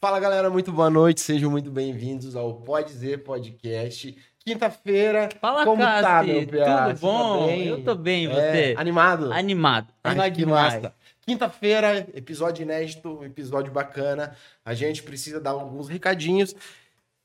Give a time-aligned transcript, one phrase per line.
[0.00, 4.16] Fala galera, muito boa noite, sejam muito bem-vindos ao Pode Dizer Podcast.
[4.38, 6.32] Quinta-feira, Fala, como tá, Cassi?
[6.32, 6.86] meu piá?
[6.88, 7.46] Tudo bom?
[7.46, 7.56] tá?
[7.56, 8.74] Eu tô bem, É, você?
[8.78, 9.30] animado?
[9.30, 9.92] Animado.
[10.02, 10.94] Ai, Animado que massa.
[11.26, 14.34] Quinta-feira, episódio inédito, episódio bacana.
[14.64, 16.56] A gente precisa dar alguns recadinhos.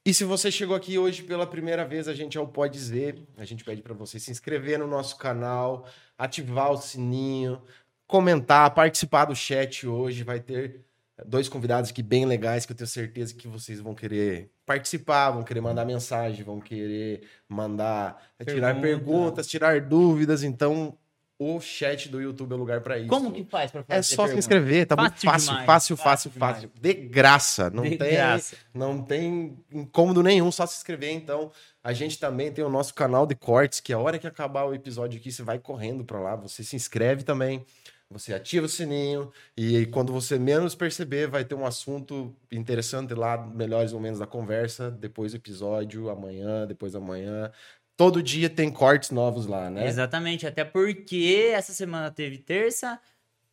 [0.05, 3.23] E se você chegou aqui hoje pela primeira vez, a gente é o Pode Dizer.
[3.37, 5.87] A gente pede para você se inscrever no nosso canal,
[6.17, 7.61] ativar o sininho,
[8.05, 10.23] comentar, participar do chat hoje.
[10.23, 10.81] Vai ter
[11.25, 15.43] dois convidados aqui bem legais que eu tenho certeza que vocês vão querer participar, vão
[15.43, 18.81] querer mandar mensagem, vão querer mandar tirar Pergunta.
[18.81, 20.43] perguntas, tirar dúvidas.
[20.43, 20.97] Então,
[21.37, 23.07] o chat do YouTube é o lugar para isso.
[23.09, 24.39] Como que faz pra fazer É só se pergunta?
[24.39, 26.81] inscrever, tá muito Fácil fácil, demais, fácil, fácil fácil, fácil.
[26.81, 28.55] De graça, não De tem, graça.
[28.73, 31.11] não tem incômodo nenhum, só se inscrever.
[31.11, 31.51] Então,
[31.83, 34.73] a gente também tem o nosso canal de cortes, que a hora que acabar o
[34.73, 37.65] episódio aqui, você vai correndo para lá, você se inscreve também,
[38.09, 43.37] você ativa o sininho e quando você menos perceber, vai ter um assunto interessante lá,
[43.37, 47.51] melhores momentos da conversa, depois do episódio, amanhã, depois da manhã.
[47.97, 49.87] Todo dia tem cortes novos lá, né?
[49.87, 52.99] Exatamente, até porque essa semana teve terça,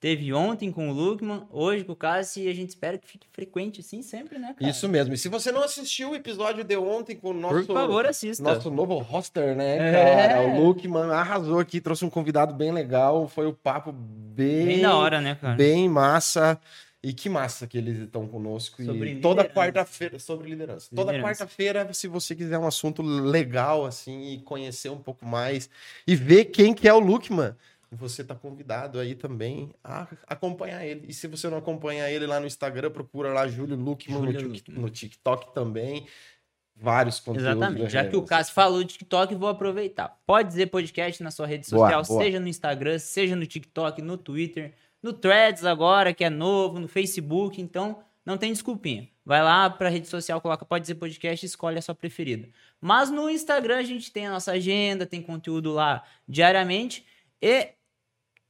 [0.02, 3.24] teve ontem com o Lukman, hoje com o Cassi, e a gente espera que fique
[3.32, 4.68] frequente assim sempre, né, cara?
[4.68, 5.14] Isso mesmo.
[5.14, 8.42] E se você não assistiu o episódio de ontem com o nosso Por favor, assista.
[8.42, 9.92] Nosso novo roster, né, É.
[10.26, 10.42] cara?
[10.42, 13.28] O Luke, mano, arrasou aqui, trouxe um convidado bem legal.
[13.28, 15.54] Foi o papo bem, Bem da hora, né, cara?
[15.54, 16.60] bem massa.
[17.04, 18.80] E que massa que eles estão conosco.
[18.84, 20.88] Sobre e toda quarta-feira, sobre liderança.
[20.94, 21.44] Toda Liderança.
[21.44, 25.68] quarta-feira, se você quiser um assunto legal, assim, e conhecer um pouco mais,
[26.06, 27.56] e ver quem que é o Luke, mano,
[27.92, 31.06] você tá convidado aí também a acompanhar ele.
[31.08, 34.90] E se você não acompanha ele lá no Instagram, procura lá Júlio Luckman no, no
[34.90, 36.06] TikTok também.
[36.74, 37.50] Vários conteúdos.
[37.50, 37.82] Exatamente.
[37.82, 38.22] da Já que o.
[38.22, 40.18] Cássio falou do TikTok, vou aproveitar.
[40.26, 42.24] Pode dizer podcast na sua rede Boa, social, boa.
[42.24, 46.88] seja no Instagram, seja no TikTok, no Twitter, no Threads agora, que é novo, no
[46.88, 47.60] Facebook.
[47.60, 49.08] Então, não tem desculpinha.
[49.24, 52.48] Vai lá pra rede social, coloca Pode dizer podcast e escolhe a sua preferida.
[52.80, 57.04] Mas no Instagram a gente tem a nossa agenda, tem conteúdo lá diariamente.
[57.40, 57.68] E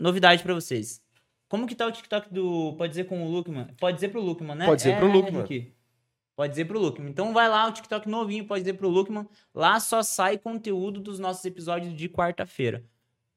[0.02, 1.00] novidade pra vocês.
[1.48, 3.66] Como que tá o TikTok do Pode dizer com o Lukman?
[3.78, 4.66] Pode dizer pro Lukman, né?
[4.66, 5.40] Pode dizer pro Lukman.
[5.40, 5.72] Henrique?
[6.34, 7.10] Pode dizer pro Lukman.
[7.10, 9.26] Então vai lá, o TikTok novinho, pode dizer pro Lukman.
[9.54, 12.82] Lá só sai conteúdo dos nossos episódios de quarta-feira.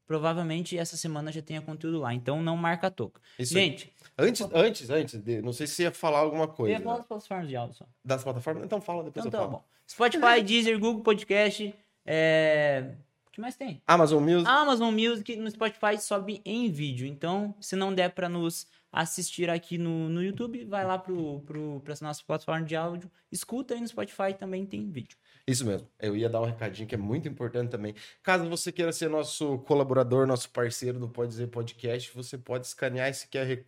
[0.07, 3.19] Provavelmente essa semana já tenha conteúdo lá, então não marca a toca.
[3.39, 3.63] Isso aí.
[3.65, 6.71] Gente, Antes, antes, antes, de- não sei se ia falar alguma eu coisa.
[6.77, 7.85] ia falar das plataformas de áudio só.
[8.03, 8.63] Das plataformas?
[8.63, 9.63] Então fala, depois Então eu tá falo.
[9.63, 9.65] bom.
[9.89, 11.75] Spotify, Deezer, Google Podcast,
[12.05, 12.91] é...
[13.35, 13.81] que mais tem?
[13.85, 14.47] Amazon Music.
[14.47, 17.06] Amazon Music no Spotify sobe em vídeo.
[17.06, 21.81] Então, se não der pra nos assistir aqui no, no YouTube, vai lá pro, pro,
[21.81, 25.18] pra nossa plataforma de áudio, escuta aí no Spotify também tem vídeo.
[25.46, 25.85] Isso mesmo.
[26.00, 27.94] Eu ia dar um recadinho que é muito importante também.
[28.23, 33.09] Caso você queira ser nosso colaborador, nosso parceiro do Pode Dizer Podcast, você pode escanear
[33.09, 33.62] esse QR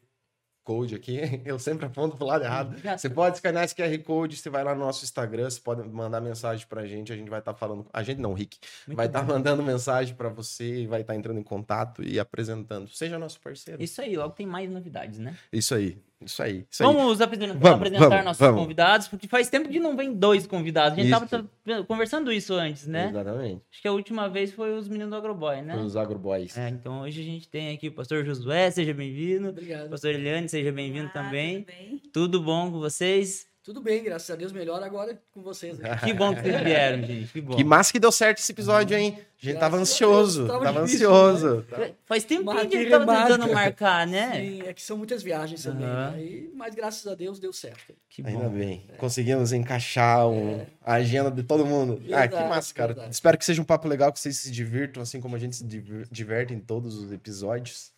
[0.68, 1.18] Code aqui.
[1.46, 2.78] Eu sempre aponto pro lado errado.
[2.80, 5.88] Já- Você pode escanear esse QR Code, você vai lá no nosso Instagram, você pode
[5.88, 7.86] mandar mensagem pra gente, a gente vai estar falando.
[7.94, 8.58] A gente não, Rick.
[8.86, 9.34] Muito vai estar bom.
[9.34, 12.90] mandando mensagem pra você vai estar entrando em contato e apresentando.
[12.90, 13.82] Seja nosso parceiro.
[13.82, 15.38] Isso aí, logo tem mais novidades, né?
[15.54, 15.98] Isso aí.
[16.26, 16.66] Isso aí.
[16.70, 16.92] Isso aí.
[16.94, 18.62] Vamos apresentar, Vamos, apresentar vamos, nossos vamos.
[18.62, 20.94] convidados, porque faz tempo que não vem dois convidados.
[20.98, 21.28] A gente Isso.
[21.66, 23.10] tava conversando isso antes, né?
[23.10, 23.62] Exatamente.
[23.72, 25.78] Acho que a última vez foi os meninos do Agroboy, né?
[25.78, 26.58] Os agroboys.
[26.58, 29.50] É, então hoje a gente tem aqui o pastor Josué, seja bem-vindo.
[29.50, 29.90] Obrigado.
[29.90, 31.62] Pastor Eliane, seja bem-vindo Ah, também.
[31.64, 32.02] Tudo bem?
[32.12, 33.46] Tudo bom com vocês?
[33.68, 35.78] Tudo bem, graças a Deus, melhor agora com vocês.
[35.78, 35.98] né?
[36.02, 37.34] Que bom que vocês vieram, gente.
[37.34, 37.54] Que bom.
[37.54, 39.20] Que massa que deu certo esse episódio, hein?
[39.20, 40.38] A gente tava Graças a ansioso.
[40.46, 41.66] Deus, tava Tava difícil, ansioso.
[42.06, 44.32] Faz tempo que a gente tava tentando marcar, né?
[44.42, 45.86] Sim, é que são muitas viagens também.
[45.86, 46.16] Né?
[46.18, 47.94] E- mas graças a Deus deu certo.
[48.10, 48.58] Que Ainda bom.
[48.58, 48.88] bem.
[48.98, 51.96] Conseguimos encaixar um- a agenda de todo mundo.
[52.04, 52.94] ah, que Verdade, massa, cara.
[52.94, 53.14] verdade.
[53.14, 55.66] Espero que seja um papo legal, que vocês se divirtam, assim como a gente se
[55.66, 57.92] diver- diverte em todos os episódios.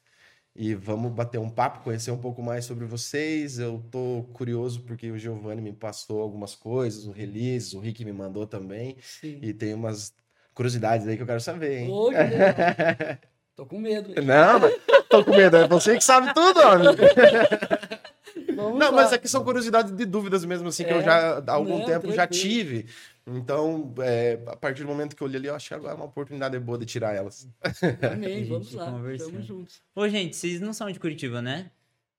[0.56, 3.60] E vamos bater um papo, conhecer um pouco mais sobre vocês.
[3.60, 8.12] Eu tô curioso porque o Giovanni me passou algumas coisas, o release, o Rick me
[8.12, 8.98] mandou também.
[9.02, 9.40] Sim.
[9.42, 10.14] E tem umas
[10.54, 11.90] curiosidades aí que eu quero saber, hein?
[11.92, 12.16] Ô, que.
[13.56, 14.10] Tô com medo.
[14.18, 14.26] hein?
[14.26, 14.74] Não, mas
[15.10, 15.58] tô com medo.
[15.58, 16.88] É você que sabe tudo, homem.
[18.56, 19.04] Vamos Não, lá.
[19.04, 21.86] mas aqui são curiosidades de dúvidas mesmo, assim, que eu É, já há algum não,
[21.86, 22.42] tempo já tranquilo.
[22.44, 22.86] tive.
[23.36, 26.06] Então, é, a partir do momento que eu olhei ali, eu que agora é uma
[26.06, 27.48] oportunidade boa de tirar elas.
[28.12, 28.86] Amém, vamos gente lá.
[28.86, 29.82] Tamo juntos.
[29.96, 31.72] Ô, gente, vocês não são de Curitiba, né?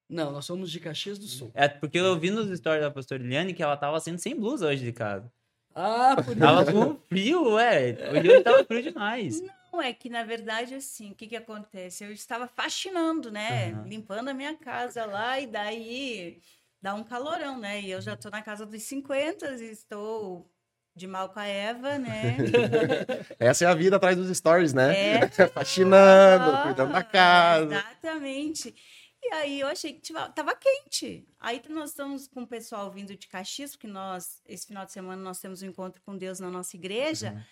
[0.08, 1.52] Não, nós somos de Caxias do Sul.
[1.54, 4.66] É porque eu vi nos stories da pastora Eliane que ela tava saindo sem blusa
[4.66, 5.32] hoje de casa.
[5.72, 7.96] Ah, por Tava com frio, ué.
[8.10, 9.40] Hoje hoje tava frio demais.
[9.72, 12.02] Não, é que na verdade, assim, o que que acontece?
[12.02, 13.70] Eu estava faxinando, né?
[13.70, 13.84] Aham.
[13.86, 16.40] Limpando a minha casa lá, e daí
[16.82, 17.80] dá um calorão, né?
[17.80, 20.50] E eu já estou na casa dos 50 e estou
[20.94, 22.36] de mal com a Eva, né?
[23.38, 25.18] Essa é a vida atrás dos stories, né?
[25.18, 25.28] É.
[25.48, 27.74] Faxinando, Ah, cuidando da casa.
[27.74, 28.74] Exatamente.
[29.22, 31.26] E aí eu achei que tiva- tava quente.
[31.38, 35.22] Aí nós estamos com o pessoal vindo de Caxias, porque nós, esse final de semana,
[35.22, 37.32] nós temos um encontro com Deus na nossa igreja.
[37.32, 37.42] Uhum.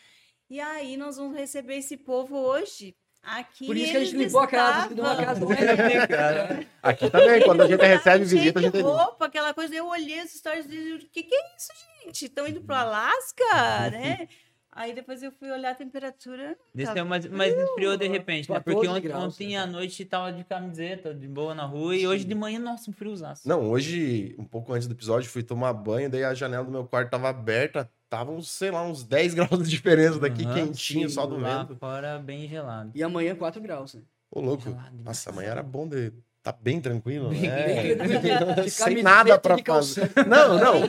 [0.50, 2.96] E aí nós vamos receber esse povo hoje
[3.36, 3.66] aqui.
[3.66, 6.66] Por isso que a gente limpou a casa, deu uma estavam- casa né?
[6.82, 9.74] Aqui também, quando a gente recebe visita, a gente roupa, aquela coisa.
[9.74, 11.68] Eu olhei as histórias e disse, o que, que é isso,
[12.04, 12.24] gente?
[12.26, 14.28] Estão indo pro Alasca, né?
[14.70, 16.56] Aí depois eu fui olhar a temperatura.
[16.72, 18.58] Desse Tá mas, mas esfriou de repente, né?
[18.58, 19.56] 14 Porque ontem, graus, ontem né?
[19.56, 22.94] à noite tava de camiseta, de boa na rua, e hoje de manhã, nossa, um
[22.94, 23.48] friozaço.
[23.48, 26.84] Não, hoje, um pouco antes do episódio, fui tomar banho, daí a janela do meu
[26.84, 31.08] quarto tava aberta, tava uns, sei lá, uns 10 graus de diferença daqui, Aham, quentinho,
[31.08, 31.76] sim, só do Lá vento.
[31.76, 32.90] fora, bem gelado.
[32.94, 34.02] E amanhã 4 graus, né?
[34.30, 34.64] Ô, louco.
[34.64, 34.96] Gelado.
[35.04, 36.12] Nossa, amanhã era bom de...
[36.42, 37.94] Tá bem tranquilo, Bem- né?
[37.94, 40.10] Bem Sem nada pra de fazer.
[40.26, 40.88] Não, não.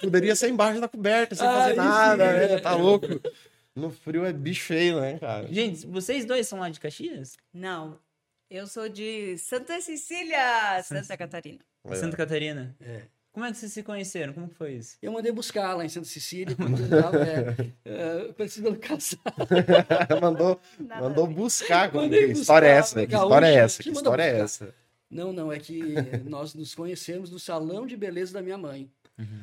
[0.00, 2.48] Poderia ser embaixo da coberta, sem Ah, fazer nada, é.
[2.54, 2.58] né?
[2.60, 3.06] Tá louco.
[3.76, 5.46] No frio é bicho feio, né, cara?
[5.52, 7.36] Gente, vocês dois são lá de Caxias?
[7.52, 7.96] Não,
[8.50, 11.60] eu sou de Santa Cecília, Santa Catarina.
[11.84, 11.94] É.
[11.94, 12.74] Santa Catarina?
[12.80, 13.02] É.
[13.38, 14.32] Como é que vocês se conheceram?
[14.32, 14.98] Como foi isso?
[15.00, 19.20] Eu mandei buscar lá em Santa Cecília, quando eu tava, é, é, precisando casar.
[20.20, 21.88] mandou Nada mandou buscar.
[21.92, 22.10] Como...
[22.10, 23.06] Que história é essa, né?
[23.06, 23.80] Que história é essa?
[23.80, 24.74] Que história é essa?
[25.08, 25.94] Não, não, é que
[26.24, 28.90] nós nos conhecemos no salão de beleza da minha mãe.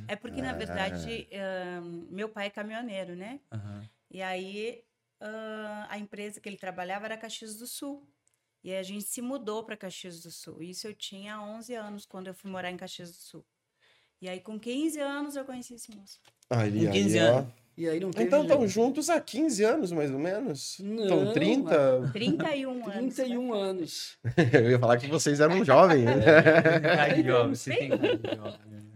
[0.09, 3.39] É porque, na verdade, ahn, meu pai é caminhoneiro, né?
[3.50, 3.81] Aham.
[4.12, 4.83] E aí
[5.21, 8.06] ah, a empresa que ele trabalhava era Caxias do Sul.
[8.62, 10.62] E aí a gente se mudou para Caxias do Sul.
[10.62, 13.45] Isso eu tinha 11 anos quando eu fui morar em Caxias do Sul.
[14.21, 16.19] E aí, com 15 anos, eu conheci esse moço.
[16.50, 17.38] Ali, Com 15 ali, ó.
[17.39, 17.53] anos.
[17.77, 20.77] E aí não teve Então estão juntos há 15 anos, mais ou menos?
[20.79, 22.09] Não, Estão 30?
[22.13, 23.15] 31 anos.
[23.15, 24.17] 31 anos.
[24.53, 26.79] Eu ia falar que vocês eram jovens, né?
[26.79, 28.91] Cara de jovem, você tem de jovem.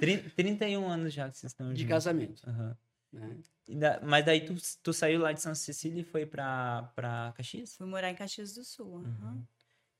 [0.00, 1.88] Trin- 31 anos já que vocês estão De juntos.
[1.94, 2.42] casamento.
[2.48, 2.76] Aham.
[3.12, 3.36] né?
[3.68, 7.32] E da- Mas daí tu, tu saiu lá de Santa Cecília e foi pra, pra
[7.36, 7.76] Caxias?
[7.76, 9.04] Fui morar em Caxias do Sul.
[9.04, 9.42] aham.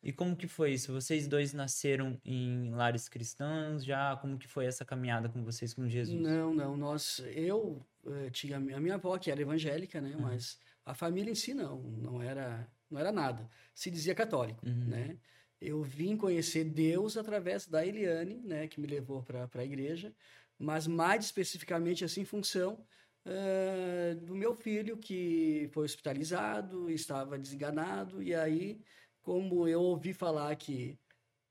[0.02, 0.92] E como que foi isso?
[0.92, 4.16] Vocês dois nasceram em lares cristãos já?
[4.16, 6.20] Como que foi essa caminhada com vocês com Jesus?
[6.20, 6.76] Não, não.
[6.76, 10.16] Nós, eu eh, tinha a minha avó que era evangélica, né?
[10.18, 13.48] Mas a família em si não, não era, não era nada.
[13.74, 14.86] Se dizia católico, Uhum.
[14.88, 15.16] né?
[15.60, 18.66] Eu vim conhecer Deus através da Eliane, né?
[18.66, 20.12] Que me levou para a igreja,
[20.58, 22.84] mas mais especificamente assim em função
[23.24, 28.80] eh, do meu filho que foi hospitalizado, estava desenganado e aí
[29.22, 30.98] como eu ouvi falar que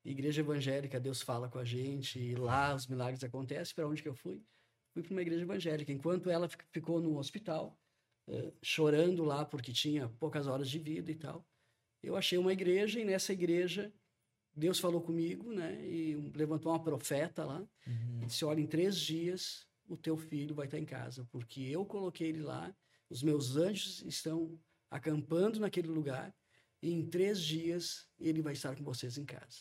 [0.04, 4.10] igreja evangélica Deus fala com a gente e lá os milagres acontecem, para onde que
[4.10, 4.44] eu fui?
[4.94, 5.92] fui para uma igreja evangélica.
[5.92, 7.80] Enquanto ela fi- ficou no hospital,
[8.28, 11.46] eh, chorando lá porque tinha poucas horas de vida e tal,
[12.04, 13.94] eu achei uma igreja e nessa igreja
[14.54, 15.82] Deus falou comigo, né?
[15.88, 18.20] E levantou uma profeta lá Uhum.
[18.22, 21.86] e disse: Olha, em três dias o teu filho vai estar em casa, porque eu
[21.86, 22.76] coloquei ele lá,
[23.10, 24.60] os meus anjos estão
[24.90, 26.36] acampando naquele lugar
[26.82, 29.60] e em três dias ele vai estar com vocês em casa.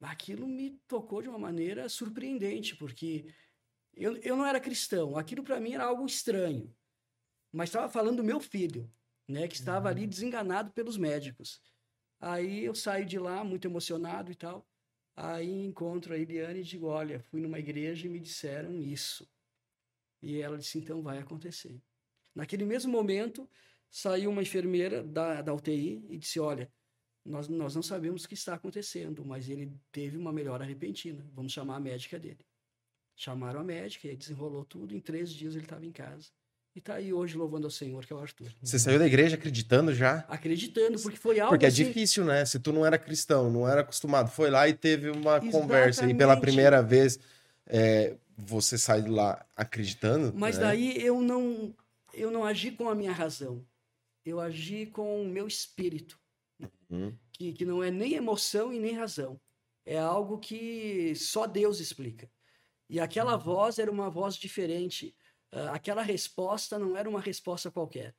[0.00, 3.26] Aquilo me tocou de uma maneira surpreendente, porque
[3.94, 6.74] eu, eu não era cristão, aquilo para mim era algo estranho,
[7.52, 8.90] mas estava falando do meu filho,
[9.28, 11.60] né, que estava ali desenganado pelos médicos.
[12.20, 14.66] Aí eu saio de lá muito emocionado e tal.
[15.14, 19.28] Aí encontro a Eliane e digo: Olha, fui numa igreja e me disseram isso.
[20.22, 21.82] E ela disse: Então vai acontecer.
[22.34, 23.48] Naquele mesmo momento,
[23.92, 26.68] saiu uma enfermeira da, da UTI e disse: Olha,
[27.24, 31.24] nós, nós não sabemos o que está acontecendo, mas ele teve uma melhora repentina.
[31.34, 32.40] Vamos chamar a médica dele.
[33.14, 34.94] Chamaram a médica e desenrolou tudo.
[34.94, 36.28] Em três dias ele estava em casa.
[36.74, 38.50] E está aí hoje louvando ao Senhor, que é o Arthur.
[38.62, 40.24] Você saiu da igreja acreditando já?
[40.26, 42.46] Acreditando, porque foi algo Porque é assim, difícil, né?
[42.46, 46.14] Se tu não era cristão, não era acostumado, foi lá e teve uma conversa e
[46.14, 46.40] pela Exatamente.
[46.40, 47.18] primeira vez
[47.66, 50.32] é, você sai lá acreditando.
[50.34, 50.62] Mas né?
[50.64, 51.74] daí eu não,
[52.14, 53.62] eu não agi com a minha razão.
[54.24, 56.18] Eu agi com o meu espírito,
[56.90, 57.16] Hum.
[57.32, 59.40] que, que não é nem emoção e nem razão.
[59.84, 62.30] É algo que só Deus explica.
[62.88, 65.16] E aquela voz era uma voz diferente.
[65.50, 68.14] Ah, aquela resposta não era uma resposta qualquer.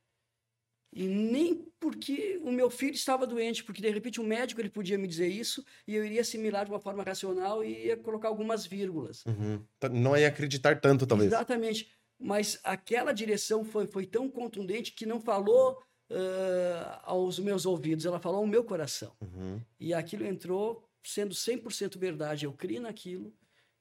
[0.95, 4.97] E nem porque o meu filho estava doente, porque de repente o médico ele podia
[4.97, 8.65] me dizer isso e eu iria assimilar de uma forma racional e ia colocar algumas
[8.65, 9.23] vírgulas.
[9.25, 9.65] Uhum.
[9.79, 11.31] Tá- Não ia acreditar tanto, talvez.
[11.31, 11.91] Exatamente.
[12.19, 15.81] Mas aquela direção foi, foi tão contundente que não falou
[16.13, 19.13] ah, aos meus ouvidos, ela falou ao meu coração.
[19.21, 19.59] Uhum.
[19.79, 22.45] E aquilo entrou sendo 100% verdade.
[22.45, 23.33] Eu criei naquilo,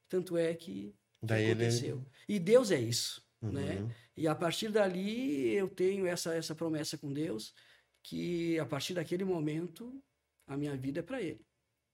[0.09, 1.51] tanto é que, Daí ele.
[1.65, 2.03] aconteceu.
[2.27, 3.51] E Deus é isso, Uhum.
[3.51, 3.95] né?
[4.15, 7.53] E a partir dali eu tenho essa, essa promessa com Deus,
[8.03, 10.01] que a partir daquele momento
[10.47, 11.45] a minha vida é para Ele,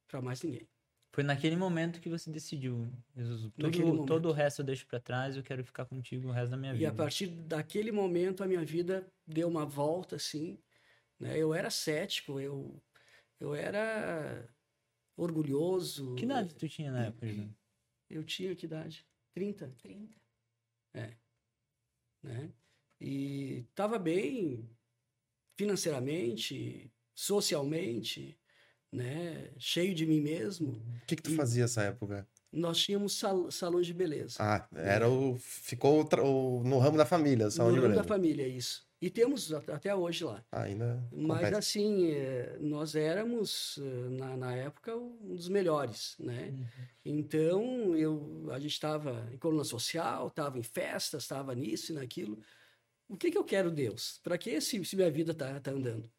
[0.08, 0.68] para mais ninguém.
[1.12, 5.36] Foi naquele momento que você decidiu, Jesus, tudo, todo o resto eu deixo pra trás,
[5.36, 6.90] eu quero ficar contigo o resto da minha E vida.
[6.90, 10.60] a partir daquele momento a minha vida deu uma volta assim,
[11.20, 11.38] né?
[11.38, 12.82] Eu era cético, eu
[13.40, 14.48] eu era
[15.18, 16.16] orgulhoso.
[16.16, 17.50] Que idade tu tinha na época, José?
[18.10, 19.06] Eu tinha que idade?
[19.34, 19.74] 30.
[19.82, 20.22] 30.
[22.24, 22.54] né?
[23.00, 24.70] E estava bem
[25.58, 28.39] financeiramente, socialmente,
[28.92, 29.50] né?
[29.58, 30.72] Cheio de mim mesmo.
[31.04, 32.28] O que, que tu fazia nessa época?
[32.52, 34.38] Nós tínhamos sal- salões de beleza.
[34.40, 35.38] Ah, era o.
[35.38, 38.16] Ficou o no ramo da família, o salão no de ramo da beleza.
[38.16, 38.88] família, isso.
[39.02, 40.44] E temos at- até hoje lá.
[40.52, 41.08] Ah, ainda.
[41.12, 41.56] Mas compete.
[41.56, 46.52] assim, eh, nós éramos, eh, na, na época, um dos melhores, né?
[47.06, 52.40] Então, eu, a gente estava em coluna social, estava em festas, estava nisso e naquilo.
[53.08, 54.20] O que, que eu quero, Deus?
[54.24, 56.10] Para que se, se minha vida está tá andando?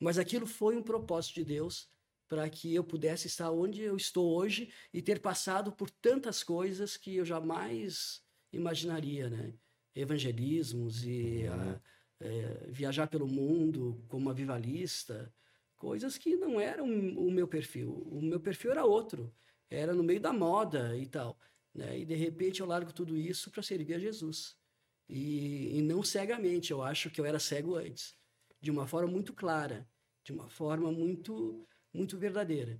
[0.00, 1.88] Mas aquilo foi um propósito de Deus
[2.28, 6.96] para que eu pudesse estar onde eu estou hoje e ter passado por tantas coisas
[6.96, 9.54] que eu jamais imaginaria, né?
[9.94, 11.80] Evangelismos e ah,
[12.20, 15.32] eh, viajar pelo mundo como avivalista,
[15.76, 18.06] coisas que não eram o meu perfil.
[18.10, 19.32] O meu perfil era outro,
[19.70, 21.38] era no meio da moda e tal.
[21.74, 22.00] Né?
[22.00, 24.56] E de repente eu largo tudo isso para servir a Jesus.
[25.08, 28.16] E, e não cegamente, eu acho que eu era cego antes,
[28.60, 29.88] de uma forma muito clara,
[30.24, 32.78] de uma forma muito, muito verdadeira.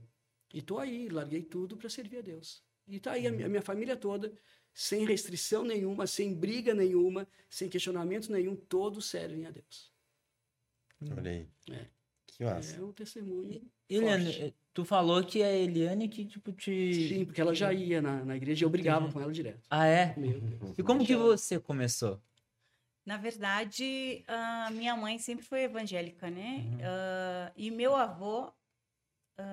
[0.53, 2.63] E tô aí, larguei tudo para servir a Deus.
[2.87, 4.33] E tá aí a minha, a minha família toda,
[4.73, 9.93] sem restrição nenhuma, sem briga nenhuma, sem questionamento nenhum, todos servem a Deus.
[11.11, 11.49] Olha aí.
[11.71, 11.87] É.
[12.27, 12.77] Que massa.
[12.77, 13.63] É um testemunho.
[13.89, 17.09] Eliane, tu falou que é a Eliane que, tipo, te...
[17.09, 19.67] Sim, porque ela já ia na, na igreja e eu brigava com ela direto.
[19.71, 20.15] Ah, é?
[20.17, 20.79] Meu Deus.
[20.79, 22.21] E como que você começou?
[23.05, 26.65] Na verdade, a minha mãe sempre foi evangélica, né?
[26.83, 28.53] Ah, e meu avô,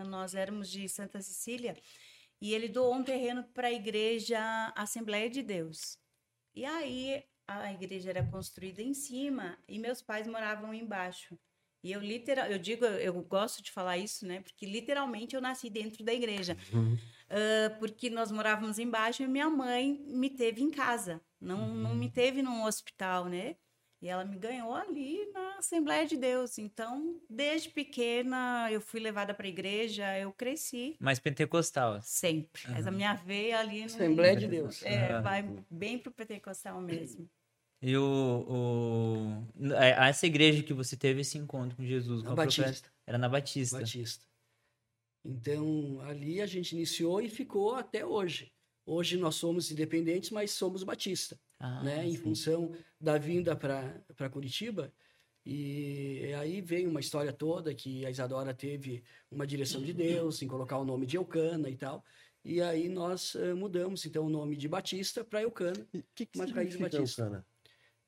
[0.08, 1.76] nós éramos de Santa Cecília,
[2.42, 4.40] e ele doou um terreno para a igreja
[4.76, 5.98] Assembleia de Deus.
[6.56, 11.38] E aí a igreja era construída em cima e meus pais moravam embaixo.
[11.84, 14.40] E eu literal, eu digo, eu gosto de falar isso, né?
[14.42, 16.58] Porque literalmente eu nasci dentro da igreja.
[17.30, 22.10] Ah, porque nós morávamos embaixo e minha mãe me teve em casa, não, não me
[22.10, 23.56] teve num hospital, né?
[24.04, 26.58] E ela me ganhou ali na Assembleia de Deus.
[26.58, 32.02] Então, desde pequena, eu fui levada para a igreja, eu cresci Mais pentecostal.
[32.02, 32.64] sempre.
[32.70, 33.80] Mas a minha veia ali.
[33.80, 34.84] no- Assembleia de Deus.
[34.84, 35.22] É, Aham.
[35.22, 37.30] vai bem pro pentecostal mesmo.
[37.82, 39.74] E o, o...
[39.74, 42.90] é, Essa igreja que você teve esse encontro com Jesus, A qual foi o Batista.
[43.08, 43.80] Era na Batista.
[43.80, 44.26] Batista.
[45.26, 48.52] Então, ali a gente iniciou e ficou até hoje.
[48.86, 52.06] Hoje nós somos independentes, mas somos Batista, Ah, né?
[52.06, 54.94] Em função da vinda para Curitiba.
[55.46, 59.02] E aí veio uma história toda que a Isadora teve
[59.32, 62.04] uma direção de Deus em colocar o nome de Eucana e tal.
[62.44, 65.88] E aí nós eh, mudamos então o nome de Batista para Eucana.
[65.94, 67.22] O que, que significa batista.
[67.22, 67.46] Eucana?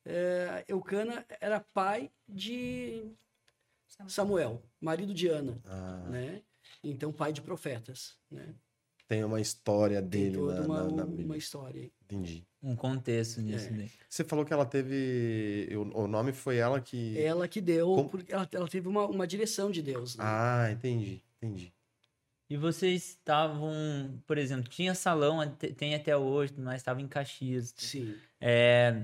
[0.04, 3.10] Eh, Eucana era pai de
[4.06, 6.42] Samuel, marido de Ana, Ah, né?
[6.84, 8.54] Então pai de profetas, né?
[9.08, 11.92] Tem uma história Tem dele toda na, uma, na, na uma história aí.
[12.04, 12.46] Entendi.
[12.62, 13.70] Um contexto nisso É.
[13.70, 13.90] daí.
[14.08, 15.68] Você falou que ela teve.
[15.76, 17.18] O, o nome foi ela que.
[17.18, 20.24] Ela que deu, Como- porque ela, ela teve uma, uma direção de Deus, né?
[20.26, 21.22] Ah, entendi.
[21.40, 21.72] Entendi.
[22.48, 27.74] E vocês estavam, por exemplo, tinha salão, até- tem até hoje, mas estava em Caxias.
[27.76, 28.14] Sim.
[28.40, 29.02] É,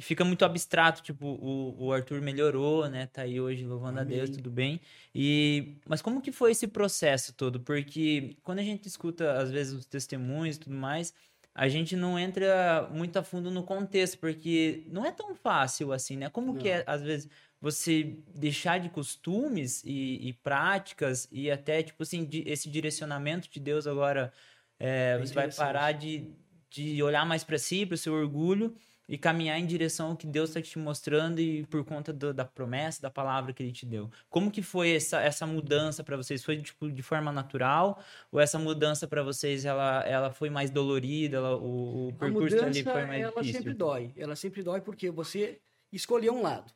[0.00, 3.06] fica muito abstrato, tipo, o, o Arthur melhorou, né?
[3.06, 4.36] Tá aí hoje louvando a Deus, Amém.
[4.36, 4.80] tudo bem.
[5.14, 7.60] E, mas como que foi esse processo todo?
[7.60, 11.12] Porque quando a gente escuta, às vezes, os testemunhos e tudo mais,
[11.54, 16.16] a gente não entra muito a fundo no contexto, porque não é tão fácil assim,
[16.16, 16.30] né?
[16.30, 17.28] Como que é, às vezes,
[17.60, 23.60] você deixar de costumes e, e práticas e até, tipo assim, de- esse direcionamento de
[23.60, 24.32] Deus agora,
[24.78, 26.32] é, Bem você vai parar de,
[26.70, 28.74] de olhar mais para si, para o seu orgulho
[29.12, 32.46] e caminhar em direção ao que Deus está te mostrando e por conta do- da
[32.46, 34.10] promessa, da palavra que Ele te deu.
[34.30, 36.42] Como que foi essa, essa mudança para vocês?
[36.42, 38.02] Foi tipo de forma natural
[38.32, 41.36] ou essa mudança para vocês ela, ela foi mais dolorida?
[41.36, 43.52] Ela, o, o percurso ali mudança, foi mais ela difícil?
[43.52, 44.12] sempre dói.
[44.16, 45.60] Ela sempre dói porque você
[45.92, 46.72] escolheu um lado.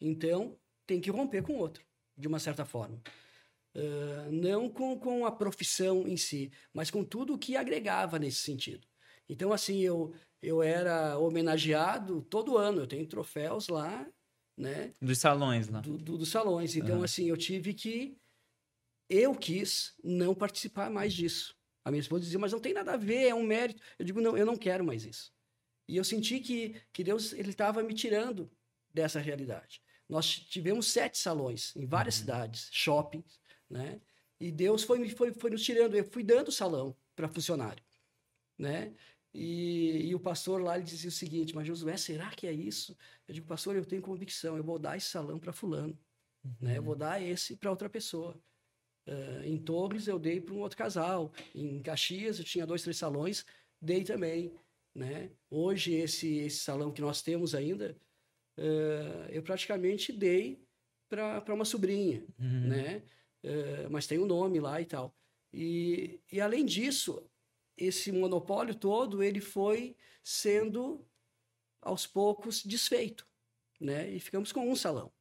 [0.00, 1.82] Então, tem que romper com o outro,
[2.16, 2.96] de uma certa forma.
[3.74, 8.38] Ah, não com, com a profissão em si, mas com tudo o que agregava nesse
[8.38, 8.86] sentido.
[9.32, 10.12] Então, assim, eu,
[10.42, 12.82] eu era homenageado todo ano.
[12.82, 14.06] Eu tenho troféus lá,
[14.56, 14.92] né?
[15.00, 15.80] Dos salões lá.
[15.80, 16.76] do, do- dos salões.
[16.76, 17.04] Então, Aham.
[17.04, 18.16] assim, eu tive que.
[19.08, 21.54] Eu quis não participar mais disso.
[21.84, 23.82] A minha esposa dizia, mas não tem nada a ver, é um mérito.
[23.98, 25.32] Eu digo, não, eu não quero mais isso.
[25.88, 28.50] E eu senti que, que Deus ele estava me tirando
[28.94, 29.82] dessa realidade.
[30.08, 34.00] Nós tivemos sete salões em várias cidades, shoppings, né?
[34.38, 35.94] E Deus foi, foi, foi nos tirando.
[35.96, 37.82] Eu fui dando salão para funcionário,
[38.58, 38.94] né?
[39.34, 42.96] E, e o pastor lá ele dizia o seguinte: Mas Josué, será que é isso?
[43.26, 45.98] Eu digo, pastor, eu tenho convicção, eu vou dar esse salão para fulano,
[46.60, 46.76] né?
[46.76, 48.36] Eu vou dar esse para outra pessoa.
[49.06, 51.32] Uh, em Torres eu dei para um outro casal.
[51.54, 53.44] Em Caxias eu tinha dois, três salões,
[53.80, 54.52] dei também.
[54.94, 55.30] Né?
[55.50, 57.96] Hoje, esse, esse salão que nós temos ainda,
[58.58, 60.62] uh, eu praticamente dei
[61.08, 62.24] para uma sobrinha.
[62.38, 62.68] Uhum.
[62.68, 63.02] Né?
[63.42, 65.14] Uh, mas tem o um nome lá e tal.
[65.52, 67.22] E, e, além disso,
[67.76, 71.04] esse monopólio todo ele foi sendo,
[71.80, 73.26] aos poucos, desfeito.
[73.80, 74.10] Né?
[74.10, 75.12] E ficamos com um salão.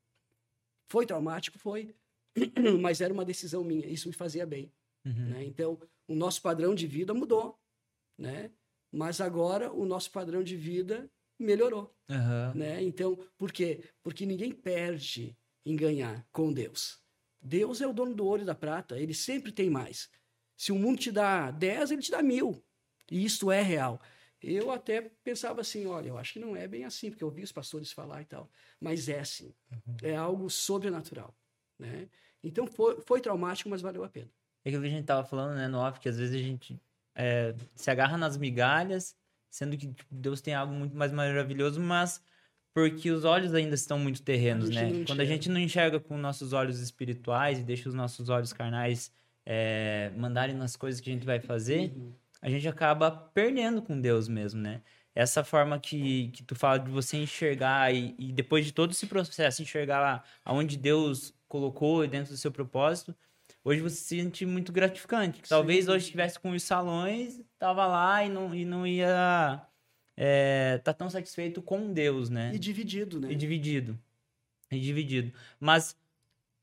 [0.87, 1.57] Foi traumático?
[1.57, 1.95] Foi.
[2.79, 4.71] mas era uma decisão minha, isso me fazia bem.
[5.05, 5.29] Uhum.
[5.29, 5.43] Né?
[5.45, 7.59] Então, o nosso padrão de vida mudou,
[8.17, 8.51] né?
[8.91, 11.93] mas agora o nosso padrão de vida melhorou.
[12.09, 12.59] Uhum.
[12.59, 12.83] Né?
[12.83, 13.83] Então, por quê?
[14.03, 16.99] Porque ninguém perde em ganhar com Deus.
[17.41, 20.09] Deus é o dono do ouro e da prata, ele sempre tem mais.
[20.61, 22.63] Se o mundo te dá 10, ele te dá mil.
[23.09, 23.99] E isto é real.
[24.39, 27.41] Eu até pensava assim, olha, eu acho que não é bem assim, porque eu ouvi
[27.41, 28.47] os pastores falar e tal.
[28.79, 29.55] Mas é assim.
[29.71, 29.95] Uhum.
[30.03, 31.35] É algo sobrenatural.
[31.79, 32.07] Né?
[32.43, 34.29] Então foi, foi traumático, mas valeu a pena.
[34.63, 36.79] É aquilo que a gente tava falando, né, no off, que às vezes a gente
[37.15, 39.15] é, se agarra nas migalhas,
[39.49, 42.21] sendo que tipo, Deus tem algo muito mais maravilhoso, mas
[42.71, 45.03] porque os olhos ainda estão muito terrenos, né?
[45.07, 49.11] Quando a gente não enxerga com nossos olhos espirituais e deixa os nossos olhos carnais
[49.45, 52.13] é, mandarem nas coisas que a gente vai fazer, uhum.
[52.41, 54.81] a gente acaba perdendo com Deus mesmo, né?
[55.13, 59.07] essa forma que, que tu fala de você enxergar e, e depois de todo esse
[59.07, 63.15] processo enxergar lá aonde Deus colocou dentro do seu propósito,
[63.63, 65.41] hoje você se sente muito gratificante.
[65.47, 69.61] Talvez hoje estivesse com os salões, tava lá e não, e não ia
[70.15, 72.51] é, tá tão satisfeito com Deus, né?
[72.53, 73.31] E dividido, né?
[73.31, 73.99] E dividido.
[74.71, 75.33] E dividido.
[75.59, 75.97] Mas,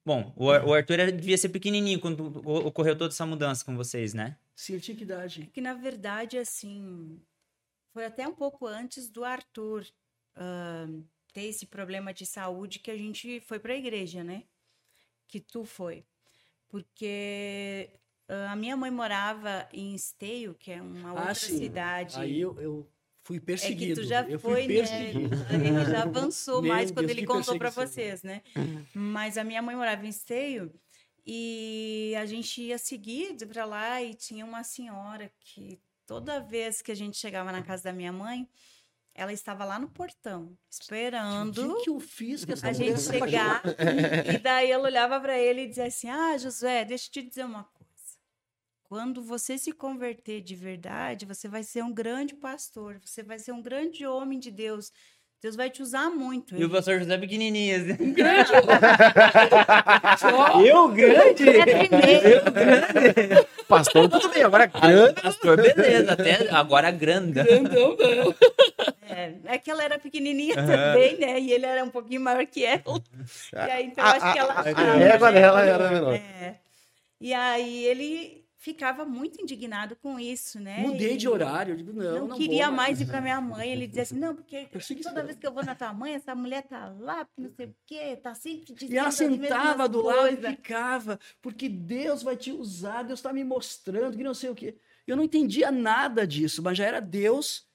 [0.09, 2.27] bom, o, o Arthur era, devia ser pequenininho quando
[2.67, 4.39] ocorreu toda essa mudança com vocês, né?
[4.57, 5.43] Sim, eu tinha que idade.
[5.43, 7.21] É que, na verdade, assim,
[7.93, 9.87] foi até um pouco antes do Arthur
[10.35, 14.45] uh, ter esse problema de saúde que a gente foi para a igreja, né?
[15.29, 16.07] Que tu foi.
[16.69, 17.91] Porque
[18.31, 21.59] uh, a minha mãe morava em Esteio, que é uma ah, outra sim.
[21.59, 22.19] cidade.
[22.19, 22.89] Aí eu, eu
[23.29, 23.93] fui perseguido.
[23.93, 24.75] É que tu já eu foi, né?
[25.53, 28.41] Ele já avançou mais quando Deus, ele contou para vocês, né?
[28.95, 30.73] Mas a minha mãe morava em Esteio
[31.27, 36.91] e a gente ia seguido para lá e tinha uma senhora que toda vez que
[36.91, 38.49] a gente chegava na casa da minha mãe,
[39.15, 41.73] ela estava lá no portão, esperando.
[41.73, 43.63] O que, que eu fiz que essa a gente chegar?
[44.33, 47.45] e daí ela olhava para ele e dizia assim: Ah, Josué, deixa eu te dizer
[47.45, 47.69] uma.
[48.89, 53.53] Quando você se converter de verdade, você vai ser um grande pastor, você vai ser
[53.53, 54.91] um grande homem de Deus.
[55.43, 56.57] Deus vai te usar muito.
[56.57, 57.77] E o pastor José pequenininho.
[57.77, 58.15] Assim.
[58.15, 58.51] Grande.
[60.67, 61.49] eu grande?
[61.49, 63.47] É eu grande.
[63.69, 65.21] Pastor tudo bem, agora grande.
[65.21, 67.43] Pastor beleza, até agora grande.
[67.43, 68.35] Grandão não.
[69.03, 70.67] É, é que ela era pequenininha uhum.
[70.67, 71.39] também, né?
[71.39, 72.83] E ele era um pouquinho maior que ela.
[73.53, 74.55] E aí, então, a, acho que ela...
[74.55, 76.15] A, a égua dela era menor.
[76.15, 76.57] É.
[77.21, 80.81] E aí, ele ficava muito indignado com isso, né?
[80.81, 83.71] Mudei de horário, eu digo, não, não, não queria vou, mais ir para minha mãe.
[83.71, 84.69] Ele dizia assim, não, porque
[85.03, 87.77] toda vez que eu vou na tua mãe, essa mulher tá lá, não sei o
[87.87, 92.51] quê, tá sempre dizendo E ela sentava do lado e ficava, porque Deus vai te
[92.51, 94.77] usar, Deus está me mostrando que não sei o quê.
[95.07, 97.67] Eu não entendia nada disso, mas já era Deus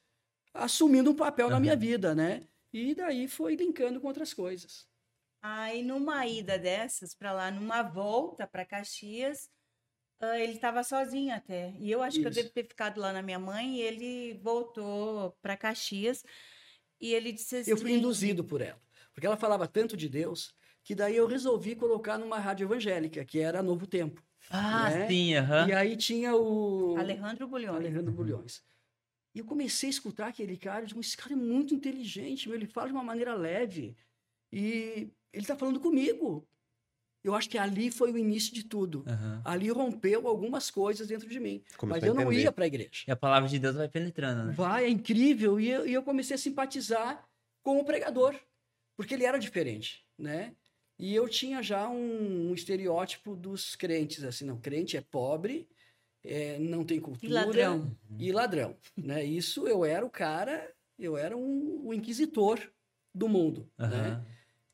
[0.52, 1.52] assumindo um papel uhum.
[1.52, 2.42] na minha vida, né?
[2.72, 4.86] E daí foi linkando com outras coisas.
[5.40, 9.50] Aí numa ida dessas para lá, numa volta para Caxias,
[10.20, 11.74] Uh, ele estava sozinho até.
[11.78, 12.22] E eu acho Isso.
[12.22, 16.24] que eu devo ter ficado lá na minha mãe e ele voltou para Caxias.
[17.00, 17.70] E ele disse assim.
[17.70, 18.80] Eu fui induzido por ela.
[19.12, 23.38] Porque ela falava tanto de Deus que daí eu resolvi colocar numa rádio evangélica, que
[23.38, 24.22] era Novo Tempo.
[24.50, 25.08] Ah, né?
[25.08, 25.68] sim, aham.
[25.68, 26.96] E aí tinha o.
[26.98, 27.76] Alejandro Bulhões.
[27.76, 28.62] Alejandro Bulhões.
[29.34, 32.56] E eu comecei a escutar aquele cara, eu digo, esse cara é muito inteligente, meu,
[32.56, 33.96] ele fala de uma maneira leve.
[34.52, 36.46] E ele está falando comigo.
[37.24, 39.02] Eu acho que ali foi o início de tudo.
[39.08, 39.40] Uhum.
[39.44, 41.62] Ali rompeu algumas coisas dentro de mim.
[41.78, 43.04] Começou mas eu não ia para a igreja.
[43.08, 44.52] E a palavra de Deus vai penetrando, né?
[44.52, 45.58] Vai, é incrível.
[45.58, 47.26] E eu, e eu comecei a simpatizar
[47.62, 48.38] com o pregador,
[48.94, 50.52] porque ele era diferente, né?
[50.98, 55.66] E eu tinha já um, um estereótipo dos crentes, assim, não, crente é pobre,
[56.22, 57.26] é, não tem cultura.
[57.26, 57.96] E ladrão.
[58.18, 59.24] E ladrão, né?
[59.24, 62.60] Isso eu era o cara, eu era um, o inquisitor
[63.14, 63.88] do mundo, uhum.
[63.88, 64.24] né?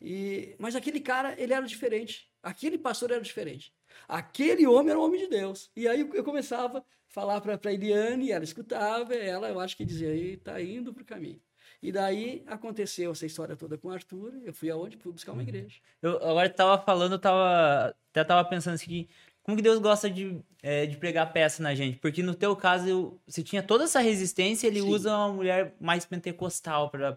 [0.00, 2.29] E, mas aquele cara, ele era diferente.
[2.42, 3.72] Aquele pastor era diferente.
[4.08, 5.70] Aquele homem era um homem de Deus.
[5.76, 9.84] E aí eu começava a falar para a Eliane, ela escutava, ela, eu acho que
[9.84, 11.40] dizia, aí está indo para o caminho.
[11.82, 14.34] E daí aconteceu essa história toda com o Arthur.
[14.44, 14.98] Eu fui aonde?
[14.98, 15.48] Fui buscar uma uhum.
[15.48, 15.80] igreja.
[16.02, 19.08] Eu agora estava falando, eu tava, até estava pensando assim,
[19.42, 21.98] como que Deus gosta de, é, de pregar peça na gente?
[21.98, 24.88] Porque no teu caso, você tinha toda essa resistência, ele Sim.
[24.88, 27.12] usa uma mulher mais pentecostal para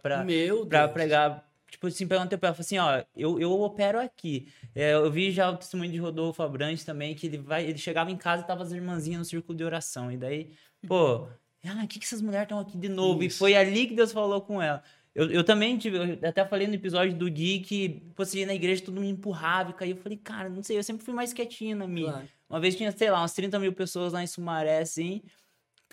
[0.93, 4.47] pregar tipo assim, perguntei pra ela, assim, ó, eu, eu opero aqui.
[4.75, 8.11] É, eu vi já o testemunho de Rodolfo Abrantes também, que ele vai, ele chegava
[8.11, 10.11] em casa e tava as irmãzinhas no círculo de oração.
[10.11, 10.51] E daí,
[10.87, 11.27] pô,
[11.65, 13.23] ah, o que, que essas mulheres estão aqui de novo?
[13.23, 13.37] Isso.
[13.37, 14.83] E foi ali que Deus falou com ela.
[15.15, 18.45] Eu, eu também tive, eu até falei no episódio do Gui que, pô, você ia
[18.45, 19.93] na igreja, todo mundo me empurrava e caía.
[19.93, 22.11] Eu falei, cara, não sei, eu sempre fui mais quietinho na minha.
[22.11, 22.27] Claro.
[22.49, 25.23] Uma vez tinha, sei lá, umas 30 mil pessoas lá em Sumaré, assim.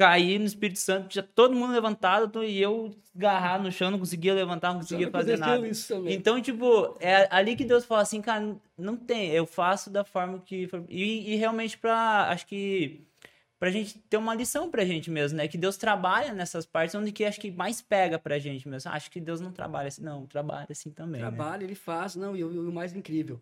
[0.00, 4.32] Caí no Espírito Santo, já todo mundo levantado, e eu agarrado no chão, não conseguia
[4.32, 5.60] levantar, não conseguia fazer nada.
[6.10, 10.38] Então, tipo, é ali que Deus fala assim, cara, não tem, eu faço da forma
[10.38, 10.66] que.
[10.88, 12.30] E, e realmente pra.
[12.30, 13.06] Acho que.
[13.58, 15.46] Pra gente ter uma lição pra gente mesmo, né?
[15.46, 18.90] Que Deus trabalha nessas partes onde que acho que mais pega pra gente mesmo.
[18.90, 21.20] Acho que Deus não trabalha assim, não, trabalha assim também.
[21.20, 21.28] né?
[21.28, 22.16] Trabalha, ele faz.
[22.16, 23.38] Não, e o, e o mais incrível,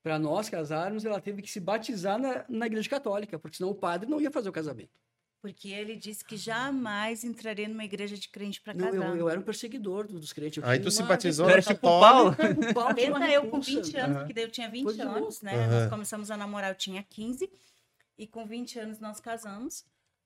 [0.00, 3.74] para nós casarmos, ela teve que se batizar na, na igreja católica, porque senão o
[3.74, 4.90] padre não ia fazer o casamento.
[5.40, 9.06] Porque ele disse que jamais entraria numa igreja de crente para Não, casar.
[9.10, 10.60] eu, eu era um perseguidor do- dos crentes.
[10.62, 11.80] eu Aí tu batizou Tu na era tipo.
[11.80, 12.34] Paulo.
[12.74, 13.70] Paulo Pensa eu com repulsa.
[13.70, 14.18] 20 anos, Aham.
[14.18, 15.54] porque daí eu tinha 20 Coisa de anos, né?
[15.54, 15.80] Aham.
[15.80, 17.48] Nós começamos a namorar, eu tinha 15.
[18.18, 19.84] E com 20 anos nós casamos.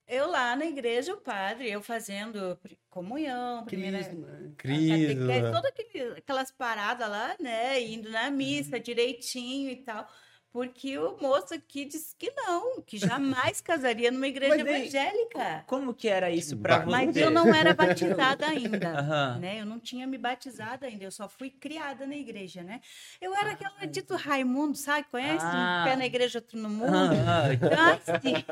[0.09, 2.59] Eu lá na igreja, o padre, eu fazendo
[2.91, 3.99] comunhão, primeira...
[4.03, 4.55] Crisma?
[4.57, 5.73] Cris, catequese, todas
[6.19, 7.81] aquelas paradas lá, né?
[7.83, 10.09] Indo na missa direitinho e tal.
[10.53, 15.65] Porque o moço aqui disse que não, que jamais casaria numa igreja Mas evangélica.
[15.67, 16.91] Como que era isso pra Ba- você?
[16.91, 19.39] Mas eu não era batizada ainda, Aham.
[19.39, 19.61] né?
[19.61, 22.81] Eu não tinha me batizado ainda, eu só fui criada na igreja, né?
[23.21, 25.07] Eu era aquela dito Raimundo, sabe?
[25.11, 25.45] Conhece?
[25.47, 25.81] Ah.
[25.81, 26.95] Um pé na igreja, outro no mundo.
[26.95, 27.53] Aham.
[27.55, 28.45] Então, assim,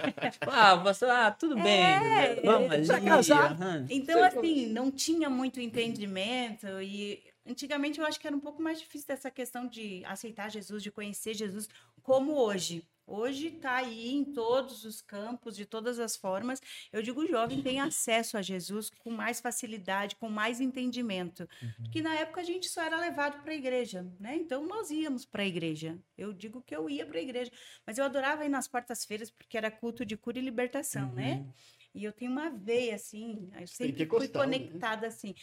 [0.47, 1.83] Ah, pastor, ah, tudo bem.
[1.85, 3.07] É, Vamos precisa ali.
[3.07, 3.57] casar.
[3.91, 8.79] então, assim, não tinha muito entendimento e antigamente eu acho que era um pouco mais
[8.79, 11.69] difícil dessa questão de aceitar Jesus, de conhecer Jesus,
[12.03, 12.85] como hoje.
[13.13, 16.63] Hoje está aí em todos os campos, de todas as formas.
[16.93, 21.49] Eu digo, o jovem tem acesso a Jesus com mais facilidade, com mais entendimento.
[21.83, 24.37] Porque na época a gente só era levado para a igreja, né?
[24.37, 25.99] Então nós íamos para a igreja.
[26.17, 27.51] Eu digo que eu ia para a igreja,
[27.85, 31.45] mas eu adorava ir nas quartas-feiras porque era culto de cura e libertação, né?
[31.93, 34.29] E eu tenho uma veia assim, eu sempre fui né?
[34.29, 35.35] conectada assim.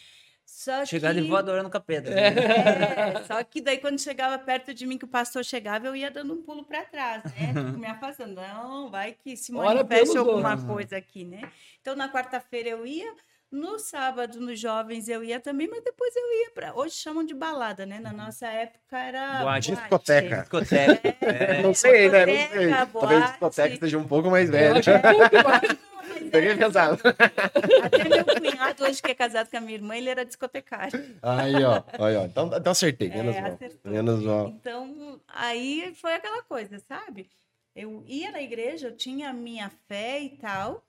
[0.48, 1.20] Só Chegar que...
[1.20, 2.08] de voadora no capeta.
[2.08, 6.10] É, só que daí quando chegava perto de mim, que o pastor chegava, eu ia
[6.10, 7.48] dando um pulo para trás, né?
[7.48, 8.36] Tipo, me afastando.
[8.36, 11.52] Não, vai que se manifeste alguma coisa aqui, né?
[11.82, 13.14] Então, na quarta-feira eu ia,
[13.50, 16.74] no sábado, nos jovens, eu ia também, mas depois eu ia para.
[16.76, 17.98] Hoje chamam de balada, né?
[17.98, 19.40] Na nossa época era.
[19.42, 19.72] Boate.
[19.74, 20.40] Discoteca.
[20.40, 21.16] Discoteca.
[21.20, 21.62] É.
[21.62, 22.26] Não sei, né?
[22.26, 22.46] Não sei.
[22.46, 23.30] Discoteca, Talvez boate.
[23.32, 25.88] discoteca esteja um pouco mais um pouco mais.
[26.30, 27.00] Peguei pesado.
[27.82, 31.16] Até meu cunhado, hoje que é casado com a minha irmã, ele era discotecário.
[31.22, 31.82] Aí, ó.
[32.04, 32.24] Aí, ó.
[32.24, 33.08] Então, então acertei.
[33.08, 33.52] Menos É, mal.
[33.52, 33.90] acertou.
[33.92, 34.48] Menos mal.
[34.48, 37.30] Então, aí foi aquela coisa, sabe?
[37.74, 40.84] Eu ia na igreja, eu tinha a minha fé e tal,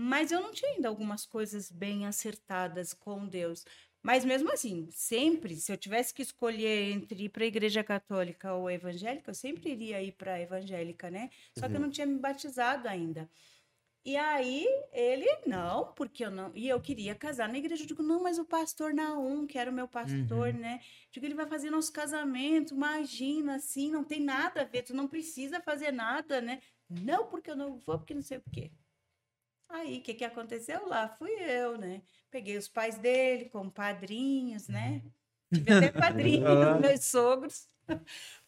[0.00, 3.64] mas eu não tinha ainda algumas coisas bem acertadas com Deus.
[4.00, 8.54] Mas mesmo assim, sempre, se eu tivesse que escolher entre ir para a igreja católica
[8.54, 11.30] ou evangélica, eu sempre iria ir para a evangélica, né?
[11.58, 13.28] Só que eu não tinha me batizado ainda.
[14.04, 16.52] E aí ele, não, porque eu não.
[16.54, 17.82] E eu queria casar na igreja.
[17.82, 20.80] Eu digo, não, mas o pastor Naum, que era o meu pastor, né?
[21.10, 25.08] Digo, ele vai fazer nosso casamento, imagina, assim, não tem nada a ver, tu não
[25.08, 26.60] precisa fazer nada, né?
[26.88, 28.70] Não, porque eu não vou, porque não sei o quê.
[29.68, 31.08] Aí, o que que aconteceu lá?
[31.08, 32.02] Fui eu, né?
[32.30, 35.02] Peguei os pais dele como padrinhos, né?
[35.52, 36.80] Tive até padrinhos, Aham.
[36.80, 37.68] meus sogros.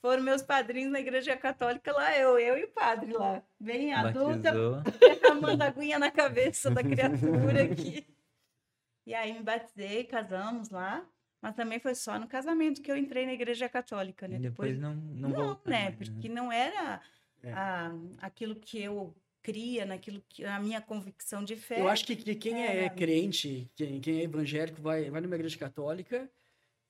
[0.01, 3.43] Foram meus padrinhos na igreja católica lá, eu, eu e o padre lá.
[3.59, 4.53] Bem adulta,
[4.99, 8.07] derramando aguinha na cabeça da criatura aqui.
[9.07, 11.07] E aí me batizei, casamos lá.
[11.43, 14.37] Mas também foi só no casamento que eu entrei na igreja católica, né?
[14.37, 15.85] E depois não, não, não, voltou né?
[15.91, 17.01] mais, Porque não era
[17.43, 17.53] É.
[17.55, 21.81] a- aquilo que eu cria, naquilo que a minha convicção de fé.
[21.81, 22.88] Eu acho que, que quem é, É.
[22.90, 26.31] crente, quem, quem é evangélico, vai, vai numa igreja católica,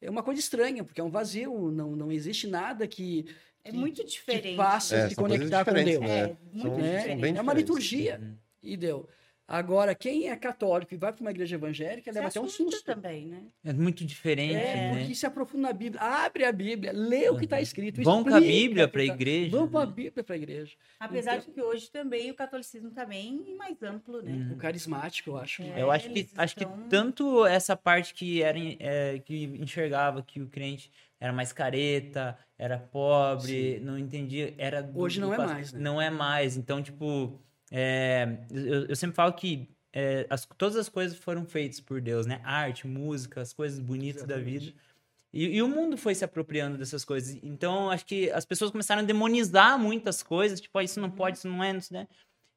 [0.00, 3.24] é uma coisa estranha, porque é um vazio, não, não existe nada que,
[3.64, 4.56] é que- muito que diferente.
[4.56, 6.00] faça É, se conectar com Deus.
[6.00, 6.20] né?
[6.20, 7.20] É, muito São- são diferente.
[7.20, 8.20] bem É uma liturgia.
[8.62, 9.08] E deu.
[9.52, 12.84] Agora, quem é católico e vai para uma igreja evangélica, leva até um susto.
[12.84, 13.42] também, né?
[13.64, 14.98] É muito diferente, É, né?
[15.00, 18.00] porque se aprofunda na Bíblia, abre a Bíblia, lê o que está escrito.
[18.02, 19.50] Vão com a Bíblia para a tá- igreja.
[19.56, 19.92] Vão com a né?
[19.92, 20.76] Bíblia para a igreja.
[21.00, 24.30] Apesar Então- de que hoje também o catolicismo está bem mais amplo, né?
[24.32, 24.52] Uhum.
[24.52, 25.62] O carismático, eu acho.
[25.64, 25.82] É.
[25.82, 29.44] Eu acho que, eles acho que estão- tanto essa parte que era em- é, que
[29.60, 35.34] enxergava que o crente era mais careta, era pobre, não entendia, era do- Hoje não
[35.34, 35.80] é mais, né?
[35.80, 36.56] Não é mais.
[36.56, 37.38] Então, tipo,
[37.70, 42.26] é, eu, eu sempre falo que é, as- todas as coisas foram feitas por Deus,
[42.26, 42.40] né?
[42.44, 44.66] Arte, música, as coisas bonitas da Exatamente.
[44.66, 44.80] vida.
[45.33, 47.38] E, e o mundo foi se apropriando dessas coisas.
[47.42, 51.38] Então, acho que as pessoas começaram a demonizar muitas coisas, tipo, ah, isso não pode,
[51.38, 52.09] isso não é, isso, né?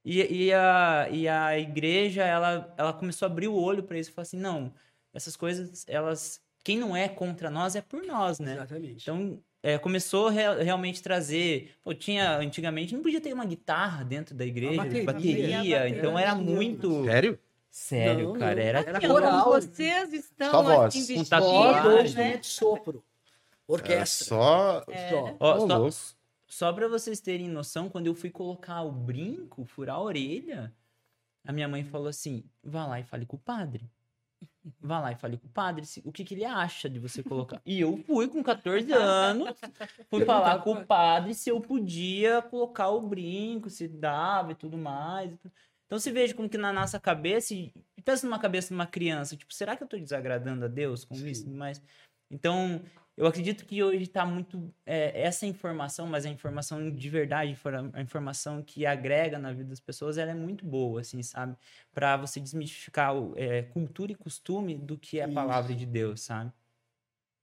[0.05, 4.09] E, e, a, e a igreja, ela, ela começou a abrir o olho para isso
[4.09, 4.73] e falou assim, não,
[5.13, 8.53] essas coisas, elas quem não é contra nós é por nós, né?
[8.53, 9.01] Exatamente.
[9.03, 11.71] Então, é, começou rea- realmente trazer.
[11.83, 12.37] Pô, tinha.
[12.37, 15.57] Antigamente não podia ter uma guitarra dentro da igreja, bateria, bateria.
[15.57, 15.89] bateria.
[15.89, 17.05] então era muito.
[17.05, 17.39] Sério?
[17.71, 18.61] Sério, Não, cara.
[18.61, 18.79] Era.
[18.81, 19.45] era coral.
[19.53, 20.95] Vocês estão Só voz.
[20.95, 21.25] assim, Um.
[21.25, 22.37] Só dois né?
[22.37, 23.03] de sopro.
[23.67, 24.25] É Orquestra.
[24.27, 24.83] só.
[25.09, 25.35] Só.
[25.39, 25.89] Ó, só,
[26.47, 30.71] só pra vocês terem noção, quando eu fui colocar o brinco, furar a orelha,
[31.43, 33.89] a minha mãe falou assim: vá lá e fale com o padre.
[34.79, 37.21] Vá lá e fale com o padre se- o que, que ele acha de você
[37.23, 37.61] colocar.
[37.65, 39.49] E eu fui com 14 anos,
[40.09, 44.77] fui falar com o padre se eu podia colocar o brinco, se dava e tudo
[44.77, 45.31] mais.
[45.85, 49.35] Então você veja como que na nossa cabeça, e pensa numa cabeça de uma criança,
[49.37, 51.49] tipo, será que eu tô desagradando a Deus com isso?
[51.51, 51.81] Mas,
[52.31, 52.81] então,
[53.15, 57.55] eu acredito que hoje está muito é, essa informação, mas a informação de verdade,
[57.93, 61.55] a informação que agrega na vida das pessoas, ela é muito boa, assim, sabe?
[61.93, 66.21] Para você desmistificar o, é, cultura e costume do que é a palavra de Deus,
[66.21, 66.51] sabe?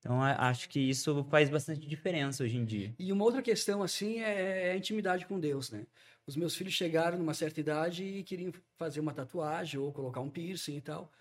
[0.00, 2.94] Então, acho que isso faz bastante diferença hoje em dia.
[2.98, 5.86] E uma outra questão, assim, é a intimidade com Deus, né?
[6.26, 10.30] Os meus filhos chegaram numa certa idade e queriam fazer uma tatuagem ou colocar um
[10.30, 11.12] piercing e tal.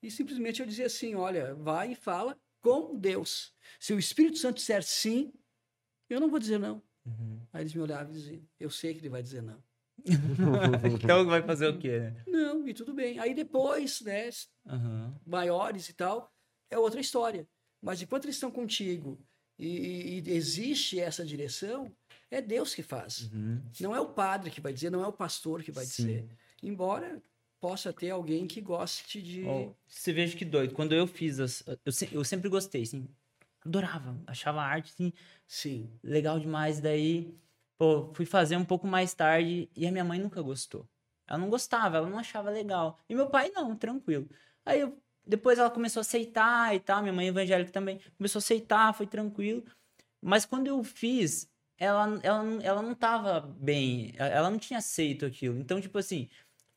[0.00, 3.52] E simplesmente eu dizia assim, olha, vai e fala com Deus.
[3.78, 5.32] Se o Espírito Santo disser sim,
[6.08, 6.82] eu não vou dizer não.
[7.52, 9.62] Aí eles me olhavam e diziam, eu sei que ele vai dizer não.
[10.94, 12.22] então, vai fazer o quê, né?
[12.26, 13.18] Não, e tudo bem.
[13.18, 14.28] Aí depois, né,
[14.66, 15.14] Aham.
[15.26, 16.32] maiores e tal,
[16.70, 17.48] é outra história.
[17.80, 19.18] Mas enquanto eles estão contigo
[19.58, 21.90] e, e- e existe essa direção,
[22.30, 23.30] é Deus que faz.
[23.32, 23.62] Uhum.
[23.80, 26.06] Não é o padre que vai dizer, não é o pastor que vai Sim.
[26.06, 26.28] dizer.
[26.62, 27.22] Embora
[27.60, 29.44] possa ter alguém que goste de.
[29.44, 30.74] Ó, você veja que doido.
[30.74, 31.62] Quando eu fiz as.
[31.84, 33.08] Eu, se- eu sempre gostei, assim.
[33.64, 34.16] Adorava.
[34.26, 35.12] Achava a arte, assim,
[35.46, 35.90] Sim.
[36.02, 36.80] legal demais.
[36.80, 37.34] Daí,
[37.76, 40.86] pô, fui fazer um pouco mais tarde e a minha mãe nunca gostou.
[41.26, 42.98] Ela não gostava, ela não achava legal.
[43.08, 44.28] E meu pai não, tranquilo.
[44.64, 48.42] Aí eu, depois ela começou a aceitar e tal, minha mãe evangélica também começou a
[48.42, 49.62] aceitar, foi tranquilo.
[50.22, 55.26] Mas quando eu fiz, ela, ela, não- ela não tava bem, ela não tinha aceito
[55.26, 55.58] aquilo.
[55.58, 56.28] Então, tipo assim,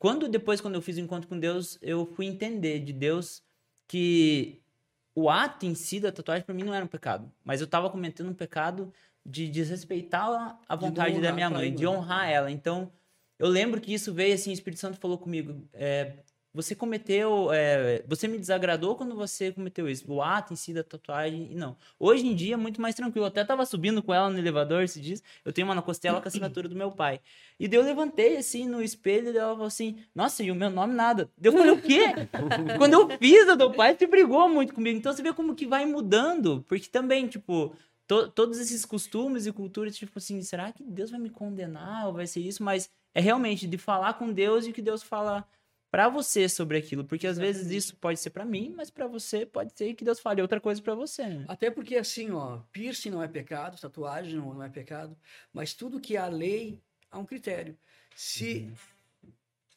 [0.02, 3.40] quando depois, quando eu fiz o encontro com Deus, eu fui entender de Deus
[3.86, 4.60] que
[5.14, 7.88] o ato em si da tatuagem pra mim não era um pecado, mas eu tava
[7.88, 8.92] cometendo um pecado
[9.24, 12.50] de desrespeitar a- vontade da minha mãe, de honrar ela.
[12.50, 12.90] Então,
[13.38, 16.14] eu lembro que isso veio assim, o Espírito Santo falou comigo, é,
[16.54, 20.82] você cometeu, é, você me desagradou quando você cometeu isso, o ato em si da
[20.84, 21.76] tatuagem, não.
[21.98, 24.82] Hoje em dia é muito mais tranquilo, eu até tava subindo com ela no elevador
[24.82, 27.20] esses dias, eu tenho uma na costela com a assinatura do meu pai.
[27.58, 30.68] E daí eu levantei assim no espelho e ela falou assim: Nossa, e o meu
[30.68, 31.30] nome nada.
[31.38, 32.06] Daí eu falei: O quê?
[32.76, 34.98] Quando eu fiz a do pai, você brigou muito comigo.
[34.98, 37.74] Então você vê como que vai mudando, porque também, tipo,
[38.06, 42.12] to- todos esses costumes e culturas, tipo assim, será que Deus vai me condenar ou
[42.12, 42.62] vai ser isso?
[42.62, 45.46] Mas é realmente de falar com Deus e o que Deus fala
[45.92, 49.44] pra você sobre aquilo, porque às vezes isso pode ser pra mim, mas pra você
[49.44, 51.26] pode ser que Deus fale outra coisa pra você.
[51.26, 51.44] né?
[51.46, 55.14] Até porque, assim, ó, piercing não é pecado, tatuagem não, não é pecado,
[55.52, 57.76] mas tudo que a lei há um critério.
[58.16, 58.72] Se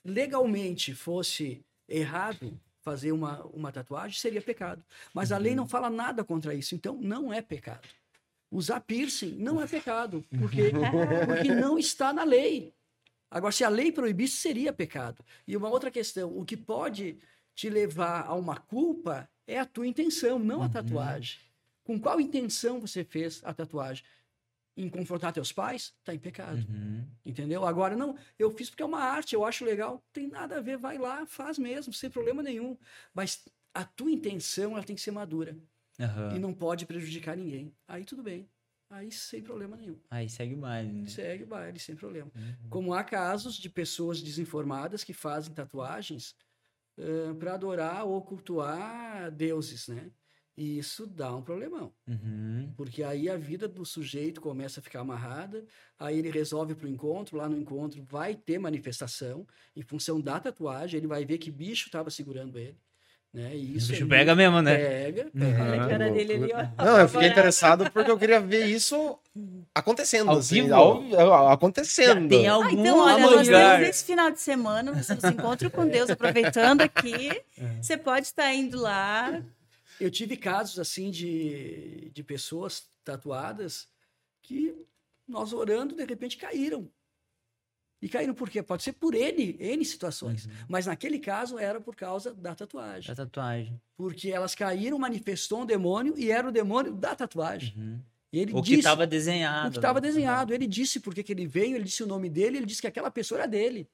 [0.06, 4.82] legalmente fosse errado fazer uma, uma tatuagem, seria pecado.
[5.14, 7.90] Mas a lei não fala nada contra isso, então não é pecado.
[8.50, 10.72] Usar piercing não é pecado, porque,
[11.28, 12.74] porque não está na lei.
[13.30, 15.24] Agora, se a lei proibisse, seria pecado.
[15.48, 17.18] E uma outra questão, o que pode
[17.54, 21.40] te levar a uma culpa é a tua intenção, não a tatuagem.
[21.84, 24.04] Com qual intenção você fez a tatuagem?
[24.78, 25.94] Em confrontar teus pais?
[26.00, 26.66] Está em pecado.
[26.68, 27.06] Uhum.
[27.26, 27.66] Entendeu?
[27.66, 30.04] Agora, não, eu fiz porque é uma arte, eu acho legal.
[30.12, 32.78] Tem nada a ver, vai lá, faz mesmo, sem problema nenhum.
[33.14, 35.58] Mas a tua intenção, ela tem que ser madura.
[36.00, 36.36] Aham.
[36.36, 37.74] E não pode prejudicar ninguém.
[37.88, 38.50] Aí tudo bem.
[38.90, 40.00] Aí sem problema nenhum.
[40.10, 41.08] Aí segue o baile, né?
[41.08, 42.32] Segue o baile, sem problema.
[42.36, 42.70] Uhum.
[42.70, 46.36] Como há casos de pessoas desinformadas que fazem tatuagens
[47.40, 50.12] para adorar ou cultuar deuses, né?
[50.58, 51.94] E isso dá um problemão.
[52.08, 52.72] Uhum.
[52.78, 55.66] Porque aí a vida do sujeito começa a ficar amarrada,
[56.00, 59.46] aí ele resolve para o encontro, lá no encontro vai ter manifestação,
[59.76, 62.80] em função da tatuagem, ele vai ver que bicho estava segurando ele.
[63.36, 63.52] Né?
[63.54, 64.78] E O isso bicho aí pega mesmo, né?
[64.78, 65.30] Pega, Uhum.
[65.42, 65.64] pega.
[65.64, 66.84] Olha a cara dele ali, ó.
[66.86, 69.20] Não, eu fiquei interessado porque eu queria ver isso
[69.74, 70.74] acontecendo, Ao assim, vivo?
[70.74, 72.30] ao- ao- acontecendo.
[72.30, 73.76] Tem Ah, algum então, olha, nós lugar.
[73.80, 77.42] temos esse final de semana, nós temos encontro com Deus, aproveitando aqui.
[77.82, 79.44] Você pode estar indo lá.
[80.00, 83.88] Eu tive casos assim de, de pessoas tatuadas
[84.42, 84.74] que
[85.28, 86.88] nós orando, de repente caíram.
[88.06, 88.62] E caíram por quê?
[88.62, 90.48] Pode ser por N, N situações.
[90.70, 93.08] Mas naquele caso era por causa da tatuagem.
[93.08, 93.82] Da tatuagem.
[93.98, 97.74] Porque elas caíram, manifestou um demônio e era o demônio da tatuagem.
[97.76, 98.00] Uhum.
[98.32, 99.70] Ele O que disse estava desenhado.
[99.70, 100.08] o que estava né?
[100.08, 100.54] desenhado.
[100.54, 102.86] Ele disse por que que ele veio, ele disse o nome dele, ele disse que
[102.88, 103.90] aquela pessoa era dele.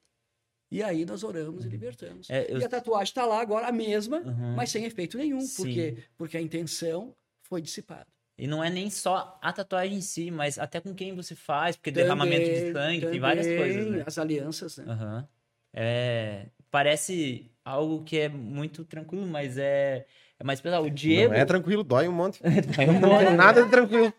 [0.69, 2.29] E aí nós oramos e libertamos.
[2.29, 4.55] É, eu- E a tatuagem está lá agora a mesma, Uhum.
[4.55, 5.39] mas sem efeito nenhum.
[5.39, 5.55] Sim.
[5.63, 5.97] Por quê?
[6.17, 8.07] Porque a intenção foi dissipada.
[8.37, 11.75] E não é nem só a tatuagem em si, mas até com quem você faz,
[11.75, 14.03] porque derramamento de Também- sangue, tem várias coisas, também né?
[14.07, 14.85] As alianças, né?
[14.87, 15.27] Aham.
[15.73, 20.05] É, parece algo que é muito tranquilo, mas é,
[20.39, 20.85] é mais pesado.
[20.85, 21.31] O Diego.
[21.33, 22.41] Não é tranquilo, dói um monte.
[22.43, 23.27] Não embora.
[23.27, 24.11] tem nada de tranquilo.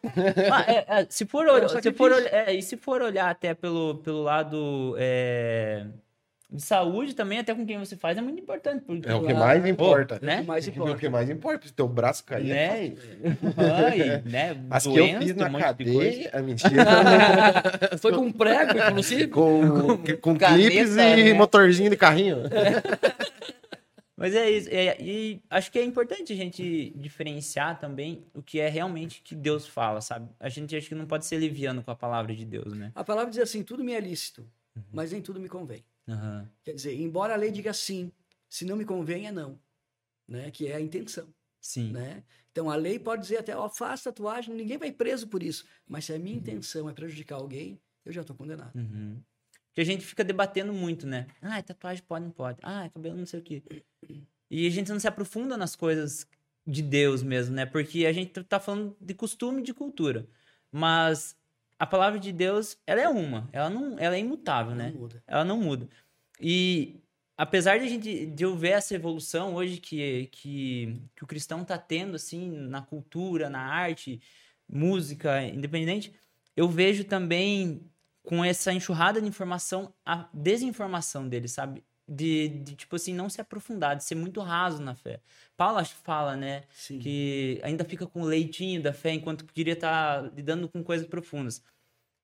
[0.53, 3.55] Ah, é, é, se for, um olhar, se for é, e se for olhar até
[3.55, 5.87] pelo, pelo lado é,
[6.53, 8.85] de saúde também, até com quem você faz, é muito importante.
[8.85, 9.39] Porque, É o que Claro.
[9.39, 10.17] mais importa.
[10.17, 10.41] É o né?
[10.43, 11.11] que mais É o que importa.
[11.11, 11.67] mais importa.
[11.67, 12.51] Se teu braço cair.
[12.51, 12.95] é né?
[13.57, 14.65] Ai, né?
[14.71, 16.11] As que eu doença, fiz um na monte de coisa.
[16.11, 16.31] cadeia.
[16.33, 16.85] É mentira.
[17.99, 19.27] Foi com um prego, inclusive.
[19.29, 21.33] com com Caneta, clipes e né?
[21.33, 22.37] motorzinho de carrinho.
[24.17, 24.69] Mas é isso.
[24.71, 29.35] é- e acho que é importante a gente diferenciar também o que é realmente que
[29.35, 30.29] Deus fala, sabe?
[30.39, 32.93] A gente acho que não pode ser liviano com a palavra de Deus, né?
[32.95, 34.43] A palavra diz assim: tudo me é lícito,
[34.77, 34.83] Uhum.
[34.93, 35.83] mas nem tudo me convém.
[36.13, 36.51] Aham.
[36.65, 38.13] Quer dizer, embora a lei diga sim,
[38.49, 39.59] se não me convém é não,
[40.29, 40.51] né?
[40.51, 41.93] Que é a intenção, Sim.
[41.93, 42.23] né?
[42.51, 45.65] Então a lei pode dizer até, ó, faz tatuagem, ninguém vai preso por isso.
[45.87, 48.75] Mas se a minha intenção é prejudicar alguém, eu já estou condenado.
[48.77, 49.23] Uhum.
[49.69, 51.27] Porque a gente fica debatendo muito, né?
[51.41, 52.59] Ah, tatuagem pode, não pode.
[52.63, 53.63] Ah, cabelo não sei o quê.
[54.51, 56.27] E a gente não se aprofunda nas coisas
[56.67, 57.65] de Deus mesmo, né?
[57.65, 60.29] Porque a gente tá falando de costume e de cultura.
[60.71, 61.35] Mas
[61.83, 63.49] a palavra de Deus, ela é uma.
[63.53, 64.95] Ela, não, ela é imutável, né?
[64.97, 65.89] Não ela não muda.
[66.41, 67.01] E
[67.37, 71.65] apesar de a gente de eu ver essa evolução hoje que, que, que o cristão
[71.65, 74.23] tá tendo assim na cultura, na arte,
[74.69, 76.15] música, independente,
[76.57, 77.85] eu vejo também
[78.23, 81.83] com essa enxurrada de informação a desinformação dele, sabe?
[82.09, 85.21] De, de tipo assim não se aprofundar, de ser muito raso na fé.
[85.57, 86.99] Paulo acho que fala, né, Sim.
[86.99, 91.63] que ainda fica com o leitinho da fé enquanto queria estar lidando com coisas profundas.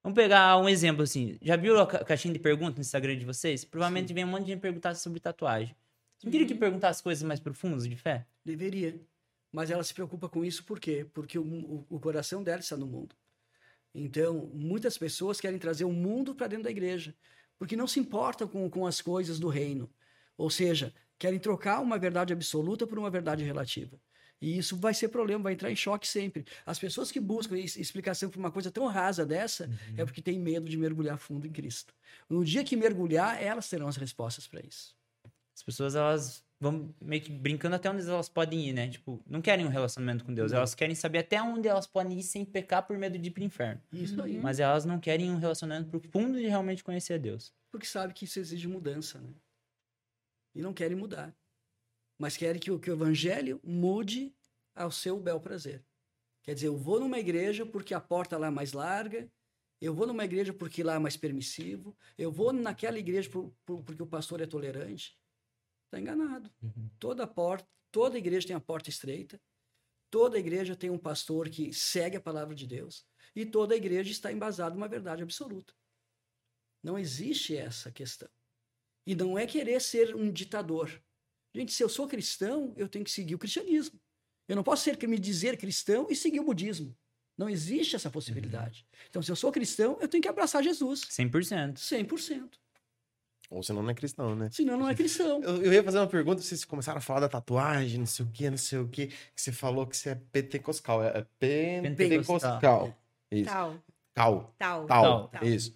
[0.03, 1.39] Vamos pegar um exemplo assim.
[1.41, 3.65] Já viu a ca- caixinha de perguntas no Instagram de vocês?
[3.65, 5.75] Provavelmente vem um monte de gente perguntar sobre tatuagem.
[6.19, 8.27] Você não queria que perguntasse coisas mais profundas de fé?
[8.45, 9.01] Deveria.
[9.53, 11.07] Mas ela se preocupa com isso por quê?
[11.15, 13.15] Porque o, o- o coração dela está no mundo.
[13.95, 17.15] Então, muitas pessoas querem trazer o mundo para dentro da igreja,
[17.59, 19.91] porque não se importam com, com as coisas do reino.
[20.37, 24.01] Ou seja, querem trocar uma verdade absoluta por uma verdade relativa.
[24.41, 26.47] E isso vai ser problema, vai entrar em choque sempre.
[26.65, 30.69] As pessoas que buscam explicação para uma coisa tão rasa dessa é porque têm medo
[30.69, 31.93] de mergulhar fundo em Cristo.
[32.29, 34.97] No dia que mergulhar, elas terão as respostas para isso.
[35.53, 38.89] As pessoas, elas vão meio que brincando até onde elas podem ir, né?
[38.89, 40.51] Tipo, não querem um relacionamento com Deus.
[40.51, 40.59] Não.
[40.59, 43.43] Elas querem saber até onde elas podem ir sem pecar por medo de ir pro
[43.45, 43.81] inferno.
[43.93, 44.39] Isso aí.
[44.39, 47.53] Mas elas não querem um relacionamento profundo de realmente conhecer Deus.
[47.71, 49.31] porque sabe que isso exige mudança, né?
[50.55, 51.35] E não querem mudar.
[52.19, 54.35] Mas querem que o, que o evangelho mude
[54.75, 55.85] ao seu bel prazer.
[56.43, 59.31] Quer dizer, eu vou numa igreja porque a porta lá é mais larga,
[59.81, 63.83] eu vou numa igreja porque lá é mais permissivo, eu vou naquela igreja por- por-
[63.85, 65.17] porque o pastor é tolerante.
[65.89, 66.51] Está enganado.
[66.99, 69.41] Toda porta, toda igreja tem a porta estreita,
[70.11, 74.31] toda igreja tem um pastor que segue a palavra de Deus, e toda igreja está
[74.31, 75.75] embasada numa verdade absoluta.
[76.83, 78.29] Não existe essa questão.
[79.07, 81.03] E não é querer ser um ditador.
[81.55, 83.99] Gente, se eu sou cristão, eu tenho que seguir o cristianismo.
[84.47, 86.95] Eu não posso ser me dizer cristão e seguir o budismo.
[87.37, 88.87] Não existe essa possibilidade.
[89.09, 91.75] Então, se eu sou cristão, eu tenho que abraçar Jesus 100%.
[91.75, 92.59] 100%.
[93.51, 94.51] Ou senão não é cristão, né?
[94.53, 95.41] Senão, não é cristão.
[95.45, 98.29] Eu, eu ia fazer uma pergunta, vocês começaram a falar da tatuagem, não sei o
[98.29, 101.03] que, não sei o que, que você falou que você é pentecostal.
[101.03, 102.95] É, é pentecostal.
[103.31, 103.45] Isso.
[103.51, 103.75] Tal,
[104.15, 104.55] Cal.
[104.59, 104.87] tal.
[104.87, 105.29] Tal.
[105.29, 105.45] Tal.
[105.47, 105.75] Isso.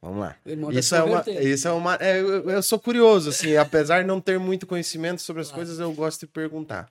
[0.00, 0.36] Vamos lá.
[0.72, 1.24] Isso é uma.
[1.30, 5.20] Isso é uma é, eu, eu sou curioso, assim, apesar de não ter muito conhecimento
[5.22, 5.58] sobre as Claro.
[5.60, 6.90] coisas, eu gosto de perguntar.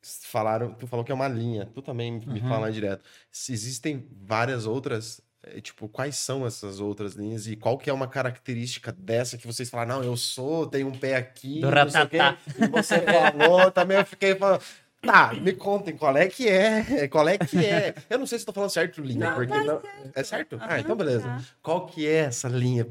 [0.00, 2.48] Falaram, tu falou que é uma linha, tu também me Uhum.
[2.48, 3.04] fala direto.
[3.30, 7.92] Se existem várias outras, é, tipo, quais são essas outras linhas e qual que é
[7.92, 11.88] uma característica dessa que vocês falaram, não, eu sou, tenho um pé aqui, Do não
[11.88, 12.38] sei o quê", ratatá.
[12.58, 14.60] e você falou, também eu fiquei falando,
[15.00, 17.94] tá, me contem qual é que é, qual é que é.
[18.10, 19.80] Eu não sei se tô falando certo linha, Não, porque tá não...
[20.14, 20.58] É certo?
[20.60, 21.28] ah, então beleza.
[21.28, 21.40] tá.
[21.62, 22.86] Qual que é essa linha?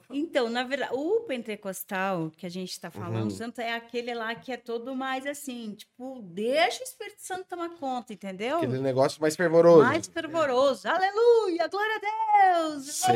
[0.10, 3.38] Então, na verdade, o pentecostal que a gente está falando, Uhum.
[3.38, 7.70] tanto é aquele lá que é todo mais assim, tipo, deixa o Espírito Santo tomar
[7.78, 8.56] conta, entendeu?
[8.58, 9.84] Aquele negócio mais fervoroso.
[9.84, 10.88] Mais fervoroso.
[10.88, 12.84] Aleluia, glória a Deus.
[12.86, 13.14] Sei,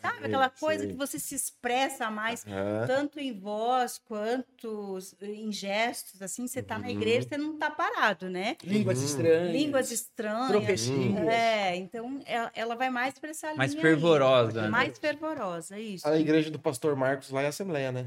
[0.00, 0.90] Sabe aquela sei, coisa sei.
[0.90, 2.86] que você se expressa mais, Aham.
[2.86, 8.28] tanto em voz quanto em gestos, assim, você tá na igreja, você não tá parado,
[8.28, 8.56] né?
[8.64, 9.04] Línguas Uhum.
[9.04, 9.52] estranhas.
[9.52, 10.50] Línguas estranhas.
[10.50, 11.28] Profecias.
[11.28, 12.20] É, então
[12.54, 14.64] ela, vai mais para essa Mais linha fervorosa, aí.
[14.64, 14.70] né?
[14.70, 16.05] Mais fervorosa, isso.
[16.06, 18.06] A igreja do pastor Marcos lá é Assembleia, né?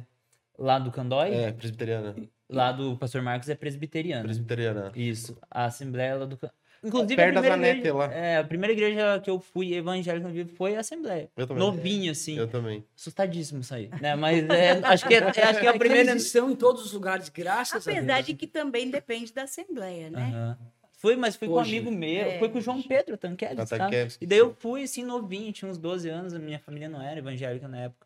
[0.58, 2.16] Lá do Candói, É, presbiteriana.
[2.50, 4.24] lá do Pastor Marcos é presbiteriano.
[4.26, 4.92] Presbiteriana.
[4.96, 5.38] Isso.
[5.50, 6.38] A Assembleia lá do.
[6.82, 8.14] Inclusive, Perto a da primeira, Zanetti igreja, lá.
[8.14, 11.30] é, a primeira igreja que eu fui evangélica no vivo foi a Assembleia.
[11.36, 11.62] Eu também.
[11.64, 12.38] Novinho, assim.
[12.38, 12.86] Eu também.
[12.98, 13.90] Assustadíssimo isso aí.
[14.02, 14.16] Né?
[14.16, 16.12] Mas é, acho, que é, acho que é a primeira.
[16.12, 18.26] eles estão em todos os lugares, graças a Apesar Deus.
[18.28, 20.32] de que também depende da Assembleia, né?
[20.34, 20.58] Aham.
[21.00, 21.78] Fui, mas fui com um Hoje.
[21.78, 22.26] amigo meu.
[22.26, 22.40] É.
[22.40, 23.96] Fui com o João Pedro Tanquedes, sabe?
[24.20, 27.20] E daí eu fui, assim, novinho, tinha uns 12 anos, a minha família não era
[27.20, 28.06] evangélica na época.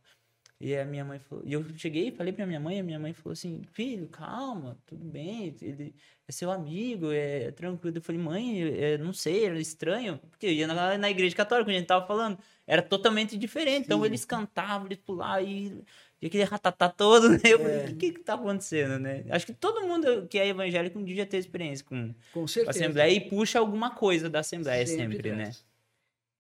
[0.62, 1.44] E a minha mãe falou...
[1.44, 5.04] E eu cheguei, falei pra minha mãe, a minha mãe falou assim, filho, calma, tudo
[5.04, 5.96] bem, ele
[6.28, 7.98] é seu amigo, é, tranquilo.
[7.98, 10.20] Eu falei, mãe, é, não sei, era estranho.
[10.30, 12.38] Porque eu ia na, na igreja católica, onde a gente tava falando,
[12.68, 13.86] era totalmente diferente.
[13.86, 14.06] Então Sim.
[14.06, 15.84] eles cantavam, eles pulavam e...
[16.24, 17.38] E aquele ratatá todo, né?
[17.44, 17.86] Eu falei, É.
[17.90, 19.26] o que que tá acontecendo, né?
[19.30, 22.48] Acho que todo mundo que é evangélico um dia já teve experiência com Com a
[22.48, 22.70] certeza.
[22.70, 25.52] Assembleia e puxa alguma coisa da Assembleia Sempre sempre, né?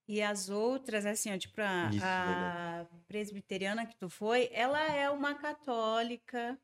[0.07, 5.09] E as outras, assim, ó, tipo, a, Isso, a presbiteriana que tu foi, ela é
[5.09, 6.57] uma católica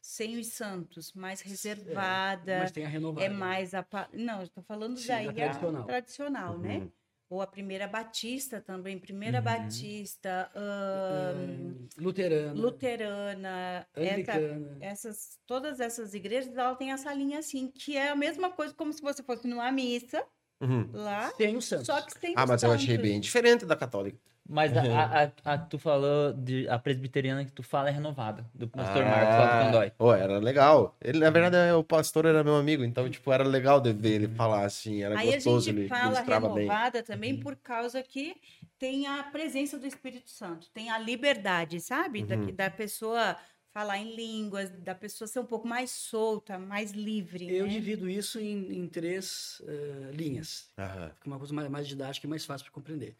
[0.00, 3.26] sem os santos, mais reservada, Mas tem a renovada.
[3.26, 3.74] é mais...
[3.74, 5.84] apa- Não, eu tô falando Sim, daí da a tradicional.
[5.84, 6.88] tradicional, né?
[7.28, 9.44] Ou a primeira batista também, primeira Uhum.
[9.44, 12.54] batista, É, luterana.
[12.54, 14.76] luterana, essa, Anglicana.
[14.80, 18.92] essas, todas essas igrejas, ela tem essa linha assim, que é a mesma coisa como
[18.92, 20.24] se você fosse numa missa
[20.60, 20.88] Uhum.
[20.92, 21.86] lá, Tem o Santos.
[21.86, 23.10] só que sem Ah, mas eu achei santos.
[23.10, 24.18] bem diferente da católica.
[24.48, 28.46] Mas a, a, a- a tu falou, de, a presbiteriana que tu fala é renovada,
[28.54, 29.90] do pastor Ah, Marcos lá do Candói.
[29.90, 30.96] Pô, era legal.
[31.02, 34.22] Ele, na verdade, é- o pastor era meu amigo, então, tipo, era legal de ver
[34.22, 36.66] ele falar assim, era Aí a gostoso, gente ele fala ministrava bem.
[36.66, 38.36] renovada também por causa que
[38.78, 42.22] tem a presença do Espírito Santo, tem a liberdade, sabe?
[42.22, 42.54] Da, Uhum.
[42.54, 43.36] da pessoa
[43.72, 47.50] falar em línguas, da pessoa ser um pouco mais solta, mais livre.
[47.50, 47.72] Eu né?
[47.72, 50.70] divido isso em, em três eh, linhas.
[50.78, 51.10] Aham.
[51.10, 53.14] Fica uma coisa mais, mais didática e mais fácil para compreender.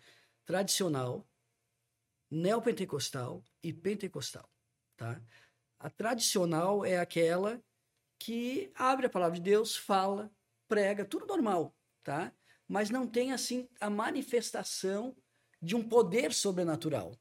[0.47, 1.29] Tradicional,
[2.31, 4.49] neopentecostal e pentecostal.
[4.97, 5.21] Tá?
[5.79, 7.61] A tradicional é aquela
[8.19, 10.31] que abre a palavra de Deus, fala,
[10.69, 12.33] prega, tudo normal, tá?
[12.67, 15.15] Mas não tem assim a manifestação
[15.61, 17.13] de um poder sobrenatural.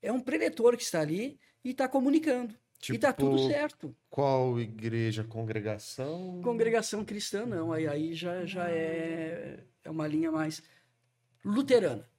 [0.00, 2.54] É um preletor que está ali e está comunicando.
[2.78, 3.96] Tipo, e está tudo certo.
[4.10, 6.42] qual igreja, congregação?
[6.42, 7.72] Congregação cristã, não.
[7.72, 10.60] Aí, aí já, já é, é uma linha mais
[11.44, 12.11] luterana.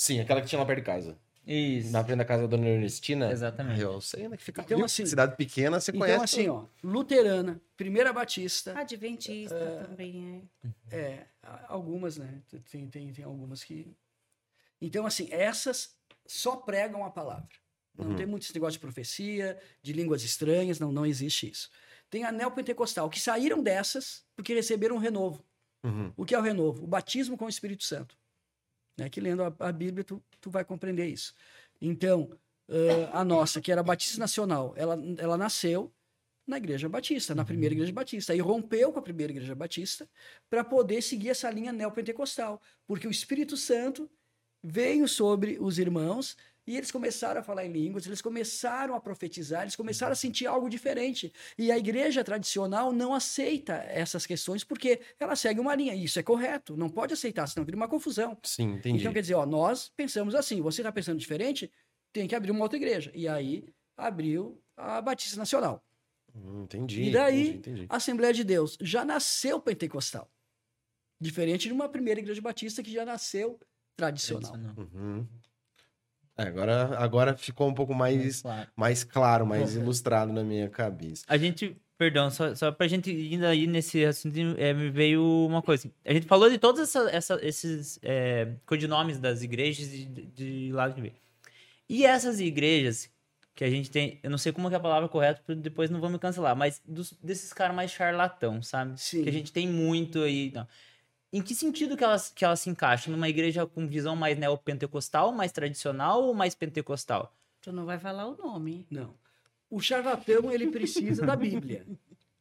[0.00, 1.18] Sim, aquela que tinha lá perto de casa.
[1.46, 1.90] Isso.
[1.92, 3.30] Na frente da casa da Dona Ernestina.
[3.30, 3.80] Exatamente.
[3.82, 4.62] Eu sei onde é que fica.
[4.62, 4.86] Então, Viu?
[4.86, 6.24] assim- Cidade pequena, você Então, conhece.
[6.24, 10.48] assim, ó, luterana, primeira batista, Adventista também
[10.90, 10.96] é.
[10.96, 11.26] é,
[11.68, 12.40] algumas, né?
[12.70, 13.94] Tem, tem, tem algumas que.
[14.80, 15.94] Então, assim, essas
[16.26, 17.48] só pregam a palavra.
[17.94, 18.16] Não Uhum.
[18.16, 21.68] tem muito esse negócio de profecia, de línguas estranhas, não, não existe isso.
[22.08, 25.44] Tem a neopentecostal, que saíram dessas porque receberam um renovo.
[25.84, 26.10] Uhum.
[26.16, 26.84] O que é o renovo?
[26.84, 28.16] O batismo com o Espírito Santo.
[28.96, 29.08] Né?
[29.08, 31.34] Que lendo a, a Bíblia, tu, tu vai compreender isso.
[31.80, 32.30] Então,
[32.68, 35.92] ãh, a nossa, que era Batista Nacional, ela, ela nasceu
[36.46, 38.32] na Igreja Batista, na primeira Igreja Batista.
[38.32, 40.08] Aí rompeu com a primeira Igreja Batista
[40.48, 42.60] para poder seguir essa linha neopentecostal.
[42.86, 44.10] Porque o Espírito Santo
[44.62, 46.36] veio sobre os irmãos
[46.66, 50.46] e eles começaram a falar em línguas, eles começaram a profetizar, eles começaram a sentir
[50.46, 51.32] algo diferente.
[51.58, 55.94] E a igreja tradicional não aceita essas questões porque ela segue uma linha.
[55.94, 58.36] E isso é correto, não pode aceitar, senão cria uma confusão.
[58.42, 59.00] Sim, entendi.
[59.00, 61.70] Então quer dizer, ó, nós pensamos assim, você está pensando diferente,
[62.12, 63.10] tem que abrir uma outra igreja.
[63.14, 63.64] E aí
[63.96, 65.84] abriu a Batista Nacional.
[66.34, 67.04] Hum, entendi.
[67.04, 67.86] E daí, entendi, entendi.
[67.88, 70.30] A Assembleia de Deus já nasceu pentecostal.
[71.20, 73.58] Diferente de uma primeira igreja batista que já nasceu
[73.96, 74.52] tradicional.
[74.52, 74.88] Tradicional.
[74.94, 75.26] Uhum.
[76.44, 78.68] É, agora, agora ficou um pouco mais, Claro.
[78.76, 81.24] mais claro, mais Bom, ilustrado na minha cabeça.
[81.28, 85.60] A gente, perdão, só, só pra gente ir aí nesse assunto, é, me veio uma
[85.62, 85.90] coisa.
[86.04, 90.88] A gente falou de todos essa, essa- esses é, codinomes das igrejas de, de lá
[90.88, 91.14] de ver.
[91.88, 93.10] E essas igrejas
[93.54, 96.00] que a gente tem, eu não sei como é a palavra correta, porque depois não
[96.00, 98.98] vão me cancelar, mas dos- desses caras mais charlatão, sabe?
[98.98, 99.22] Sim.
[99.24, 100.50] Que a gente tem muito aí.
[100.54, 100.66] Não.
[101.32, 103.12] Em que sentido que elas, que elas se encaixam?
[103.12, 107.32] Numa igreja com visão mais neopentecostal, mais tradicional ou mais pentecostal?
[107.60, 108.86] Tu não vai falar o nome.
[108.90, 109.14] Não.
[109.68, 111.86] O charlatão, ele precisa da Bíblia.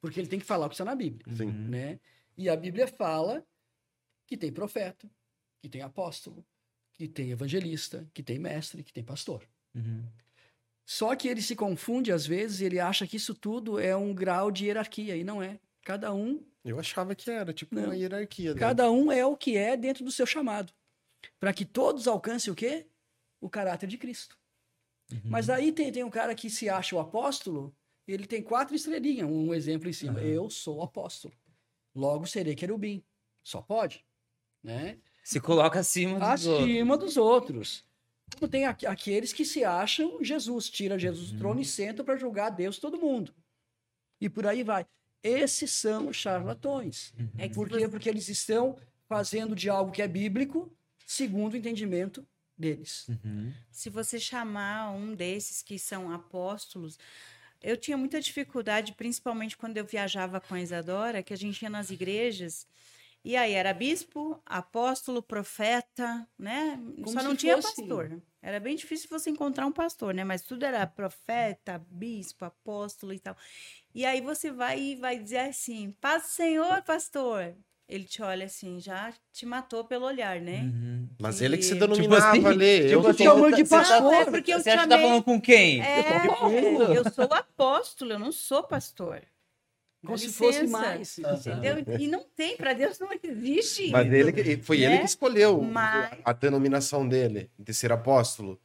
[0.02, 1.36] Porque ele tem que falar o que está na Bíblia.
[1.36, 1.52] Sim.
[1.52, 2.00] Né?
[2.38, 3.46] E a Bíblia fala
[4.26, 5.10] que tem profeta,
[5.62, 6.44] que tem apóstolo,
[6.94, 9.44] que tem evangelista, que tem mestre, que tem pastor.
[9.76, 10.04] Uhum.
[10.86, 14.50] Só que ele se confunde às vezes, ele acha que isso tudo é um grau
[14.50, 15.60] de hierarquia, e não é.
[15.84, 17.86] Cada um, Eu achava que era, tipo, Não.
[17.86, 18.54] uma hierarquia.
[18.54, 18.60] né?
[18.60, 20.74] cada um é o que é dentro do seu chamado.
[21.40, 22.86] Para que todos alcancem o quê?
[23.42, 24.38] O caráter de Cristo.
[25.24, 27.76] Mas aí tem, tem um cara que se acha o apóstolo,
[28.08, 30.20] ele tem quatro estrelinhas, um exemplo em cima.
[30.20, 30.28] Aham.
[30.28, 31.34] Eu sou o apóstolo.
[31.96, 33.04] Logo serei querubim.
[33.44, 34.06] Só pode.
[34.64, 35.00] Né?
[35.24, 36.64] Se coloca acima dos outros.
[36.70, 37.86] acima dos outros.
[38.38, 41.40] Como tem aqu- aqueles que se acham Jesus, tira Jesus do Uhum.
[41.40, 43.34] trono e senta para julgar Deus todo mundo.
[44.22, 44.86] E por aí vai.
[45.24, 47.14] Esses são os charlatões.
[47.38, 47.80] É que Por quê?
[47.80, 50.72] você- Porque eles estão fazendo de algo que é bíblico,
[51.06, 52.26] segundo o entendimento
[52.58, 53.08] deles.
[53.10, 53.54] Uhum.
[53.72, 56.98] Se você chamar um desses que são apóstolos,
[57.62, 61.70] eu tinha muita dificuldade, principalmente quando eu viajava com a Isadora, que a gente ia
[61.70, 62.66] nas igrejas.
[63.26, 66.80] E aí era bispo, apóstolo, profeta, né?
[67.04, 68.22] Como Só não tinha fosse- pastor.
[68.42, 70.24] Era bem difícil você encontrar um pastor, né?
[70.24, 73.36] Mas tudo era profeta, bispo, apóstolo e tal.
[74.00, 77.54] E aí você vai e vai dizer assim: Paz do Senhor, pastor.
[77.86, 80.62] Ele te olha assim, já te matou pelo olhar, né?
[80.62, 81.10] Uhum.
[81.20, 82.82] Mas ele que se Tipo denominava assim, ali.
[82.84, 84.02] tipo eu assim, tô- chamou de você tá- pastor.
[84.04, 85.82] Não, é porque eu Você acha que tá falando com quem?
[85.82, 89.22] É, eu sou apóstolo, eu não sou pastor.
[90.06, 91.18] Como se fosse licença, mais.
[91.20, 91.84] Entendeu?
[92.00, 93.90] E não tem, para Deus não existe.
[93.92, 94.98] Mas ele, que- foi ele né?
[95.00, 98.62] que escolheu Mas- a denominação dele, de ser apóstolo,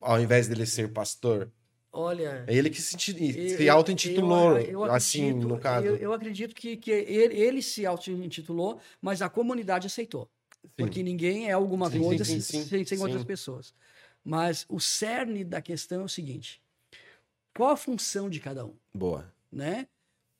[0.00, 1.50] ao invés dele ser pastor.
[1.92, 4.56] Olha, É ele que se, se auto-intitulou,
[4.90, 5.86] assim, acredito- no caso.
[5.86, 10.30] Eu, eu acredito que, que ele, ele se auto-intitulou, mas a comunidade aceitou.
[10.62, 10.68] Sim.
[10.76, 13.74] Porque ninguém é alguma Sim, coisa sim, sem, sem, outras pessoas.
[14.22, 16.62] Mas o cerne da questão é o seguinte:
[17.56, 18.74] qual a função de cada um?
[18.94, 19.32] Boa.
[19.50, 19.88] né?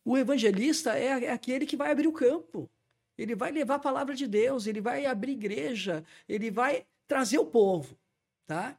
[0.04, 2.70] O evangelista é, é aquele que vai abrir o campo.
[3.18, 7.44] Ele vai levar a palavra de Deus, ele vai abrir igreja, ele vai trazer o
[7.44, 7.98] povo,
[8.46, 8.78] tá?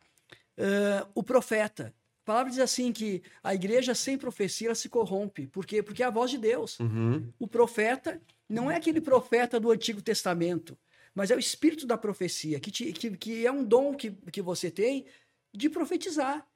[0.57, 1.93] Ah, o profeta.
[2.21, 5.47] A palavra diz assim que a igreja sem profecia ela se corrompe.
[5.47, 5.81] Por quê?
[5.81, 6.79] Porque é a voz de Deus.
[6.79, 7.31] Uhum.
[7.39, 10.77] O profeta não é aquele profeta do Antigo Testamento,
[11.15, 14.41] mas é o espírito da profecia, que, te- que, que é um dom que, que
[14.41, 15.05] você tem
[15.53, 16.47] de profetizar.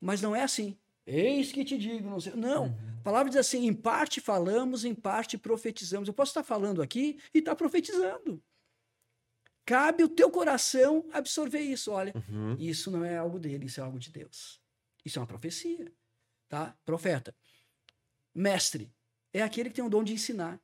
[0.00, 0.76] Mas não é assim.
[1.06, 2.32] Eis que te digo, não sei.
[2.34, 2.66] Não.
[3.00, 6.06] A palavra diz assim: em parte falamos, em parte profetizamos.
[6.06, 8.40] Eu posso estar falando aqui e estar profetizando.
[9.66, 11.90] Cabe o teu coração absorver isso.
[11.90, 12.56] Olha, Uhum.
[12.58, 14.59] isso não é algo dele, isso é algo de Deus.
[15.04, 15.92] Isso é uma profecia,
[16.48, 16.76] tá?
[16.84, 17.34] Profeta.
[18.34, 18.92] Mestre
[19.32, 20.60] é aquele que tem o dom de ensinar.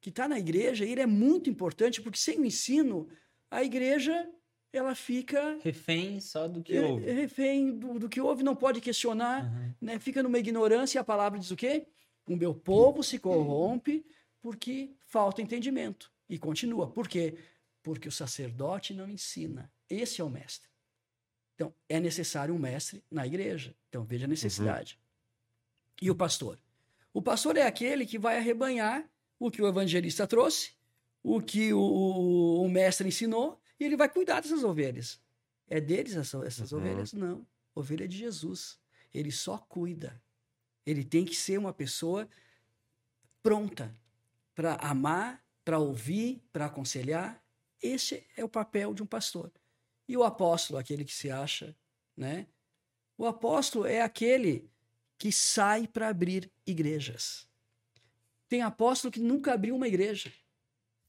[0.00, 3.08] Que está na igreja, e ele é muito importante, porque sem o ensino,
[3.50, 4.30] a igreja
[4.72, 7.06] ela fica Refém só do que é, houve.
[7.08, 9.74] é refém do, do que houve, não pode questionar, Uhum.
[9.80, 9.98] né?
[9.98, 11.86] fica numa ignorância e a palavra diz o quê?
[12.26, 14.06] O meu povo se corrompe
[14.40, 16.10] porque falta entendimento.
[16.28, 16.88] E continua.
[16.88, 17.36] Por quê?
[17.82, 19.70] Porque o sacerdote não ensina.
[19.88, 20.69] Esse é o mestre.
[21.60, 23.76] Então, é necessário um mestre na igreja.
[23.90, 24.98] Então, veja a necessidade.
[26.00, 26.58] E o pastor?
[27.12, 29.06] O pastor é aquele que vai arrebanhar
[29.38, 30.72] o que o evangelista trouxe,
[31.22, 35.20] o que o, o- o mestre ensinou, e ele vai cuidar dessas ovelhas.
[35.68, 36.78] É deles essa- essas Uhum.
[36.78, 37.12] ovelhas?
[37.12, 37.46] Não.
[37.74, 38.78] Ovelha é de Jesus.
[39.12, 40.18] Ele só cuida.
[40.86, 42.26] Ele tem que ser uma pessoa
[43.42, 43.94] pronta
[44.54, 47.44] para amar, para ouvir, para aconselhar.
[47.82, 49.52] Esse é o papel de um pastor.
[50.10, 51.72] E o apóstolo, aquele que se acha,
[52.16, 52.48] né?
[53.16, 54.68] O apóstolo é aquele
[55.16, 57.46] que sai para abrir igrejas.
[58.48, 60.32] Tem apóstolo que nunca abriu uma igreja.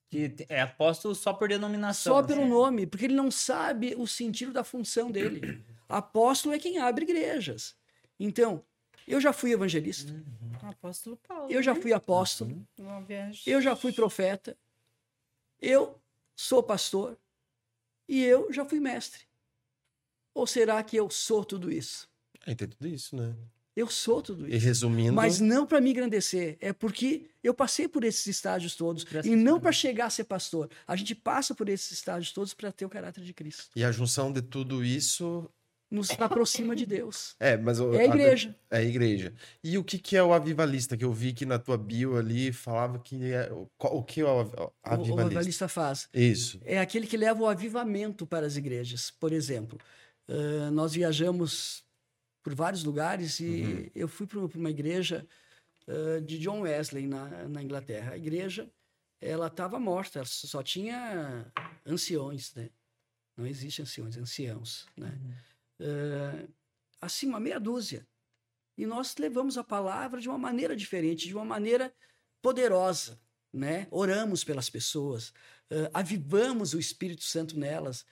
[0.08, 2.14] Que é apóstolo só por denominação.
[2.14, 2.28] Só né?
[2.28, 5.66] pelo nome, porque ele não sabe o sentido da função dele.
[5.90, 7.76] Apóstolo é quem abre igrejas.
[8.20, 8.64] Então,
[9.08, 10.14] eu já fui evangelista,
[10.62, 11.52] O apóstolo Paulo.
[11.52, 11.82] eu já né?
[11.82, 12.68] fui apóstolo,
[13.08, 13.42] viagem.
[13.52, 14.56] eu já fui profeta,
[15.60, 16.00] eu
[16.36, 17.18] sou pastor
[18.12, 19.22] e eu já fui mestre.
[20.36, 22.08] Ou será que eu sou tudo isso?
[22.46, 23.36] É, tem tudo isso, né?
[23.74, 24.66] Eu sou tudo E isso.
[24.66, 29.22] resumindo, Mas não para me engrandecer, é porque eu passei por esses estágios todos Pra
[29.26, 30.70] e não para chegar a ser pastor.
[30.86, 33.70] A gente passa por esses estágios todos para ter o caráter de Cristo.
[33.76, 35.50] e a junção de tudo isso
[35.92, 37.36] Nos aproxima de Deus.
[37.38, 38.56] é, mas o- É a igreja.
[38.70, 39.34] É a igreja.
[39.62, 40.96] E o que que é o avivalista?
[40.96, 44.24] Que eu vi que na tua bio ali falava que é o, o que é
[44.24, 45.26] o av- O, o avivalista?
[45.26, 46.08] avivalista faz.
[46.14, 46.62] Isso.
[46.64, 49.12] É aquele que leva o avivamento para as igrejas.
[49.12, 49.78] Por exemplo,
[50.30, 51.84] ãh, nós viajamos
[52.42, 53.90] por vários lugares e Uhum.
[53.94, 55.28] eu fui para uma igreja
[55.88, 58.14] ãh, de John Wesley na, na Inglaterra.
[58.14, 58.70] A igreja
[59.20, 61.46] ela estava morta, só tinha
[61.86, 62.70] anciões, né?
[63.38, 65.18] Não existe anciões, anciãos, né?
[65.82, 66.48] Ãh,
[67.02, 68.08] assim, uma meia dúzia.
[68.78, 71.94] E nós levamos a palavra de uma maneira diferente, de uma maneira
[72.42, 73.20] poderosa,
[73.52, 73.88] né?
[73.92, 75.34] Oramos pelas pessoas,
[75.70, 78.06] ãh, avivamos o Espírito Santo nelas,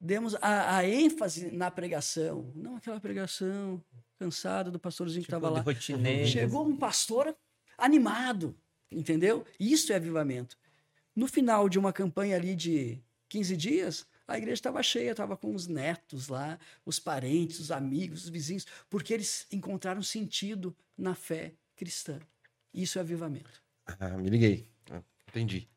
[0.00, 3.82] demos a, a ênfase na pregação, não aquela pregação
[4.18, 5.60] cansada do pastorzinho que estava lá.
[5.60, 6.28] rotineiro.
[6.28, 7.36] Chegou um pastor
[7.76, 8.56] animado,
[8.90, 9.44] entendeu?
[9.58, 10.56] Isso é avivamento.
[11.14, 15.54] No final de uma campanha ali de 15 dias, a igreja estava cheia, estava com
[15.54, 21.52] os netos lá, os parentes, os amigos, os vizinhos, porque eles encontraram sentido na fé
[21.74, 22.18] cristã.
[22.72, 23.62] Isso é avivamento.
[23.86, 24.68] Ah, me liguei.
[24.90, 25.68] Ah, entendi.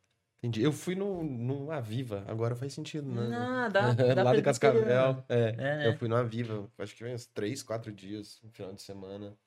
[0.41, 0.63] Entendi.
[0.63, 3.27] Eu fui no, no Aviva, agora faz sentido, né?
[3.27, 5.23] Não, dá, dá Lá de Cascavel.
[5.27, 5.87] É, É, né?
[5.87, 9.37] Eu fui no Aviva, acho que foi uns três, quatro dias, no final de semana.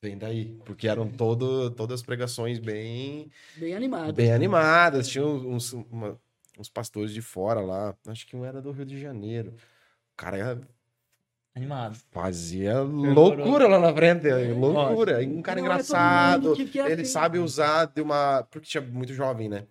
[0.00, 0.58] Vem daí.
[0.64, 4.12] Porque eram todo, todas as pregações bem, Bem animado.
[4.12, 5.06] bem animadas.
[5.08, 6.18] Tinha uns, uma-
[6.58, 7.94] uns pastores de fora lá.
[8.06, 9.50] Acho que um era do Rio de Janeiro.
[10.12, 10.60] O cara
[11.54, 11.98] Animado.
[12.10, 14.28] fazia loucura lá na frente.
[14.54, 15.20] Loucura.
[15.20, 16.50] Um cara Não é engraçado.
[16.50, 18.42] mundo que Ele ter- sabe usar de uma.
[18.50, 19.66] Porque tinha muito jovem, né?